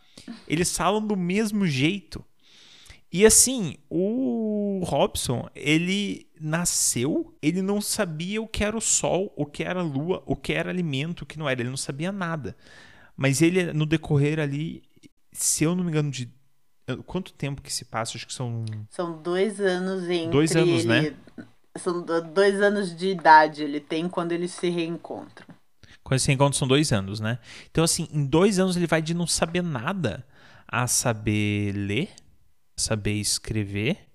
Eles 0.49 0.75
falam 0.75 1.07
do 1.07 1.15
mesmo 1.15 1.65
jeito. 1.65 2.21
E 3.09 3.25
assim, 3.25 3.77
o 3.89 4.81
Robson, 4.83 5.47
ele 5.55 6.27
nasceu, 6.43 7.33
ele 7.41 7.61
não 7.61 7.79
sabia 7.79 8.41
o 8.41 8.47
que 8.47 8.63
era 8.63 8.75
o 8.75 8.81
sol, 8.81 9.33
o 9.35 9.45
que 9.45 9.63
era 9.63 9.79
a 9.79 9.83
lua, 9.83 10.21
o 10.25 10.35
que 10.35 10.51
era 10.53 10.69
alimento, 10.69 11.21
o 11.21 11.25
que 11.25 11.39
não 11.39 11.47
era, 11.47 11.61
ele 11.61 11.69
não 11.69 11.77
sabia 11.77 12.11
nada. 12.11 12.55
Mas 13.15 13.41
ele, 13.41 13.71
no 13.71 13.85
decorrer 13.85 14.39
ali, 14.39 14.83
se 15.31 15.63
eu 15.63 15.75
não 15.75 15.83
me 15.83 15.89
engano, 15.89 16.11
de. 16.11 16.29
Quanto 17.05 17.31
tempo 17.31 17.61
que 17.61 17.71
se 17.71 17.85
passa? 17.85 18.17
Acho 18.17 18.27
que 18.27 18.33
são. 18.33 18.65
São 18.89 19.21
dois 19.21 19.61
anos 19.61 20.03
entre. 20.09 20.31
Dois 20.31 20.55
anos, 20.55 20.85
ele... 20.85 20.87
né? 20.87 21.15
São 21.77 22.05
dois 22.33 22.61
anos 22.61 22.95
de 22.95 23.07
idade 23.07 23.63
ele 23.63 23.79
tem 23.79 24.07
quando 24.09 24.31
eles 24.31 24.51
se 24.51 24.69
reencontram. 24.69 25.47
Quando 26.03 26.13
eles 26.13 26.23
se 26.23 26.27
reencontram 26.27 26.59
são 26.59 26.67
dois 26.67 26.91
anos, 26.91 27.19
né? 27.19 27.39
Então, 27.71 27.83
assim, 27.83 28.07
em 28.11 28.25
dois 28.25 28.59
anos 28.59 28.75
ele 28.75 28.85
vai 28.85 29.01
de 29.01 29.13
não 29.13 29.25
saber 29.25 29.63
nada 29.63 30.27
a 30.67 30.85
saber 30.87 31.71
ler 31.71 32.09
saber 32.75 33.13
escrever 33.13 34.07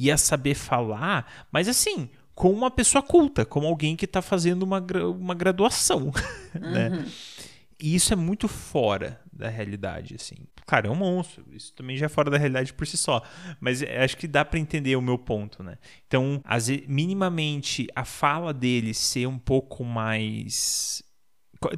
e 0.00 0.10
a 0.10 0.16
saber 0.16 0.54
falar, 0.54 1.46
mas 1.52 1.68
assim, 1.68 2.08
com 2.34 2.50
uma 2.50 2.70
pessoa 2.70 3.02
culta, 3.02 3.44
como 3.44 3.66
alguém 3.66 3.94
que 3.94 4.06
está 4.06 4.22
fazendo 4.22 4.62
uma, 4.62 4.82
uma 5.14 5.34
graduação, 5.34 6.10
né? 6.58 6.88
Uhum. 6.88 7.04
E 7.78 7.94
isso 7.94 8.12
é 8.12 8.16
muito 8.16 8.48
fora 8.48 9.20
da 9.32 9.48
realidade, 9.48 10.14
assim. 10.14 10.36
Cara, 10.66 10.86
é 10.86 10.90
um 10.90 10.94
monstro. 10.94 11.44
Isso 11.52 11.72
também 11.74 11.96
já 11.96 12.06
é 12.06 12.08
fora 12.08 12.30
da 12.30 12.38
realidade 12.38 12.72
por 12.74 12.86
si 12.86 12.96
só. 12.96 13.22
Mas 13.58 13.82
acho 13.82 14.16
que 14.18 14.28
dá 14.28 14.44
para 14.44 14.58
entender 14.58 14.96
o 14.96 15.02
meu 15.02 15.18
ponto, 15.18 15.62
né? 15.62 15.78
Então, 16.06 16.42
minimamente, 16.86 17.86
a 17.94 18.04
fala 18.04 18.52
dele 18.52 18.92
ser 18.92 19.26
um 19.26 19.38
pouco 19.38 19.82
mais 19.82 21.02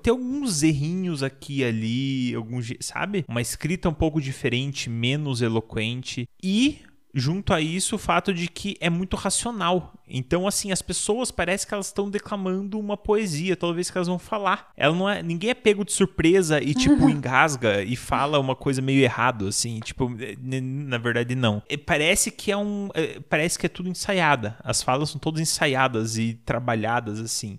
tem 0.01 0.13
alguns 0.13 0.63
errinhos 0.63 1.25
aqui 1.25 1.59
e 1.59 1.65
ali, 1.65 2.35
alguns, 2.37 2.73
sabe? 2.81 3.25
Uma 3.27 3.41
escrita 3.41 3.89
um 3.89 3.95
pouco 3.95 4.21
diferente, 4.21 4.89
menos 4.89 5.43
eloquente 5.43 6.29
e 6.41 6.79
junto 7.15 7.53
a 7.53 7.61
isso 7.61 7.97
o 7.97 7.99
fato 7.99 8.33
de 8.33 8.49
que 8.49 8.77
é 8.81 8.89
muito 8.89 9.17
racional. 9.17 9.93
Então, 10.09 10.47
assim, 10.47 10.73
as 10.73 10.83
pessoas 10.83 11.31
parece 11.31 11.67
que 11.67 11.75
elas 11.75 11.87
estão 11.87 12.11
declamando 12.11 12.79
uma 12.79 12.97
poesia 12.97 13.57
toda 13.57 13.75
vez 13.75 13.91
que 13.91 13.99
elas 13.99 14.09
vão 14.09 14.19
falar. 14.19 14.71
Ela 14.77 14.95
não 14.95 15.09
é, 15.09 15.23
ninguém 15.23 15.51
é 15.51 15.55
pego 15.55 15.85
de 15.85 15.93
surpresa 15.93 16.63
e 16.63 16.75
tipo 16.75 17.09
engasga 17.11 17.83
e 17.83 17.97
fala 17.97 18.39
uma 18.39 18.57
coisa 18.57 18.81
meio 18.81 19.03
errado, 19.03 19.47
assim, 19.47 19.81
tipo, 19.81 20.11
na 20.41 20.99
verdade 20.99 21.35
não. 21.35 21.63
Parece 21.87 22.31
que 22.31 22.51
é 22.51 22.57
um, 22.57 22.89
é, 22.95 23.21
parece 23.21 23.59
que 23.59 23.67
é 23.67 23.69
tudo 23.69 23.89
ensaiada. 23.89 24.57
As 24.63 24.83
falas 24.83 25.11
são 25.11 25.19
todas 25.19 25.41
ensaiadas 25.41 26.17
e 26.17 26.35
trabalhadas 26.45 27.21
assim. 27.21 27.59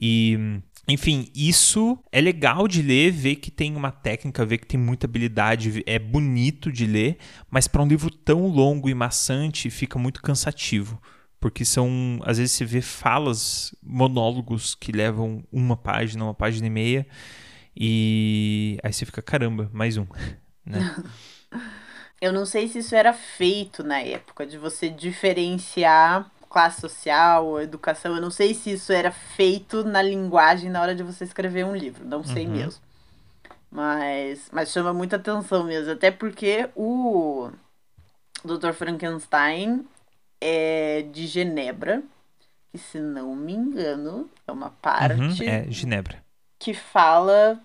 E 0.00 0.60
enfim, 0.88 1.30
isso 1.34 1.98
é 2.10 2.18
legal 2.18 2.66
de 2.66 2.80
ler, 2.80 3.10
ver 3.10 3.36
que 3.36 3.50
tem 3.50 3.76
uma 3.76 3.92
técnica, 3.92 4.46
ver 4.46 4.56
que 4.56 4.66
tem 4.66 4.80
muita 4.80 5.06
habilidade, 5.06 5.82
é 5.84 5.98
bonito 5.98 6.72
de 6.72 6.86
ler, 6.86 7.18
mas 7.50 7.68
para 7.68 7.82
um 7.82 7.86
livro 7.86 8.10
tão 8.10 8.46
longo 8.46 8.88
e 8.88 8.94
maçante 8.94 9.68
fica 9.68 9.98
muito 9.98 10.22
cansativo. 10.22 11.00
Porque 11.38 11.62
são, 11.62 12.18
às 12.24 12.38
vezes 12.38 12.52
você 12.52 12.64
vê 12.64 12.80
falas, 12.80 13.74
monólogos 13.82 14.74
que 14.74 14.90
levam 14.90 15.44
uma 15.52 15.76
página, 15.76 16.24
uma 16.24 16.34
página 16.34 16.66
e 16.66 16.70
meia, 16.70 17.06
e 17.76 18.78
aí 18.82 18.92
você 18.92 19.04
fica, 19.04 19.20
caramba, 19.20 19.70
mais 19.72 19.96
um. 19.98 20.06
Né? 20.66 21.02
Eu 22.20 22.30
não 22.30 22.44
sei 22.44 22.68
se 22.68 22.80
isso 22.80 22.94
era 22.94 23.14
feito 23.14 23.82
na 23.82 24.00
época, 24.00 24.44
de 24.44 24.58
você 24.58 24.90
diferenciar 24.90 26.30
classe 26.48 26.80
social, 26.80 27.60
educação. 27.60 28.14
Eu 28.14 28.20
não 28.20 28.30
sei 28.30 28.54
se 28.54 28.72
isso 28.72 28.92
era 28.92 29.10
feito 29.10 29.84
na 29.84 30.02
linguagem 30.02 30.70
na 30.70 30.80
hora 30.80 30.94
de 30.94 31.02
você 31.02 31.24
escrever 31.24 31.64
um 31.64 31.76
livro, 31.76 32.04
não 32.04 32.24
sei 32.24 32.46
uhum. 32.46 32.52
mesmo. 32.52 32.82
Mas, 33.70 34.48
mas 34.50 34.70
chama 34.70 34.94
muita 34.94 35.16
atenção 35.16 35.64
mesmo, 35.64 35.92
até 35.92 36.10
porque 36.10 36.70
o 36.74 37.50
Dr. 38.42 38.72
Frankenstein 38.72 39.84
é 40.40 41.02
de 41.02 41.26
Genebra, 41.26 42.02
que 42.72 42.78
se 42.78 42.98
não 42.98 43.34
me 43.34 43.52
engano 43.52 44.28
é 44.46 44.52
uma 44.52 44.70
parte. 44.70 45.42
Uhum, 45.42 45.48
é 45.48 45.70
Genebra. 45.70 46.22
Que 46.58 46.72
fala 46.72 47.60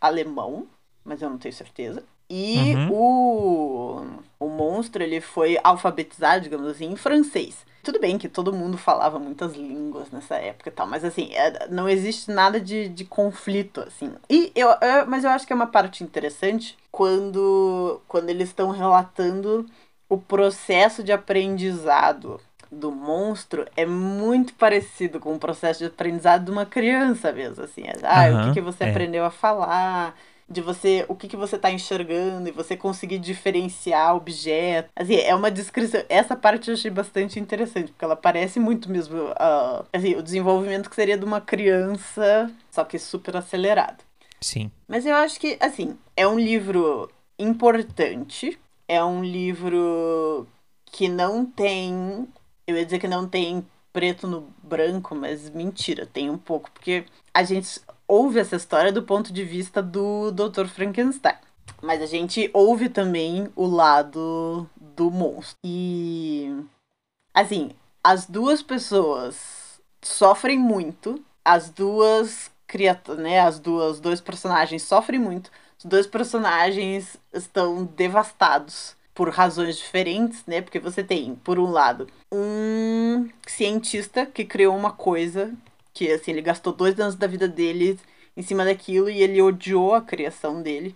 alemão, 0.00 0.66
mas 1.04 1.22
eu 1.22 1.30
não 1.30 1.38
tenho 1.38 1.54
certeza. 1.54 2.02
E 2.28 2.74
uhum. 2.74 2.92
o, 2.92 4.06
o 4.40 4.48
monstro 4.48 5.02
ele 5.02 5.20
foi 5.20 5.58
alfabetizado, 5.62 6.42
digamos 6.42 6.66
assim, 6.66 6.86
em 6.86 6.96
francês. 6.96 7.64
Tudo 7.82 7.98
bem 7.98 8.16
que 8.16 8.28
todo 8.28 8.52
mundo 8.52 8.78
falava 8.78 9.18
muitas 9.18 9.54
línguas 9.54 10.10
nessa 10.10 10.36
época 10.36 10.68
e 10.68 10.72
tal, 10.72 10.86
mas 10.86 11.04
assim, 11.04 11.32
é, 11.34 11.66
não 11.68 11.88
existe 11.88 12.30
nada 12.30 12.60
de, 12.60 12.88
de 12.88 13.04
conflito, 13.04 13.80
assim. 13.80 14.12
E 14.30 14.52
eu, 14.54 14.68
eu, 14.68 15.06
mas 15.06 15.24
eu 15.24 15.30
acho 15.30 15.46
que 15.46 15.52
é 15.52 15.56
uma 15.56 15.66
parte 15.66 16.04
interessante 16.04 16.78
quando, 16.92 18.00
quando 18.06 18.28
eles 18.30 18.48
estão 18.50 18.70
relatando 18.70 19.66
o 20.08 20.16
processo 20.16 21.02
de 21.02 21.10
aprendizado 21.10 22.40
do 22.70 22.90
monstro 22.90 23.66
é 23.76 23.84
muito 23.84 24.54
parecido 24.54 25.20
com 25.20 25.34
o 25.34 25.38
processo 25.38 25.80
de 25.80 25.86
aprendizado 25.86 26.46
de 26.46 26.50
uma 26.50 26.64
criança 26.64 27.30
mesmo, 27.32 27.64
assim. 27.64 27.82
Ah, 28.02 28.28
uhum, 28.28 28.40
o 28.40 28.44
que, 28.46 28.54
que 28.54 28.60
você 28.60 28.84
é. 28.84 28.90
aprendeu 28.90 29.24
a 29.24 29.30
falar, 29.30 30.16
de 30.48 30.60
você, 30.60 31.04
o 31.08 31.14
que, 31.14 31.28
que 31.28 31.36
você 31.36 31.56
está 31.56 31.70
enxergando 31.70 32.48
e 32.48 32.52
você 32.52 32.76
conseguir 32.76 33.18
diferenciar 33.18 34.14
objetos. 34.14 34.90
Assim, 34.94 35.16
é 35.16 35.34
uma 35.34 35.50
descrição. 35.50 36.02
Essa 36.08 36.36
parte 36.36 36.68
eu 36.68 36.74
achei 36.74 36.90
bastante 36.90 37.40
interessante, 37.40 37.92
porque 37.92 38.04
ela 38.04 38.16
parece 38.16 38.60
muito 38.60 38.90
mesmo 38.90 39.18
uh, 39.18 39.84
assim, 39.92 40.14
o 40.14 40.22
desenvolvimento 40.22 40.90
que 40.90 40.96
seria 40.96 41.16
de 41.16 41.24
uma 41.24 41.40
criança, 41.40 42.50
só 42.70 42.84
que 42.84 42.98
super 42.98 43.36
acelerado. 43.36 44.04
Sim. 44.40 44.70
Mas 44.88 45.06
eu 45.06 45.14
acho 45.14 45.38
que, 45.38 45.56
assim, 45.60 45.96
é 46.16 46.26
um 46.26 46.38
livro 46.38 47.10
importante, 47.38 48.58
é 48.88 49.02
um 49.02 49.24
livro 49.24 50.46
que 50.86 51.08
não 51.08 51.46
tem. 51.46 52.28
Eu 52.66 52.76
ia 52.76 52.84
dizer 52.84 52.98
que 52.98 53.08
não 53.08 53.26
tem 53.26 53.64
preto 53.92 54.26
no 54.26 54.52
branco, 54.62 55.14
mas 55.14 55.50
mentira, 55.50 56.06
tem 56.06 56.30
um 56.30 56.38
pouco, 56.38 56.70
porque 56.70 57.04
a 57.32 57.42
gente 57.42 57.80
ouve 58.12 58.38
essa 58.38 58.56
história 58.56 58.92
do 58.92 59.02
ponto 59.02 59.32
de 59.32 59.42
vista 59.42 59.82
do 59.82 60.30
Dr. 60.32 60.66
Frankenstein. 60.66 61.36
Mas 61.80 62.02
a 62.02 62.06
gente 62.06 62.50
ouve 62.52 62.90
também 62.90 63.48
o 63.56 63.66
lado 63.66 64.68
do 64.76 65.10
monstro. 65.10 65.56
E. 65.64 66.54
Assim, 67.32 67.70
as 68.04 68.26
duas 68.26 68.60
pessoas 68.60 69.80
sofrem 70.02 70.58
muito. 70.58 71.24
As 71.42 71.70
duas 71.70 72.50
criaturas, 72.66 73.22
né? 73.22 73.40
As 73.40 73.58
duas 73.58 73.98
dois 73.98 74.20
personagens 74.20 74.82
sofrem 74.82 75.18
muito. 75.18 75.50
Os 75.78 75.86
dois 75.86 76.06
personagens 76.06 77.16
estão 77.32 77.84
devastados 77.84 78.94
por 79.14 79.30
razões 79.30 79.78
diferentes, 79.78 80.44
né? 80.46 80.60
Porque 80.60 80.78
você 80.78 81.02
tem, 81.02 81.34
por 81.36 81.58
um 81.58 81.70
lado, 81.70 82.06
um 82.30 83.28
cientista 83.46 84.26
que 84.26 84.44
criou 84.44 84.76
uma 84.76 84.92
coisa 84.92 85.52
que, 85.92 86.10
assim, 86.10 86.32
ele 86.32 86.42
gastou 86.42 86.72
dois 86.72 86.98
anos 86.98 87.14
da 87.14 87.26
vida 87.26 87.48
dele 87.48 87.98
em 88.36 88.42
cima 88.42 88.64
daquilo 88.64 89.10
e 89.10 89.22
ele 89.22 89.40
odiou 89.42 89.94
a 89.94 90.00
criação 90.02 90.62
dele. 90.62 90.94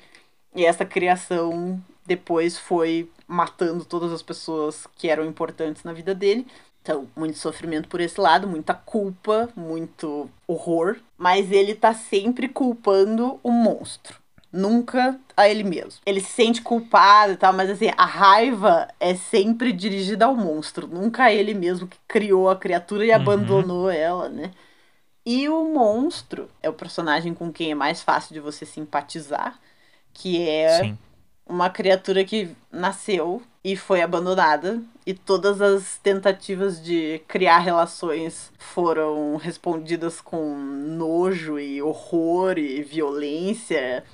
E 0.55 0.65
essa 0.65 0.85
criação 0.85 1.83
depois 2.07 2.57
foi 2.59 3.11
matando 3.27 3.85
todas 3.85 4.13
as 4.13 4.23
pessoas 4.23 4.87
que 4.97 5.09
eram 5.09 5.25
importantes 5.27 5.85
na 5.85 5.93
vida 5.93 6.15
dele. 6.15 6.47
Então, 6.83 7.09
muito 7.17 7.37
sofrimento 7.39 7.89
por 7.89 8.01
esse 8.01 8.21
lado, 8.21 8.47
muita 8.47 8.73
culpa, 8.73 9.49
muito 9.57 10.31
horror. 10.47 10.97
Mas 11.19 11.51
ele 11.51 11.75
tá 11.75 11.93
sempre 11.93 12.49
culpando 12.49 13.41
o 13.43 13.51
monstro 13.51 14.17
nunca 14.57 15.19
a 15.37 15.49
ele 15.49 15.63
mesmo. 15.63 16.01
Ele 16.05 16.21
se 16.21 16.33
sente 16.33 16.63
culpado 16.63 17.33
e 17.33 17.37
tal, 17.37 17.53
mas 17.53 17.69
assim, 17.69 17.91
a 17.97 18.07
raiva 18.07 18.89
é 18.99 19.15
sempre 19.15 19.73
dirigida 19.73 20.25
ao 20.25 20.35
monstro, 20.35 20.89
nunca 20.89 21.25
a 21.25 21.33
ele 21.33 21.53
mesmo 21.53 21.87
que 21.87 21.99
criou 22.09 22.49
a 22.49 22.57
criatura 22.57 23.05
e 23.05 23.11
uhum. 23.11 23.17
abandonou 23.17 23.91
ela, 23.91 24.29
né? 24.29 24.51
E 25.27 25.49
o 25.49 25.65
monstro 25.65 26.49
é 26.63 26.71
o 26.71 26.73
personagem 26.73 27.35
com 27.35 27.53
quem 27.53 27.73
é 27.73 27.75
mais 27.75 28.01
fácil 28.01 28.33
de 28.33 28.41
você 28.41 28.65
simpatizar, 28.65 29.61
que 30.15 30.49
é 30.49 30.85
Sim. 30.85 30.99
uma 31.45 31.69
criatura 31.69 32.25
que 32.25 32.49
nasceu 32.71 33.43
e 33.65 33.77
foi 33.77 34.01
abandonada 34.01 34.81
e 35.05 35.13
todas 35.13 35.61
as 35.61 35.99
tentativas 35.99 36.81
de 36.81 37.21
criar 37.27 37.59
relações 37.59 38.53
foram 38.57 39.37
respondidas 39.37 40.21
com 40.21 40.57
nojo 40.57 41.59
e 41.59 41.83
horror 41.83 42.57
e 42.57 42.83
violência 42.85 44.05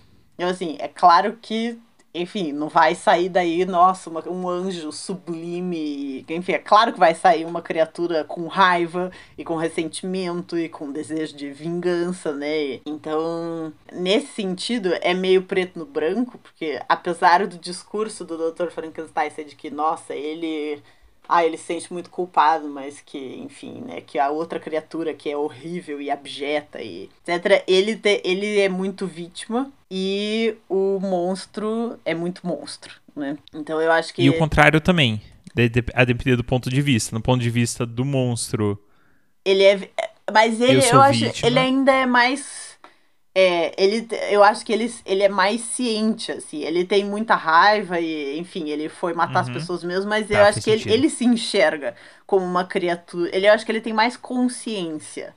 então, 0.42 0.50
assim, 0.50 0.76
é 0.80 0.88
claro 0.88 1.38
que, 1.40 1.78
enfim, 2.14 2.52
não 2.52 2.68
vai 2.68 2.94
sair 2.94 3.28
daí, 3.28 3.64
nossa, 3.64 4.10
uma, 4.10 4.28
um 4.28 4.48
anjo 4.48 4.92
sublime. 4.92 6.24
Enfim, 6.28 6.52
é 6.52 6.58
claro 6.58 6.92
que 6.92 6.98
vai 6.98 7.14
sair 7.14 7.44
uma 7.46 7.62
criatura 7.62 8.22
com 8.24 8.46
raiva 8.48 9.10
e 9.38 9.44
com 9.44 9.56
ressentimento 9.56 10.58
e 10.58 10.68
com 10.68 10.92
desejo 10.92 11.34
de 11.34 11.50
vingança, 11.50 12.32
né? 12.34 12.80
Então, 12.84 13.72
nesse 13.90 14.28
sentido, 14.28 14.90
é 15.00 15.14
meio 15.14 15.42
preto 15.44 15.78
no 15.78 15.86
branco, 15.86 16.38
porque 16.38 16.80
apesar 16.88 17.46
do 17.46 17.58
discurso 17.58 18.24
do 18.24 18.52
Dr. 18.52 18.68
Frankenstein 18.68 19.30
ser 19.30 19.44
de 19.44 19.56
que, 19.56 19.70
nossa, 19.70 20.14
ele 20.14 20.82
ah, 21.32 21.46
ele 21.46 21.56
se 21.56 21.64
sente 21.64 21.90
muito 21.90 22.10
culpado, 22.10 22.68
mas 22.68 23.00
que, 23.00 23.18
enfim, 23.18 23.82
né, 23.86 24.02
que 24.02 24.18
a 24.18 24.28
outra 24.28 24.60
criatura 24.60 25.14
que 25.14 25.30
é 25.30 25.36
horrível 25.36 25.98
e 25.98 26.10
abjeta 26.10 26.82
e 26.82 27.08
etc, 27.26 27.64
ele, 27.66 27.96
te, 27.96 28.20
ele 28.22 28.60
é 28.60 28.68
muito 28.68 29.06
vítima 29.06 29.72
e 29.90 30.54
o 30.68 30.98
monstro 31.00 31.98
é 32.04 32.14
muito 32.14 32.46
monstro, 32.46 32.94
né? 33.16 33.38
Então 33.54 33.80
eu 33.80 33.90
acho 33.90 34.12
que... 34.12 34.22
E 34.22 34.28
o 34.28 34.36
contrário 34.36 34.78
também, 34.78 35.22
a 35.94 36.04
depender 36.04 36.36
do 36.36 36.44
ponto 36.44 36.68
de 36.68 36.82
vista. 36.82 37.16
No 37.16 37.22
ponto 37.22 37.40
de 37.40 37.48
vista 37.48 37.86
do 37.86 38.04
monstro... 38.04 38.78
Ele 39.42 39.62
é... 39.62 39.90
Mas 40.30 40.60
ele, 40.60 40.84
eu, 40.84 40.90
eu 40.92 41.00
acho, 41.00 41.46
ele 41.46 41.58
ainda 41.58 41.92
é 41.92 42.06
mais 42.06 42.71
é, 43.34 43.72
ele, 43.82 44.06
eu 44.30 44.44
acho 44.44 44.64
que 44.64 44.72
ele, 44.72 44.92
ele 45.06 45.22
é 45.22 45.28
mais 45.28 45.62
ciente, 45.62 46.30
assim. 46.30 46.62
Ele 46.62 46.84
tem 46.84 47.02
muita 47.04 47.34
raiva 47.34 47.98
e, 47.98 48.38
enfim, 48.38 48.68
ele 48.68 48.90
foi 48.90 49.14
matar 49.14 49.44
uhum. 49.44 49.50
as 49.50 49.50
pessoas 49.50 49.82
mesmo, 49.82 50.10
mas 50.10 50.30
eu 50.30 50.38
ah, 50.38 50.48
acho 50.48 50.60
que 50.60 50.70
ele, 50.70 50.92
ele, 50.92 51.08
se 51.08 51.24
enxerga 51.24 51.94
como 52.26 52.44
uma 52.44 52.64
criatura. 52.64 53.34
Ele, 53.34 53.48
eu 53.48 53.52
acho 53.52 53.64
que 53.64 53.72
ele 53.72 53.80
tem 53.80 53.94
mais 53.94 54.18
consciência. 54.18 55.34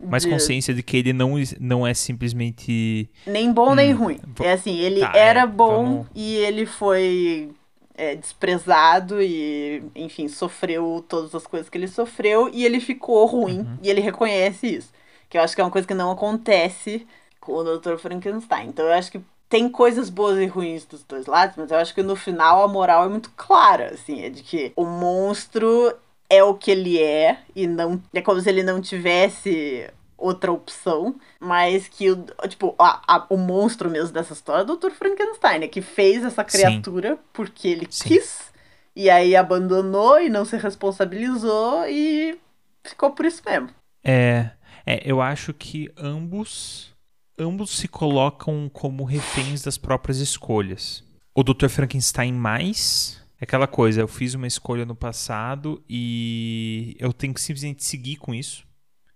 Mais 0.00 0.22
de... 0.22 0.30
consciência 0.30 0.72
de 0.72 0.84
que 0.84 0.96
ele 0.96 1.12
não, 1.12 1.34
não 1.58 1.84
é 1.84 1.92
simplesmente. 1.94 3.10
Nem 3.26 3.52
bom 3.52 3.72
hum, 3.72 3.74
nem 3.74 3.92
ruim. 3.92 4.20
É 4.40 4.52
assim, 4.52 4.78
ele 4.78 5.00
tá, 5.00 5.12
era 5.12 5.40
é, 5.40 5.46
bom 5.46 5.84
vamos... 5.84 6.06
e 6.14 6.36
ele 6.36 6.64
foi 6.64 7.50
é, 7.96 8.14
desprezado 8.14 9.20
e, 9.20 9.82
enfim, 9.96 10.28
sofreu 10.28 11.04
todas 11.08 11.34
as 11.34 11.44
coisas 11.44 11.68
que 11.68 11.76
ele 11.76 11.88
sofreu 11.88 12.48
e 12.52 12.64
ele 12.64 12.78
ficou 12.78 13.26
ruim 13.26 13.60
uhum. 13.60 13.78
e 13.82 13.90
ele 13.90 14.00
reconhece 14.00 14.76
isso. 14.76 14.92
Que 15.28 15.38
eu 15.38 15.42
acho 15.42 15.56
que 15.56 15.60
é 15.60 15.64
uma 15.64 15.70
coisa 15.70 15.88
que 15.88 15.94
não 15.94 16.10
acontece 16.12 17.04
com 17.42 17.56
o 17.56 17.78
Dr. 17.78 17.96
Frankenstein. 17.96 18.68
Então 18.68 18.86
eu 18.86 18.92
acho 18.92 19.10
que 19.10 19.20
tem 19.48 19.68
coisas 19.68 20.08
boas 20.08 20.38
e 20.38 20.46
ruins 20.46 20.86
dos 20.86 21.02
dois 21.02 21.26
lados, 21.26 21.56
mas 21.58 21.70
eu 21.70 21.76
acho 21.76 21.94
que 21.94 22.02
no 22.02 22.16
final 22.16 22.62
a 22.62 22.68
moral 22.68 23.04
é 23.04 23.08
muito 23.08 23.30
clara, 23.36 23.92
assim, 23.92 24.22
é 24.22 24.30
de 24.30 24.42
que 24.42 24.72
o 24.74 24.86
monstro 24.86 25.94
é 26.30 26.42
o 26.42 26.54
que 26.54 26.70
ele 26.70 26.98
é 26.98 27.40
e 27.54 27.66
não 27.66 28.00
é 28.14 28.22
como 28.22 28.40
se 28.40 28.48
ele 28.48 28.62
não 28.62 28.80
tivesse 28.80 29.90
outra 30.16 30.52
opção, 30.52 31.16
mas 31.38 31.88
que 31.88 32.10
o 32.10 32.24
tipo 32.48 32.74
a, 32.78 33.02
a, 33.06 33.26
o 33.28 33.36
monstro 33.36 33.90
mesmo 33.90 34.14
dessa 34.14 34.32
história 34.32 34.62
é 34.62 34.64
o 34.64 34.76
Dr. 34.76 34.92
Frankenstein, 34.92 35.58
né, 35.58 35.68
que 35.68 35.82
fez 35.82 36.24
essa 36.24 36.44
criatura 36.44 37.16
Sim. 37.16 37.18
porque 37.32 37.68
ele 37.68 37.88
Sim. 37.90 38.08
quis 38.08 38.52
e 38.94 39.10
aí 39.10 39.34
abandonou 39.34 40.20
e 40.20 40.28
não 40.30 40.44
se 40.44 40.56
responsabilizou 40.56 41.84
e 41.88 42.38
ficou 42.84 43.10
por 43.10 43.26
isso 43.26 43.42
mesmo. 43.44 43.68
É, 44.04 44.50
é 44.86 45.02
eu 45.04 45.20
acho 45.20 45.52
que 45.52 45.90
ambos 45.96 46.91
ambos 47.38 47.70
se 47.70 47.88
colocam 47.88 48.70
como 48.72 49.04
reféns 49.04 49.62
das 49.62 49.78
próprias 49.78 50.18
escolhas. 50.18 51.04
O 51.34 51.42
Dr. 51.42 51.68
Frankenstein 51.68 52.32
mais 52.32 53.22
é 53.40 53.44
aquela 53.44 53.66
coisa, 53.66 54.00
eu 54.00 54.08
fiz 54.08 54.34
uma 54.34 54.46
escolha 54.46 54.84
no 54.84 54.94
passado 54.94 55.82
e 55.88 56.96
eu 56.98 57.12
tenho 57.12 57.34
que 57.34 57.40
simplesmente 57.40 57.82
seguir 57.84 58.16
com 58.16 58.34
isso. 58.34 58.64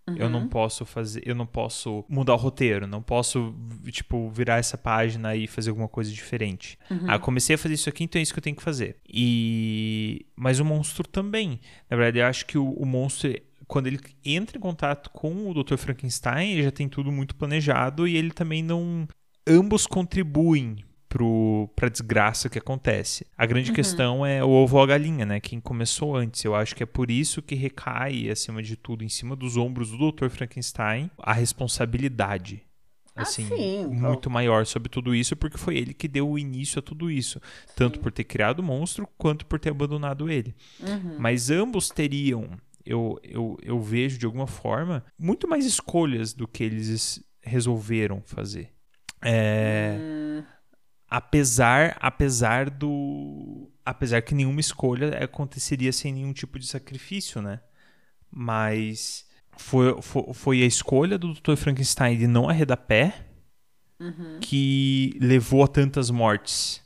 Uhum. 0.08 0.16
Eu 0.16 0.30
não 0.30 0.42
uhum. 0.42 0.48
posso 0.48 0.84
fazer, 0.84 1.22
eu 1.26 1.34
não 1.34 1.46
posso 1.46 2.04
mudar 2.08 2.34
o 2.34 2.36
roteiro, 2.36 2.86
não 2.86 3.02
posso, 3.02 3.54
tipo, 3.86 4.30
virar 4.30 4.58
essa 4.58 4.78
página 4.78 5.34
e 5.34 5.48
fazer 5.48 5.70
alguma 5.70 5.88
coisa 5.88 6.10
diferente. 6.12 6.78
Uhum. 6.90 7.06
Ah, 7.08 7.18
comecei 7.18 7.54
a 7.54 7.58
fazer 7.58 7.74
isso 7.74 7.88
aqui, 7.88 8.04
então 8.04 8.18
é 8.18 8.22
isso 8.22 8.32
que 8.32 8.38
eu 8.38 8.42
tenho 8.42 8.56
que 8.56 8.62
fazer. 8.62 8.96
E 9.08 10.26
mas 10.36 10.60
o 10.60 10.64
monstro 10.64 11.06
também. 11.08 11.60
Na 11.90 11.96
verdade, 11.96 12.18
eu 12.18 12.26
acho 12.26 12.46
que 12.46 12.56
o, 12.56 12.70
o 12.70 12.86
monstro 12.86 13.32
quando 13.66 13.86
ele 13.86 14.00
entra 14.24 14.56
em 14.56 14.60
contato 14.60 15.10
com 15.10 15.50
o 15.50 15.54
Dr. 15.62 15.76
Frankenstein, 15.76 16.52
ele 16.52 16.62
já 16.62 16.70
tem 16.70 16.88
tudo 16.88 17.10
muito 17.10 17.34
planejado 17.34 18.06
e 18.06 18.16
ele 18.16 18.30
também 18.30 18.62
não. 18.62 19.06
Ambos 19.46 19.86
contribuem 19.86 20.84
para 21.74 21.86
a 21.86 21.90
desgraça 21.90 22.48
que 22.48 22.58
acontece. 22.58 23.26
A 23.36 23.46
grande 23.46 23.70
uhum. 23.70 23.76
questão 23.76 24.26
é 24.26 24.44
o 24.44 24.48
ovo 24.48 24.76
ou 24.76 24.82
a 24.82 24.86
galinha, 24.86 25.24
né? 25.24 25.40
Quem 25.40 25.60
começou 25.60 26.16
antes. 26.16 26.44
Eu 26.44 26.54
acho 26.54 26.74
que 26.74 26.82
é 26.82 26.86
por 26.86 27.10
isso 27.10 27.40
que 27.40 27.54
recai, 27.54 28.28
acima 28.28 28.62
de 28.62 28.76
tudo, 28.76 29.04
em 29.04 29.08
cima 29.08 29.34
dos 29.34 29.56
ombros 29.56 29.90
do 29.90 30.12
Dr. 30.12 30.28
Frankenstein, 30.28 31.10
a 31.18 31.32
responsabilidade. 31.32 32.62
Ah, 33.14 33.22
assim, 33.22 33.48
ah, 33.50 33.88
muito 33.88 34.28
maior 34.28 34.66
sobre 34.66 34.90
tudo 34.90 35.14
isso, 35.14 35.34
porque 35.34 35.56
foi 35.56 35.78
ele 35.78 35.94
que 35.94 36.06
deu 36.06 36.28
o 36.28 36.38
início 36.38 36.80
a 36.80 36.82
tudo 36.82 37.10
isso. 37.10 37.40
Sim. 37.66 37.72
Tanto 37.74 37.98
por 37.98 38.12
ter 38.12 38.24
criado 38.24 38.58
o 38.58 38.62
monstro, 38.62 39.08
quanto 39.16 39.46
por 39.46 39.58
ter 39.58 39.70
abandonado 39.70 40.30
ele. 40.30 40.54
Uhum. 40.80 41.16
Mas 41.18 41.50
ambos 41.50 41.88
teriam 41.88 42.50
eu, 42.86 43.18
eu, 43.24 43.58
eu 43.60 43.80
vejo 43.80 44.16
de 44.16 44.24
alguma 44.24 44.46
forma 44.46 45.04
muito 45.18 45.48
mais 45.48 45.66
escolhas 45.66 46.32
do 46.32 46.46
que 46.46 46.62
eles 46.62 47.22
resolveram 47.42 48.22
fazer. 48.24 48.72
É, 49.20 49.96
hum. 50.00 50.44
Apesar, 51.08 51.96
apesar 52.00 52.70
do, 52.70 53.68
apesar 53.84 54.22
que 54.22 54.34
nenhuma 54.34 54.60
escolha 54.60 55.22
aconteceria 55.22 55.92
sem 55.92 56.12
nenhum 56.12 56.32
tipo 56.32 56.58
de 56.58 56.66
sacrifício, 56.66 57.42
né? 57.42 57.60
Mas 58.30 59.26
foi, 59.56 60.00
foi, 60.00 60.32
foi 60.32 60.62
a 60.62 60.66
escolha 60.66 61.18
do 61.18 61.32
Dr. 61.34 61.56
Frankenstein 61.56 62.16
de 62.16 62.26
não 62.26 62.48
arredar 62.48 62.78
pé 62.78 63.26
uhum. 63.98 64.38
que 64.40 65.16
levou 65.20 65.64
a 65.64 65.68
tantas 65.68 66.10
mortes. 66.10 66.82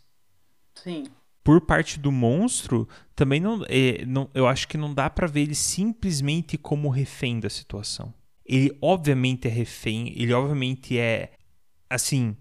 Sim 0.74 1.04
por 1.42 1.60
parte 1.60 1.98
do 1.98 2.12
monstro, 2.12 2.88
também 3.20 3.38
não, 3.38 3.62
é, 3.68 4.02
não 4.06 4.30
eu 4.32 4.46
acho 4.46 4.66
que 4.66 4.78
não 4.78 4.94
dá 4.94 5.10
para 5.10 5.26
ver 5.26 5.42
ele 5.42 5.54
simplesmente 5.54 6.56
como 6.56 6.88
refém 6.88 7.38
da 7.38 7.50
situação. 7.50 8.14
Ele 8.46 8.74
obviamente 8.80 9.46
é 9.46 9.50
refém, 9.50 10.14
ele 10.16 10.32
obviamente 10.32 10.98
é 10.98 11.32
assim, 11.90 12.34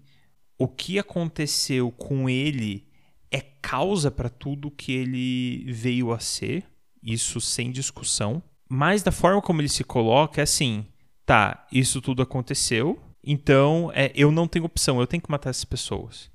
o 0.58 0.66
que 0.66 0.98
aconteceu 0.98 1.90
com 1.90 2.30
ele 2.30 2.88
é 3.30 3.42
causa 3.42 4.10
para 4.10 4.30
tudo 4.30 4.70
que 4.70 4.90
ele 4.90 5.70
veio 5.70 6.12
a 6.12 6.18
ser, 6.18 6.64
isso 7.02 7.42
sem 7.42 7.70
discussão. 7.70 8.42
Mas 8.66 9.02
da 9.02 9.12
forma 9.12 9.42
como 9.42 9.60
ele 9.60 9.68
se 9.68 9.84
coloca 9.84 10.40
é 10.40 10.44
assim, 10.44 10.86
tá, 11.26 11.66
isso 11.70 12.00
tudo 12.00 12.22
aconteceu, 12.22 12.98
então 13.22 13.92
é, 13.94 14.10
eu 14.14 14.32
não 14.32 14.48
tenho 14.48 14.64
opção, 14.64 14.98
eu 14.98 15.06
tenho 15.06 15.22
que 15.22 15.30
matar 15.30 15.50
essas 15.50 15.66
pessoas. 15.66 16.30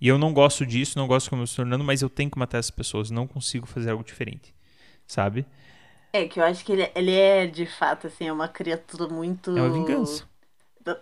E 0.00 0.08
eu 0.08 0.18
não 0.18 0.32
gosto 0.32 0.64
disso, 0.64 0.98
não 0.98 1.06
gosto 1.06 1.28
como 1.30 1.42
eu 1.42 1.44
estou 1.44 1.64
tornando, 1.64 1.84
mas 1.84 2.02
eu 2.02 2.08
tenho 2.08 2.30
que 2.30 2.38
matar 2.38 2.58
essas 2.58 2.70
pessoas, 2.70 3.10
não 3.10 3.26
consigo 3.26 3.66
fazer 3.66 3.90
algo 3.90 4.04
diferente, 4.04 4.54
sabe? 5.06 5.44
É, 6.12 6.26
que 6.26 6.40
eu 6.40 6.44
acho 6.44 6.64
que 6.64 6.72
ele, 6.72 6.90
ele 6.94 7.14
é, 7.14 7.46
de 7.46 7.66
fato, 7.66 8.06
assim, 8.06 8.26
é 8.26 8.32
uma 8.32 8.48
criatura 8.48 9.12
muito... 9.12 9.56
É 9.56 9.60
uma 9.60 9.70
vingança. 9.70 10.24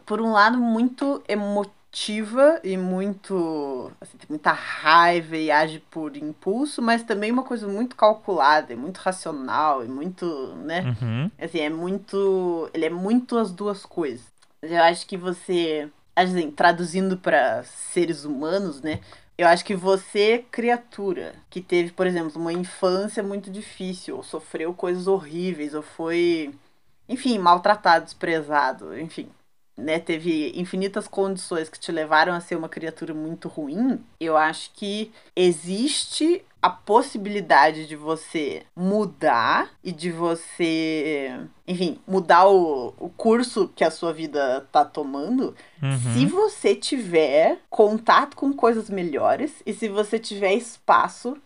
Por 0.05 0.21
um 0.21 0.33
lado, 0.33 0.59
muito 0.59 1.23
emo... 1.29 1.65
ativa 1.97 2.61
e 2.63 2.77
muito. 2.77 3.91
Assim, 4.01 4.19
tem 4.19 4.27
muita 4.29 4.53
raiva 4.53 5.37
e 5.37 5.51
age 5.51 5.83
por 5.91 6.15
impulso, 6.17 6.83
mas 6.83 7.03
também 7.03 7.33
uma 7.33 7.43
coisa 7.43 7.67
muito 7.67 7.97
calculada, 7.97 8.73
e 8.73 8.77
muito 8.77 8.99
racional 8.99 9.83
e 9.83 9.89
muito. 9.89 10.55
né? 10.57 10.95
Uhum. 11.01 11.31
Assim, 11.39 11.61
é 11.61 11.71
muito. 11.71 12.69
Ele 12.75 12.85
é 12.85 12.91
muito 12.91 13.39
as 13.39 13.51
duas 13.51 13.87
coisas. 13.87 14.27
Eu 14.61 14.83
acho 14.83 15.07
que 15.07 15.17
você. 15.17 15.89
Assim, 16.17 16.51
traduzindo 16.51 17.19
para 17.19 17.63
seres 17.65 18.25
humanos, 18.25 18.81
né? 18.81 19.01
Eu 19.39 19.47
acho 19.49 19.65
que 19.65 19.75
você, 19.77 20.45
criatura, 20.51 21.35
que 21.51 21.61
teve, 21.61 21.93
por 21.93 22.07
exemplo, 22.07 22.41
uma 22.41 22.53
infância 22.55 23.23
muito 23.23 23.51
difícil, 23.51 24.17
ou 24.17 24.23
sofreu 24.23 24.73
coisas 24.75 25.07
horríveis, 25.07 25.75
ou 25.75 25.83
foi, 25.83 26.55
enfim, 27.09 27.39
maltratado, 27.39 28.07
desprezado, 28.07 28.99
enfim, 28.99 29.31
né, 29.77 29.99
teve 29.99 30.53
infinitas 30.59 31.07
condições 31.07 31.69
que 31.69 31.79
te 31.79 31.93
levaram 31.93 32.33
a 32.33 32.41
ser 32.41 32.57
uma 32.57 32.69
criatura 32.69 33.13
muito 33.13 33.47
ruim, 33.49 34.01
eu 34.19 34.37
acho 34.37 34.71
que 34.75 35.13
existe 35.35 36.43
a 36.63 36.71
possibilidade 36.71 37.87
de 37.87 37.95
você 37.95 38.63
mudar 38.75 39.71
e 39.85 39.93
de 39.93 40.11
você, 40.11 41.39
enfim, 41.69 41.99
mudar 42.07 42.47
o, 42.49 42.95
o 42.99 43.09
curso 43.11 43.71
que 43.77 43.85
a 43.85 43.91
sua 43.91 44.13
vida 44.13 44.67
tá 44.73 44.85
tomando, 44.85 45.55
Uhum. 45.83 46.13
se 46.13 46.27
você 46.27 46.75
tiver 46.75 47.59
contato 47.71 48.35
com 48.35 48.53
coisas 48.53 48.89
melhores 48.91 49.63
e 49.65 49.73
se 49.75 49.89
você 49.89 50.19
tiver 50.19 50.55
espaço 50.55 51.37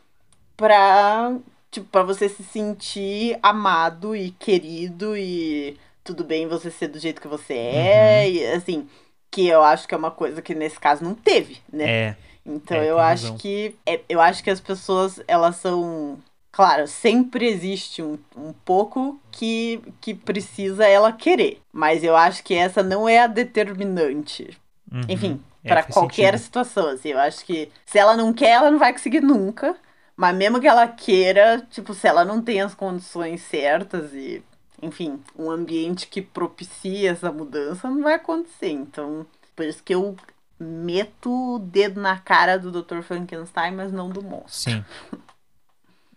pra, 0.56 1.36
tipo, 1.70 1.86
pra 1.88 2.02
você 2.02 2.28
se 2.28 2.42
sentir 2.42 3.38
amado 3.42 4.14
e 4.14 4.30
querido 4.30 5.16
e 5.16 5.76
tudo 6.11 6.24
bem 6.24 6.46
você 6.48 6.70
ser 6.70 6.88
do 6.88 6.98
jeito 6.98 7.20
que 7.20 7.28
você 7.28 7.54
é, 7.54 8.28
Uhum. 8.28 8.32
e 8.32 8.46
assim, 8.46 8.88
que 9.30 9.46
eu 9.46 9.62
acho 9.62 9.86
que 9.86 9.94
é 9.94 9.98
uma 9.98 10.11
coisa 10.11 10.42
que 10.42 10.54
nesse 10.54 10.78
caso 10.78 11.04
não 11.04 11.14
teve, 11.14 11.58
né? 11.72 11.86
É. 11.86 12.16
Então 12.44 12.76
É, 12.78 12.88
eu 12.90 12.98
acho 12.98 13.24
razão. 13.26 13.38
que 13.38 13.76
é, 13.86 14.00
eu 14.08 14.20
acho 14.20 14.42
que 14.42 14.50
as 14.50 14.61
pessoas 14.61 15.20
elas 15.28 15.56
são 15.56 16.18
claro 16.50 16.86
sempre 16.88 17.46
existe 17.48 18.02
um, 18.02 18.18
um 18.36 18.52
pouco 18.52 19.20
que 19.30 19.80
que 20.00 20.14
precisa 20.14 20.84
ela 20.86 21.12
querer 21.12 21.61
mas 21.72 22.02
eu 22.02 22.16
acho 22.16 22.42
que 22.42 22.54
essa 22.54 22.82
não 22.82 23.08
é 23.08 23.20
a 23.20 23.26
determinante 23.28 24.58
Uhum. 24.92 25.04
enfim 25.08 25.40
É, 25.62 25.68
pra 25.68 25.82
faz 25.82 25.94
qualquer 25.94 26.32
sentido. 26.34 26.38
situação 26.38 26.88
assim 26.88 27.11
eu 27.11 27.18
acho 27.18 27.44
que 27.44 27.70
se 27.86 27.98
ela 27.98 28.16
não 28.16 28.32
quer 28.32 28.50
ela 28.50 28.70
não 28.70 28.78
vai 28.78 28.92
conseguir 28.92 29.20
nunca 29.20 29.76
mas 30.16 30.34
mesmo 30.36 30.61
que 30.61 30.66
ela 30.66 30.88
queira 30.88 31.61
tipo 31.70 31.94
se 31.94 32.06
ela 32.08 32.24
não 32.24 32.42
tem 32.42 32.61
as 32.61 32.74
condições 32.74 33.42
certas 33.42 34.12
e 34.14 34.42
enfim 34.82 35.20
um 35.38 35.50
ambiente 35.50 36.06
que 36.06 36.22
propicia 36.22 37.10
essa 37.10 37.30
mudança 37.32 37.88
não 37.90 38.02
vai 38.02 38.14
acontecer 38.14 38.70
então 38.70 39.26
por 39.54 39.64
isso 39.66 39.82
que 39.82 39.94
eu 39.94 40.16
meto 40.58 41.54
o 41.54 41.58
dedo 41.58 42.00
na 42.00 42.18
cara 42.18 42.58
do 42.58 42.70
Dr. 42.70 43.00
Frankenstein, 43.00 43.74
mas 43.74 43.90
não 43.90 44.10
do 44.10 44.22
monstro. 44.22 44.72
Sim. 44.72 44.84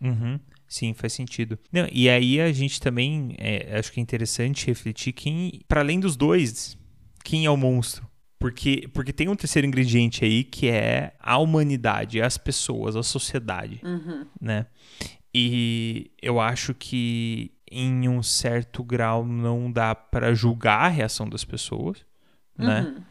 Uhum. 0.02 0.40
Sim, 0.68 0.94
faz 0.94 1.14
sentido. 1.14 1.58
Não, 1.72 1.88
e 1.92 2.10
aí 2.10 2.42
a 2.42 2.52
gente 2.52 2.82
também, 2.82 3.36
é, 3.38 3.78
acho 3.78 3.92
que 3.92 4.00
é 4.00 4.04
interessante 4.04 4.68
refletir 4.68 5.14
quem, 5.14 5.62
para 5.68 5.80
além 5.82 6.00
dos 6.00 6.16
dois, 6.18 6.78
quem 7.24 7.46
é 7.46 7.50
o 7.50 7.56
monstro. 7.56 8.06
Porque, 8.38 8.90
porque 8.94 9.14
tem 9.14 9.30
um 9.30 9.36
terceiro 9.36 9.66
ingrediente 9.66 10.26
aí 10.26 10.44
que 10.44 10.68
é 10.68 11.14
a 11.20 11.38
humanidade, 11.38 12.22
as 12.22 12.38
pessoas, 12.38 12.98
a 12.98 13.04
sociedade, 13.04 13.80
Uhum. 13.84 14.26
né? 14.42 14.66
E 15.34 16.12
eu 16.22 16.40
acho 16.42 16.74
que 16.74 17.52
em 17.74 18.08
um 18.08 18.22
certo 18.24 18.84
grau 18.84 19.26
não 19.26 19.72
dá 19.72 19.94
para 19.96 20.34
julgar 20.34 20.82
a 20.82 20.88
reação 20.88 21.28
das 21.28 21.44
pessoas, 21.44 22.06
né? 22.58 22.82
Uhum. 22.82 23.04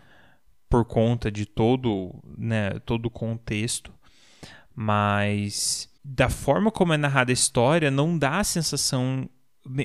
por 0.69 0.85
conta 0.87 1.31
de 1.31 1.45
todo, 1.45 2.15
né, 2.39 2.71
todo 2.87 3.07
o 3.07 3.11
contexto, 3.11 3.93
mas 4.75 5.89
da 6.05 6.29
forma 6.29 6.71
como 6.71 6.93
é 6.93 6.97
narrada 6.97 7.31
a 7.31 7.35
história, 7.35 7.91
não 7.91 8.17
dá 8.19 8.39
a 8.39 8.45
sensação, 8.45 9.29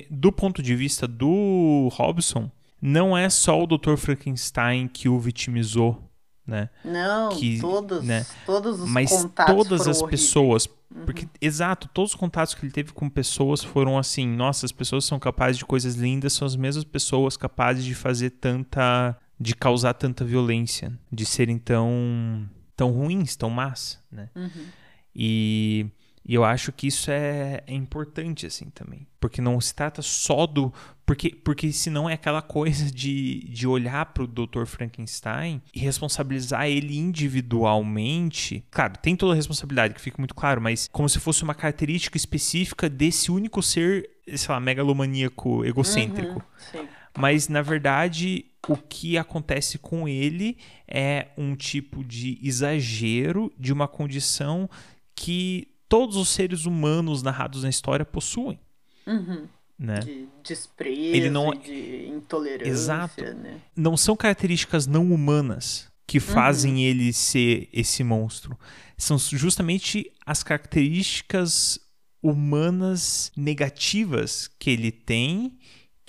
do 0.10 0.32
ponto 0.32 0.62
de 0.64 0.76
vista 0.76 1.08
do 1.08 1.90
Robson, 1.94 2.50
não 2.82 3.18
é 3.18 3.30
só 3.30 3.62
o 3.62 3.68
Dr. 3.68 3.96
Frankenstein 3.98 4.88
que 4.88 5.10
o 5.10 5.20
vitimizou, 5.20 6.02
né? 6.46 6.70
Não, 6.86 7.30
Que, 7.30 7.60
todos, 7.60 8.04
né, 8.06 8.26
todos 8.46 8.80
os 8.80 8.90
Mas 8.90 9.10
contatos 9.10 9.56
todas 9.56 9.82
as 9.88 10.02
horríveis. 10.02 10.22
pessoas, 10.22 10.70
porque 11.06 11.28
exato, 11.42 11.90
todos 11.94 12.12
os 12.12 12.16
contatos 12.16 12.54
que 12.54 12.66
ele 12.66 12.72
teve 12.72 12.94
com 12.94 13.10
pessoas 13.10 13.64
foram 13.64 13.98
assim, 13.98 14.26
nossa, 14.28 14.66
as 14.66 14.72
pessoas 14.72 15.06
são 15.06 15.20
capazes 15.20 15.58
de 15.58 15.66
coisas 15.66 15.96
lindas, 15.96 16.34
são 16.34 16.46
as 16.46 16.56
mesmas 16.56 16.86
pessoas 16.86 17.36
capazes 17.36 17.84
de 17.84 17.94
fazer 17.94 18.32
tanta, 18.32 19.18
de 19.40 19.54
causar 19.54 19.94
tanta 19.94 20.24
violência, 20.24 20.98
de 21.12 21.26
serem 21.26 21.58
tão, 21.58 22.50
tão 22.76 22.92
ruins, 22.92 23.36
tão 23.36 23.50
más, 23.50 24.02
né? 24.12 24.30
Uhum. 24.36 24.66
E, 25.14 25.88
e 26.28 26.34
eu 26.34 26.44
acho 26.44 26.74
que 26.74 26.88
isso 26.88 27.10
é, 27.10 27.64
é 27.66 27.74
importante, 27.74 28.46
assim, 28.46 28.70
também. 28.70 29.08
Porque 29.18 29.42
não 29.42 29.60
se 29.62 29.74
trata 29.74 30.02
só 30.02 30.46
do. 30.46 30.74
Porque, 31.06 31.30
porque 31.30 31.72
senão 31.72 32.10
é 32.10 32.14
aquela 32.14 32.42
coisa 32.42 32.86
de, 32.92 33.48
de 33.48 33.66
olhar 33.66 34.08
pro 34.08 34.28
Dr. 34.28 34.66
Frankenstein 34.66 35.62
e 35.74 35.80
responsabilizar 35.80 36.68
ele 36.68 36.98
individualmente. 36.98 38.66
Claro, 38.70 38.96
tem 39.02 39.16
toda 39.16 39.32
a 39.32 39.36
responsabilidade, 39.36 39.94
que 39.94 40.02
fica 40.02 40.18
muito 40.18 40.36
claro, 40.36 40.60
mas 40.60 40.90
como 40.92 41.08
se 41.08 41.18
fosse 41.18 41.44
uma 41.44 41.56
característica 41.56 42.18
específica 42.18 42.90
desse 42.90 43.32
único 43.32 43.64
ser, 43.64 44.10
sei 44.36 44.54
lá, 44.54 44.60
megalomaníaco, 44.60 45.64
egocêntrico. 45.64 46.36
Uhum, 46.74 46.82
sim. 46.82 46.88
Mas, 47.18 47.48
na 47.48 47.62
verdade, 47.62 48.46
o 48.68 48.76
que 48.76 49.18
acontece 49.18 49.78
com 49.78 50.08
ele 50.08 50.58
é 50.88 51.30
um 51.38 51.56
tipo 51.56 52.04
de 52.04 52.38
exagero 52.44 53.52
de 53.58 53.72
uma 53.72 53.88
condição 53.88 54.70
que 55.16 55.68
todos 55.90 56.16
os 56.16 56.30
seres 56.30 56.66
humanos 56.66 57.24
narrados 57.24 57.64
na 57.64 57.70
história 57.70 58.06
possuem. 58.06 58.60
Uhum. 59.06 59.48
Né? 59.80 60.00
De 60.00 60.28
desprezo, 60.44 61.16
Ele 61.16 61.30
não- 61.30 61.52
de 61.52 62.08
intolerância, 62.08 62.70
Exato. 62.70 63.22
né? 63.36 63.62
Não 63.76 63.96
são 63.96 64.16
características 64.16 64.88
não 64.88 65.12
humanas 65.12 65.88
que 66.08 66.20
fazem 66.20 66.84
ele 66.84 67.14
ser 67.14 67.70
esse 67.72 68.04
monstro. 68.04 68.58
São 68.98 69.18
justamente 69.20 70.12
as 70.26 70.42
características 70.42 71.80
humanas 72.24 73.32
negativas 73.38 74.50
que 74.60 74.70
ele 74.72 74.92
tem 74.92 75.58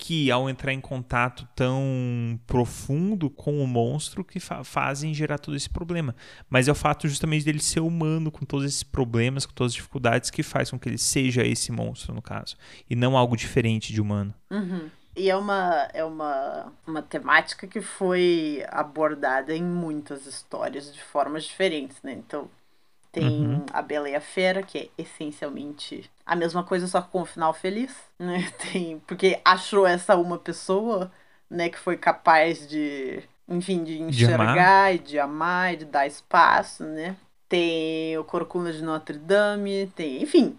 que 0.01 0.31
ao 0.31 0.49
entrar 0.49 0.71
em 0.71 0.79
contato 0.79 1.45
tão 1.53 2.39
profundo 2.47 3.29
com 3.29 3.61
o 3.61 3.67
monstro 3.67 4.23
que 4.23 4.39
fa- 4.39 4.63
fazem 4.63 5.13
gerar 5.13 5.37
todo 5.37 5.57
esse 5.57 5.69
problema. 5.69 6.15
Mas 6.49 6.69
é 6.69 6.71
o 6.71 6.75
fato 6.75 7.05
justamente 7.05 7.43
dele 7.43 7.59
ser 7.59 7.81
humano 7.81 8.31
com 8.31 8.45
todos 8.45 8.65
esses 8.65 8.81
problemas, 8.81 9.45
com 9.45 9.51
todas 9.53 9.71
as 9.71 9.75
dificuldades 9.75 10.29
que 10.29 10.41
faz 10.41 10.71
com 10.71 10.79
que 10.79 10.87
ele 10.87 10.97
seja 10.97 11.45
esse 11.45 11.69
monstro 11.69 12.13
no 12.15 12.21
caso, 12.21 12.55
e 12.89 12.95
não 12.95 13.17
algo 13.17 13.35
diferente 13.35 13.91
de 13.91 13.99
humano. 13.99 14.33
Uhum. 14.49 14.89
E 15.17 15.29
é 15.29 15.35
uma, 15.35 15.89
é 15.93 16.03
uma, 16.03 16.71
uma 16.87 17.01
temática 17.01 17.67
que 17.67 17.81
foi 17.81 18.63
abordada 18.69 19.53
em 19.53 19.63
muitas 19.63 20.25
histórias 20.25 20.93
de 20.93 21.03
formas 21.03 21.43
diferentes, 21.43 21.97
né? 22.01 22.13
Então, 22.13 22.49
tem 23.11 23.25
Uhum. 23.25 23.65
a 23.73 23.81
Bela 23.81 24.09
e 24.09 24.15
a 24.15 24.21
Fera, 24.21 24.63
que 24.63 24.77
é 24.77 24.89
essencialmente 24.97 26.09
a 26.25 26.35
mesma 26.35 26.63
coisa, 26.63 26.87
só 26.87 27.01
com 27.01 27.21
um 27.21 27.25
final 27.25 27.53
feliz, 27.53 27.95
né? 28.19 28.51
Tem, 28.71 28.99
porque 29.07 29.39
achou 29.43 29.85
essa 29.87 30.15
uma 30.15 30.37
pessoa, 30.37 31.11
né, 31.49 31.69
que 31.69 31.79
foi 31.79 31.97
capaz 31.97 32.67
de, 32.67 33.23
enfim, 33.47 33.83
de 33.83 33.99
De 34.07 34.25
enxergar 34.25 34.93
e 34.95 34.99
de 34.99 35.19
amar 35.19 35.73
e 35.73 35.77
de 35.77 35.85
dar 35.85 36.05
espaço, 36.07 36.83
né? 36.83 37.15
Tem 37.47 38.17
o 38.17 38.23
Corcunda 38.23 38.71
de 38.71 38.83
Notre 38.83 39.17
Dame, 39.17 39.91
tem, 39.95 40.21
enfim, 40.21 40.57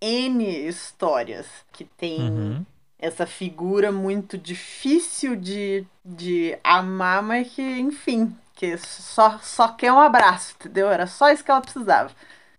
N 0.00 0.44
histórias 0.66 1.46
que 1.72 1.84
tem 1.84 2.20
Uhum. 2.20 2.66
essa 2.98 3.26
figura 3.26 3.92
muito 3.92 4.36
difícil 4.38 5.36
de, 5.36 5.86
de 6.04 6.58
amar, 6.64 7.22
mas 7.22 7.48
que, 7.52 7.62
enfim, 7.62 8.36
que 8.62 8.76
só, 8.78 9.40
só 9.42 9.68
quer 9.68 9.92
um 9.92 9.98
abraço, 9.98 10.54
entendeu? 10.60 10.88
Era 10.88 11.08
só 11.08 11.30
isso 11.32 11.42
que 11.42 11.50
ela 11.50 11.60
precisava. 11.60 12.12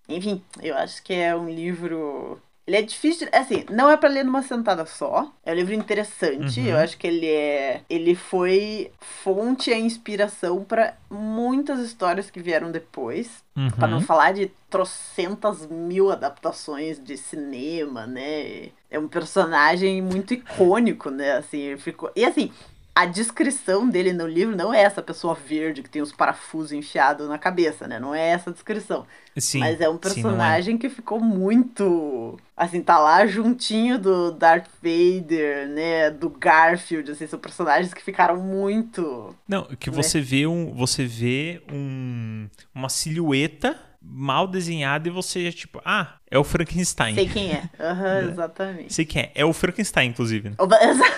Enfim, 0.10 0.44
eu 0.62 0.76
acho 0.76 1.02
que 1.02 1.14
é 1.14 1.34
um 1.34 1.50
livro. 1.50 2.42
Ele 2.68 2.76
é 2.78 2.82
difícil, 2.82 3.30
de- 3.30 3.38
assim, 3.38 3.66
não 3.70 3.90
é 3.90 3.96
pra 3.96 4.10
ler 4.10 4.26
numa 4.26 4.42
sentada 4.42 4.86
só. 4.86 5.32
É 5.46 5.54
um 5.54 5.56
livro 5.56 5.74
interessante. 5.74 6.60
Uhum. 6.60 6.68
Eu 6.68 6.78
acho 6.78 6.98
que 6.98 7.08
ele 7.08 7.26
é, 7.28 7.82
ele 7.90 8.16
foi 8.16 8.92
fonte 9.00 9.72
e 9.72 9.80
inspiração 9.80 10.64
pra 10.66 10.94
muitas 11.10 11.80
histórias 11.80 12.30
que 12.30 12.42
vieram 12.42 12.70
depois. 12.70 13.42
Pra 13.78 13.88
não 13.88 14.00
Uhum. 14.00 14.04
falar 14.04 14.34
de 14.34 14.52
trocentas 14.70 15.66
mil 15.68 16.12
adaptações 16.12 17.02
de 17.02 17.16
cinema, 17.18 18.06
né? 18.06 18.70
É 18.92 19.00
um 19.00 19.08
personagem 19.08 20.02
muito 20.02 20.34
icônico, 20.34 21.10
né? 21.10 21.34
Assim, 21.38 21.60
ele 21.60 21.78
ficou. 21.78 22.12
E 22.16 22.26
assim, 22.26 22.52
a 22.96 23.06
descrição 23.06 23.90
dele 23.90 24.14
no 24.14 24.28
livro 24.28 24.56
não 24.56 24.72
é 24.74 24.82
essa 24.82 25.02
pessoa 25.02 25.34
verde 25.34 25.82
que 25.82 25.90
tem 25.90 26.02
os 26.02 26.12
parafusos 26.12 26.72
enfiados 26.72 27.28
na 27.28 27.38
cabeça, 27.40 27.88
né? 27.88 28.00
Não 28.00 28.14
é 28.14 28.30
essa 28.30 28.52
descrição. 28.52 29.06
Sim, 29.36 29.60
Mas 29.62 29.82
é 29.82 29.90
um 29.90 29.94
sim, 29.94 30.00
personagem 30.00 30.78
que 30.78 30.90
ficou 30.90 31.20
muito. 31.20 32.38
Assim, 32.56 32.84
tá 32.84 33.00
lá 33.00 33.26
juntinho 33.26 33.98
do 33.98 34.32
Darth 34.32 34.68
Vader, 34.82 35.68
né? 35.70 36.12
Do 36.12 36.30
Garfield, 36.30 37.10
assim, 37.12 37.26
são 37.26 37.40
personagens 37.40 37.94
que 37.96 38.04
ficaram 38.04 38.38
muito. 38.38 39.36
Não, 39.48 39.64
que 39.66 39.90
né? 39.90 39.96
você 39.96 40.22
vê 40.22 40.46
um. 40.46 40.74
Você 40.76 41.06
vê 41.06 41.64
um, 41.72 42.48
uma 42.76 42.90
silhueta 42.90 43.76
mal 44.00 44.46
desenhada 44.48 45.08
e 45.08 45.12
você 45.12 45.48
é 45.48 45.52
tipo, 45.52 45.82
ah, 45.84 46.16
é 46.30 46.38
o 46.38 46.44
Frankenstein. 46.44 47.16
Sei 47.16 47.28
quem 47.28 47.54
é. 47.54 47.70
Aham, 47.80 48.30
exatamente. 48.30 48.94
Sei 48.94 49.06
quem 49.06 49.24
é. 49.24 49.32
É 49.34 49.46
o 49.46 49.54
Frankenstein, 49.54 50.10
inclusive. 50.10 50.50
né? 50.50 50.56
Oba, 50.60 50.78
exa- 50.84 51.14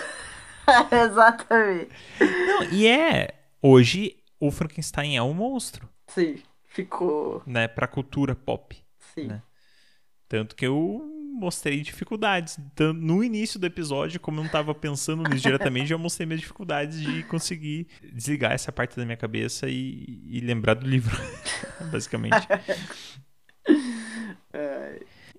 exatamente. 0.91 1.89
Não, 2.19 2.63
e 2.71 2.87
é. 2.87 3.33
Hoje, 3.61 4.15
o 4.39 4.51
Frankenstein 4.51 5.17
é 5.17 5.21
um 5.23 5.33
monstro, 5.33 5.89
Sim, 6.07 6.41
ficou. 6.67 7.41
né? 7.45 7.67
Pra 7.67 7.87
cultura 7.87 8.35
pop. 8.35 8.75
Sim. 9.13 9.27
Né? 9.27 9.41
Tanto 10.29 10.55
que 10.55 10.65
eu 10.65 11.03
mostrei 11.39 11.81
dificuldades. 11.81 12.57
Tan- 12.75 12.93
No 12.93 13.23
início 13.23 13.59
do 13.59 13.65
episódio, 13.65 14.19
como 14.19 14.39
eu 14.39 14.43
não 14.43 14.51
tava 14.51 14.73
pensando 14.75 15.23
nisso 15.23 15.43
diretamente, 15.43 15.89
já 15.89 15.97
mostrei 15.97 16.25
minhas 16.25 16.41
dificuldades 16.41 16.99
de 17.01 17.23
conseguir 17.23 17.87
desligar 18.13 18.51
essa 18.53 18.71
parte 18.71 18.95
da 18.95 19.03
minha 19.05 19.17
cabeça 19.17 19.67
e, 19.67 20.21
e 20.29 20.39
lembrar 20.41 20.75
do 20.75 20.85
livro. 20.87 21.15
Basicamente. 21.91 22.47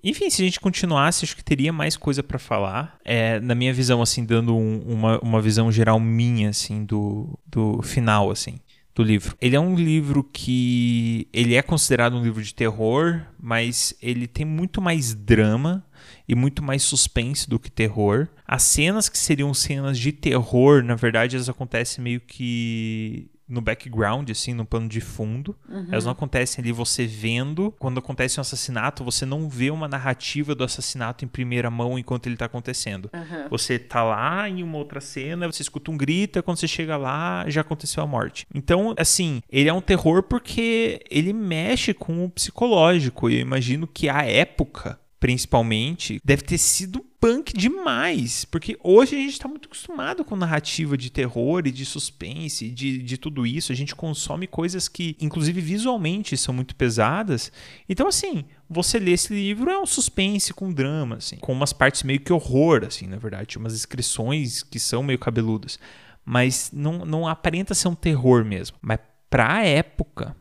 Enfim, 0.09 0.29
se 0.29 0.41
a 0.41 0.45
gente 0.45 0.59
continuasse, 0.59 1.25
acho 1.25 1.35
que 1.35 1.43
teria 1.43 1.73
mais 1.73 1.97
coisa 1.97 2.23
pra 2.23 2.39
falar. 2.39 2.97
É, 3.03 3.39
na 3.41 3.53
minha 3.53 3.73
visão, 3.73 4.01
assim, 4.01 4.23
dando 4.23 4.55
um- 4.55 4.79
uma, 4.87 5.19
uma 5.19 5.41
visão 5.41 5.71
geral 5.71 5.99
minha, 5.99 6.49
assim, 6.49 6.85
do, 6.85 7.37
do 7.45 7.81
final, 7.81 8.31
assim, 8.31 8.59
do 8.95 9.03
livro. 9.03 9.35
Ele 9.41 9.55
é 9.55 9.59
um 9.59 9.75
livro 9.75 10.23
que... 10.23 11.27
Ele 11.33 11.55
é 11.55 11.61
considerado 11.61 12.15
um 12.15 12.23
livro 12.23 12.41
de 12.41 12.53
terror, 12.53 13.21
mas 13.37 13.93
ele 14.01 14.27
tem 14.27 14.45
muito 14.45 14.81
mais 14.81 15.13
drama 15.13 15.85
e 16.27 16.33
muito 16.35 16.63
mais 16.63 16.83
suspense 16.83 17.49
do 17.49 17.59
que 17.59 17.69
terror. 17.69 18.27
As 18.47 18.63
cenas 18.63 19.09
que 19.09 19.17
seriam 19.17 19.53
cenas 19.53 19.99
de 19.99 20.11
terror, 20.13 20.83
na 20.83 20.95
verdade, 20.95 21.35
elas 21.35 21.49
acontecem 21.49 22.01
meio 22.03 22.21
que 22.21 23.29
no 23.47 23.61
background, 23.61 24.29
assim, 24.29 24.53
no 24.53 24.65
plano 24.65 24.89
de 24.89 24.99
fundo. 24.99 25.55
Elas 25.89 26.05
não 26.05 26.11
acontecem 26.11 26.61
ali 26.61 26.71
você 26.71 27.05
vendo. 27.05 27.73
Quando 27.79 27.99
acontece 27.99 28.39
um 28.39 28.41
assassinato, 28.41 29.03
você 29.03 29.25
não 29.25 29.47
vê 29.47 29.71
uma 29.71 29.87
narrativa 29.87 30.53
do 30.53 30.63
assassinato 30.63 31.23
em 31.23 31.27
primeira 31.27 31.69
mão 31.69 31.97
enquanto 31.97 32.27
ele 32.27 32.35
tá 32.35 32.45
acontecendo. 32.45 33.09
Aham. 33.13 33.47
Você 33.49 33.79
tá 33.79 34.03
lá 34.03 34.49
em 34.49 34.63
uma 34.63 34.77
outra 34.77 34.99
cena, 34.99 35.47
você 35.47 35.61
escuta 35.61 35.91
um 35.91 35.97
grito, 35.97 36.39
e 36.39 36.41
quando 36.41 36.57
você 36.57 36.67
chega 36.67 36.97
lá, 36.97 37.45
já 37.47 37.61
aconteceu 37.61 38.03
a 38.03 38.07
morte. 38.07 38.45
Então, 38.53 38.93
assim, 38.97 39.41
ele 39.49 39.69
é 39.69 39.73
um 39.73 39.81
terror 39.81 40.23
porque 40.23 41.03
ele 41.09 41.33
mexe 41.33 41.93
com 41.93 42.25
o 42.25 42.29
psicológico. 42.29 43.29
E 43.29 43.35
eu 43.35 43.41
imagino 43.41 43.87
que 43.87 44.09
a 44.09 44.23
época, 44.23 44.99
principalmente, 45.19 46.21
deve 46.23 46.43
ter 46.43 46.57
sido 46.57 46.99
punk 47.19 47.53
demais. 47.53 48.45
Porque 48.45 48.77
hoje 48.83 49.15
a 49.15 49.19
gente 49.19 49.39
tá 49.39 49.47
muito 49.47 49.67
acostumado 49.67 50.23
com 50.23 50.35
narrativa 50.35 50.97
de 50.97 51.09
terror 51.09 51.63
e 51.65 51.71
de 51.71 51.85
suspense, 51.85 52.69
de, 52.69 52.99
de 52.99 53.17
tudo 53.17 53.45
isso. 53.45 53.71
A 53.71 53.75
gente 53.75 53.95
consome 53.95 54.47
coisas 54.47 54.87
que, 54.87 55.15
inclusive 55.19 55.59
visualmente, 55.59 56.37
são 56.37 56.53
muito 56.53 56.75
pesadas. 56.75 57.51
Então, 57.89 58.07
assim, 58.07 58.45
você 58.69 58.99
lê 58.99 59.11
esse 59.11 59.33
livro 59.33 59.71
é 59.71 59.79
um 59.79 59.85
suspense 59.85 60.53
com 60.53 60.71
drama, 60.71 61.17
assim, 61.17 61.37
com 61.37 61.51
umas 61.51 61.73
partes 61.73 62.03
meio 62.03 62.19
que 62.19 62.31
horror, 62.31 62.83
assim, 62.85 63.07
na 63.07 63.17
verdade, 63.17 63.57
umas 63.57 63.73
inscrições 63.73 64.61
que 64.61 64.79
são 64.79 65.01
meio 65.01 65.17
cabeludas, 65.17 65.79
mas 66.23 66.69
não, 66.71 67.05
não 67.05 67.27
aparenta 67.27 67.73
ser 67.73 67.87
um 67.87 67.95
terror 67.95 68.45
mesmo. 68.45 68.77
Mas 68.81 68.99
pra 69.29 69.63
época, 69.63 70.35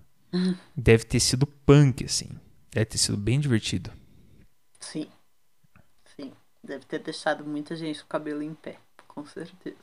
deve 0.76 1.04
ter 1.04 1.20
sido 1.20 1.46
punk, 1.46 2.04
assim, 2.04 2.28
deve 2.70 2.86
ter 2.86 2.98
sido 2.98 3.16
bem 3.16 3.40
divertido. 3.40 3.90
Sim. 4.86 5.08
Sim. 6.16 6.32
Deve 6.62 6.84
ter 6.84 7.00
deixado 7.00 7.44
muita 7.44 7.74
gente 7.76 8.00
com 8.00 8.06
o 8.06 8.08
cabelo 8.08 8.42
em 8.42 8.54
pé, 8.54 8.76
com 9.08 9.24
certeza. 9.26 9.76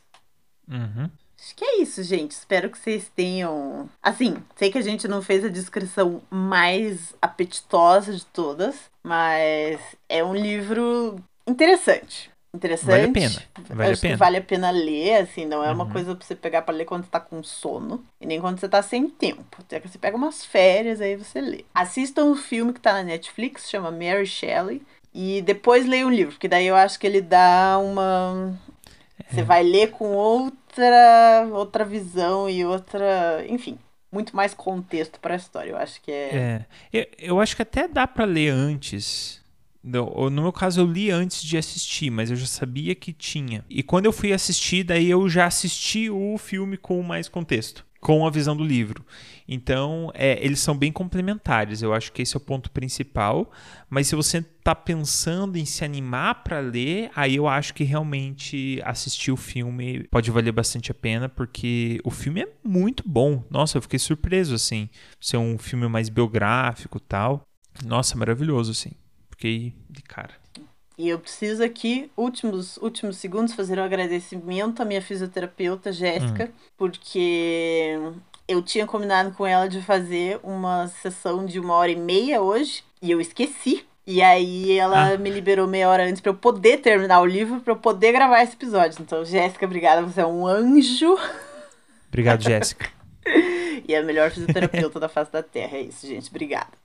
Uhum. 0.67 1.09
Acho 1.37 1.55
que 1.55 1.65
é 1.65 1.81
isso, 1.81 2.01
gente. 2.03 2.31
Espero 2.31 2.69
que 2.69 2.77
vocês 2.77 3.11
tenham. 3.13 3.89
Assim, 4.01 4.41
sei 4.55 4.71
que 4.71 4.77
a 4.77 4.81
gente 4.81 5.07
não 5.07 5.21
fez 5.21 5.43
a 5.43 5.49
descrição 5.49 6.21
mais 6.29 7.13
apetitosa 7.21 8.13
de 8.13 8.25
todas, 8.27 8.89
mas 9.03 9.79
é 10.07 10.23
um 10.23 10.33
livro 10.33 11.21
interessante. 11.45 12.31
Interessante. 12.55 12.91
Vale 12.91 13.03
a 13.05 13.11
pena, 13.11 13.43
vale 13.69 13.89
a 13.89 13.91
Acho 13.93 14.01
pena. 14.01 14.13
que 14.13 14.19
vale 14.19 14.37
a 14.37 14.41
pena 14.41 14.69
ler, 14.69 15.15
assim, 15.23 15.45
não 15.45 15.63
é 15.63 15.71
uma 15.71 15.85
Uhum. 15.85 15.89
coisa 15.89 16.15
pra 16.15 16.23
você 16.25 16.35
pegar 16.35 16.61
pra 16.61 16.73
ler 16.75 16.85
quando 16.85 17.03
você 17.03 17.09
tá 17.09 17.19
com 17.19 17.41
sono 17.41 18.05
e 18.21 18.27
nem 18.27 18.39
quando 18.39 18.59
você 18.59 18.69
tá 18.69 18.81
sem 18.83 19.09
tempo. 19.09 19.57
Até 19.59 19.79
que 19.79 19.87
você 19.87 19.97
pega 19.97 20.15
umas 20.15 20.45
férias 20.45 21.01
aí 21.01 21.15
você 21.15 21.41
lê. 21.41 21.65
Assistam 21.73 22.25
o 22.25 22.35
filme 22.35 22.71
que 22.71 22.79
tá 22.79 22.93
na 22.93 23.03
Netflix, 23.03 23.67
chama 23.69 23.89
Mary 23.91 24.27
Shelley, 24.27 24.83
e 25.13 25.41
depois 25.41 25.87
leia 25.87 26.05
o 26.05 26.11
livro, 26.11 26.33
porque 26.33 26.47
daí 26.47 26.67
eu 26.67 26.75
acho 26.75 26.99
que 26.99 27.07
ele 27.07 27.21
dá 27.21 27.79
uma 27.79 28.55
você 29.29 29.41
É. 29.41 29.43
vai 29.43 29.63
ler 29.63 29.89
com 29.91 30.11
outra 30.13 31.47
outra 31.53 31.83
visão 31.83 32.47
e 32.49 32.63
outra, 32.65 33.43
enfim, 33.47 33.79
muito 34.11 34.35
mais 34.35 34.53
contexto 34.53 35.19
pra 35.19 35.35
história. 35.35 35.71
Eu 35.71 35.77
acho 35.77 35.99
que 36.01 36.11
é, 36.11 36.35
É, 36.35 36.65
eu, 36.93 37.07
eu 37.17 37.39
acho 37.41 37.55
que 37.55 37.63
até 37.63 37.87
dá 37.87 38.05
pra 38.05 38.25
ler 38.25 38.49
antes. 38.49 39.41
No, 39.83 40.29
meu 40.29 40.53
caso, 40.53 40.79
eu 40.79 40.85
li 40.85 41.11
antes 41.11 41.43
de 41.43 41.57
assistir, 41.57 42.09
mas 42.09 42.31
eu 42.31 42.37
já 42.37 42.45
sabia 42.45 42.95
que 42.95 43.11
tinha. 43.11 43.65
E 43.69 43.83
quando 43.83 44.05
eu 44.05 44.13
fui 44.13 44.31
assistir, 44.31 44.83
daí 44.83 45.09
eu 45.09 45.27
já 45.27 45.45
assisti 45.45 46.09
o 46.09 46.37
filme 46.37 46.77
com 46.77 47.03
mais 47.03 47.27
contexto, 47.27 47.85
com 47.99 48.25
a 48.25 48.29
visão 48.29 48.55
do 48.55 48.63
livro. 48.63 49.05
Então, 49.45 50.09
é, 50.13 50.43
eles 50.43 50.61
são 50.61 50.77
bem 50.77 50.89
complementares. 50.89 51.81
Eu 51.81 51.93
acho 51.93 52.13
que 52.13 52.21
esse 52.21 52.33
é 52.33 52.37
o 52.37 52.41
ponto 52.41 52.71
principal. 52.71 53.51
Mas 53.89 54.07
se 54.07 54.15
você 54.15 54.41
tá 54.41 54.73
pensando 54.73 55.57
em 55.57 55.65
se 55.65 55.83
animar 55.83 56.43
pra 56.45 56.61
ler, 56.61 57.11
aí 57.13 57.35
eu 57.35 57.45
acho 57.45 57.73
que 57.73 57.83
realmente 57.83 58.81
assistir 58.85 59.33
o 59.33 59.37
filme 59.37 60.07
pode 60.09 60.31
valer 60.31 60.53
bastante 60.53 60.91
a 60.91 60.95
pena, 60.95 61.27
porque 61.27 61.99
o 62.05 62.09
filme 62.09 62.41
é 62.41 62.47
muito 62.63 63.03
bom. 63.05 63.43
Nossa, 63.49 63.77
eu 63.77 63.81
fiquei 63.81 63.99
surpreso, 63.99 64.55
assim. 64.55 64.87
Ser 65.19 65.35
um 65.35 65.57
filme 65.57 65.89
mais 65.89 66.07
biográfico 66.07 67.01
tal. 67.01 67.45
Nossa, 67.85 68.17
maravilhoso, 68.17 68.71
assim. 68.71 68.91
Fiquei 69.43 69.73
de 69.89 70.01
cara. 70.03 70.31
E 70.97 71.09
eu 71.09 71.19
preciso 71.19 71.61
aqui, 71.61 72.09
últimos, 72.15 72.77
últimos 72.77 73.17
segundos, 73.17 73.53
fazer 73.53 73.77
um 73.77 73.83
agradecimento 73.83 74.81
à 74.81 74.85
minha 74.85 75.01
fisioterapeuta, 75.01 75.91
Jéssica, 75.91 76.49
porque 76.77 77.99
eu 78.47 78.61
tinha 78.61 78.87
combinado 78.87 79.31
com 79.31 79.45
ela 79.45 79.67
de 79.67 79.81
fazer 79.81 80.39
uma 80.41 80.87
sessão 80.87 81.45
de 81.45 81.59
uma 81.59 81.73
hora 81.73 81.91
e 81.91 81.95
meia 81.97 82.41
hoje, 82.41 82.85
e 83.01 83.11
eu 83.11 83.19
esqueci. 83.19 83.85
E 84.07 84.21
aí 84.21 84.77
ela 84.77 85.11
Ah. 85.11 85.17
me 85.17 85.29
liberou 85.29 85.67
meia 85.67 85.89
hora 85.89 86.07
antes 86.07 86.21
pra 86.21 86.29
eu 86.31 86.35
poder 86.35 86.77
terminar 86.77 87.19
o 87.19 87.25
livro, 87.25 87.59
pra 87.59 87.73
eu 87.73 87.77
poder 87.77 88.13
gravar 88.13 88.43
esse 88.43 88.53
episódio. 88.53 89.01
Então, 89.01 89.25
Jéssica, 89.25 89.65
obrigada, 89.65 90.03
você 90.03 90.21
é 90.21 90.25
um 90.25 90.47
anjo 90.47 91.17
Obrigado, 92.07 92.43
Jéssica. 92.43 92.89
e 93.85 93.93
é 93.93 93.97
a 93.97 94.03
melhor 94.03 94.31
fisioterapeuta 94.31 95.01
da 95.01 95.09
face 95.09 95.33
da 95.33 95.43
Terra. 95.43 95.75
É 95.79 95.81
isso, 95.81 96.07
gente. 96.07 96.29
Obrigada. 96.29 96.82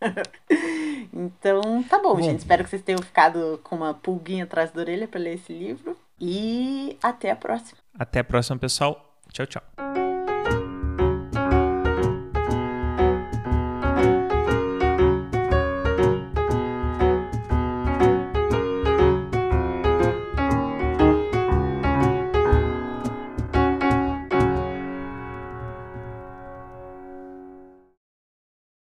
então, 1.12 1.82
tá 1.84 1.98
bom, 1.98 2.14
Bom. 2.14 2.22
gente. 2.22 2.38
Espero 2.38 2.64
que 2.64 2.70
vocês 2.70 2.82
tenham 2.82 3.02
ficado 3.02 3.60
com 3.62 3.76
uma 3.76 3.94
pulguinha 3.94 4.44
atrás 4.44 4.70
da 4.70 4.80
orelha 4.80 5.08
pra 5.08 5.20
ler 5.20 5.34
esse 5.34 5.52
livro. 5.52 5.96
E 6.20 6.96
até 7.02 7.30
a 7.30 7.36
próxima. 7.36 7.78
Até 7.98 8.20
a 8.20 8.24
próxima, 8.24 8.58
pessoal. 8.58 9.16
Tchau, 9.32 9.46
tchau. 9.46 9.97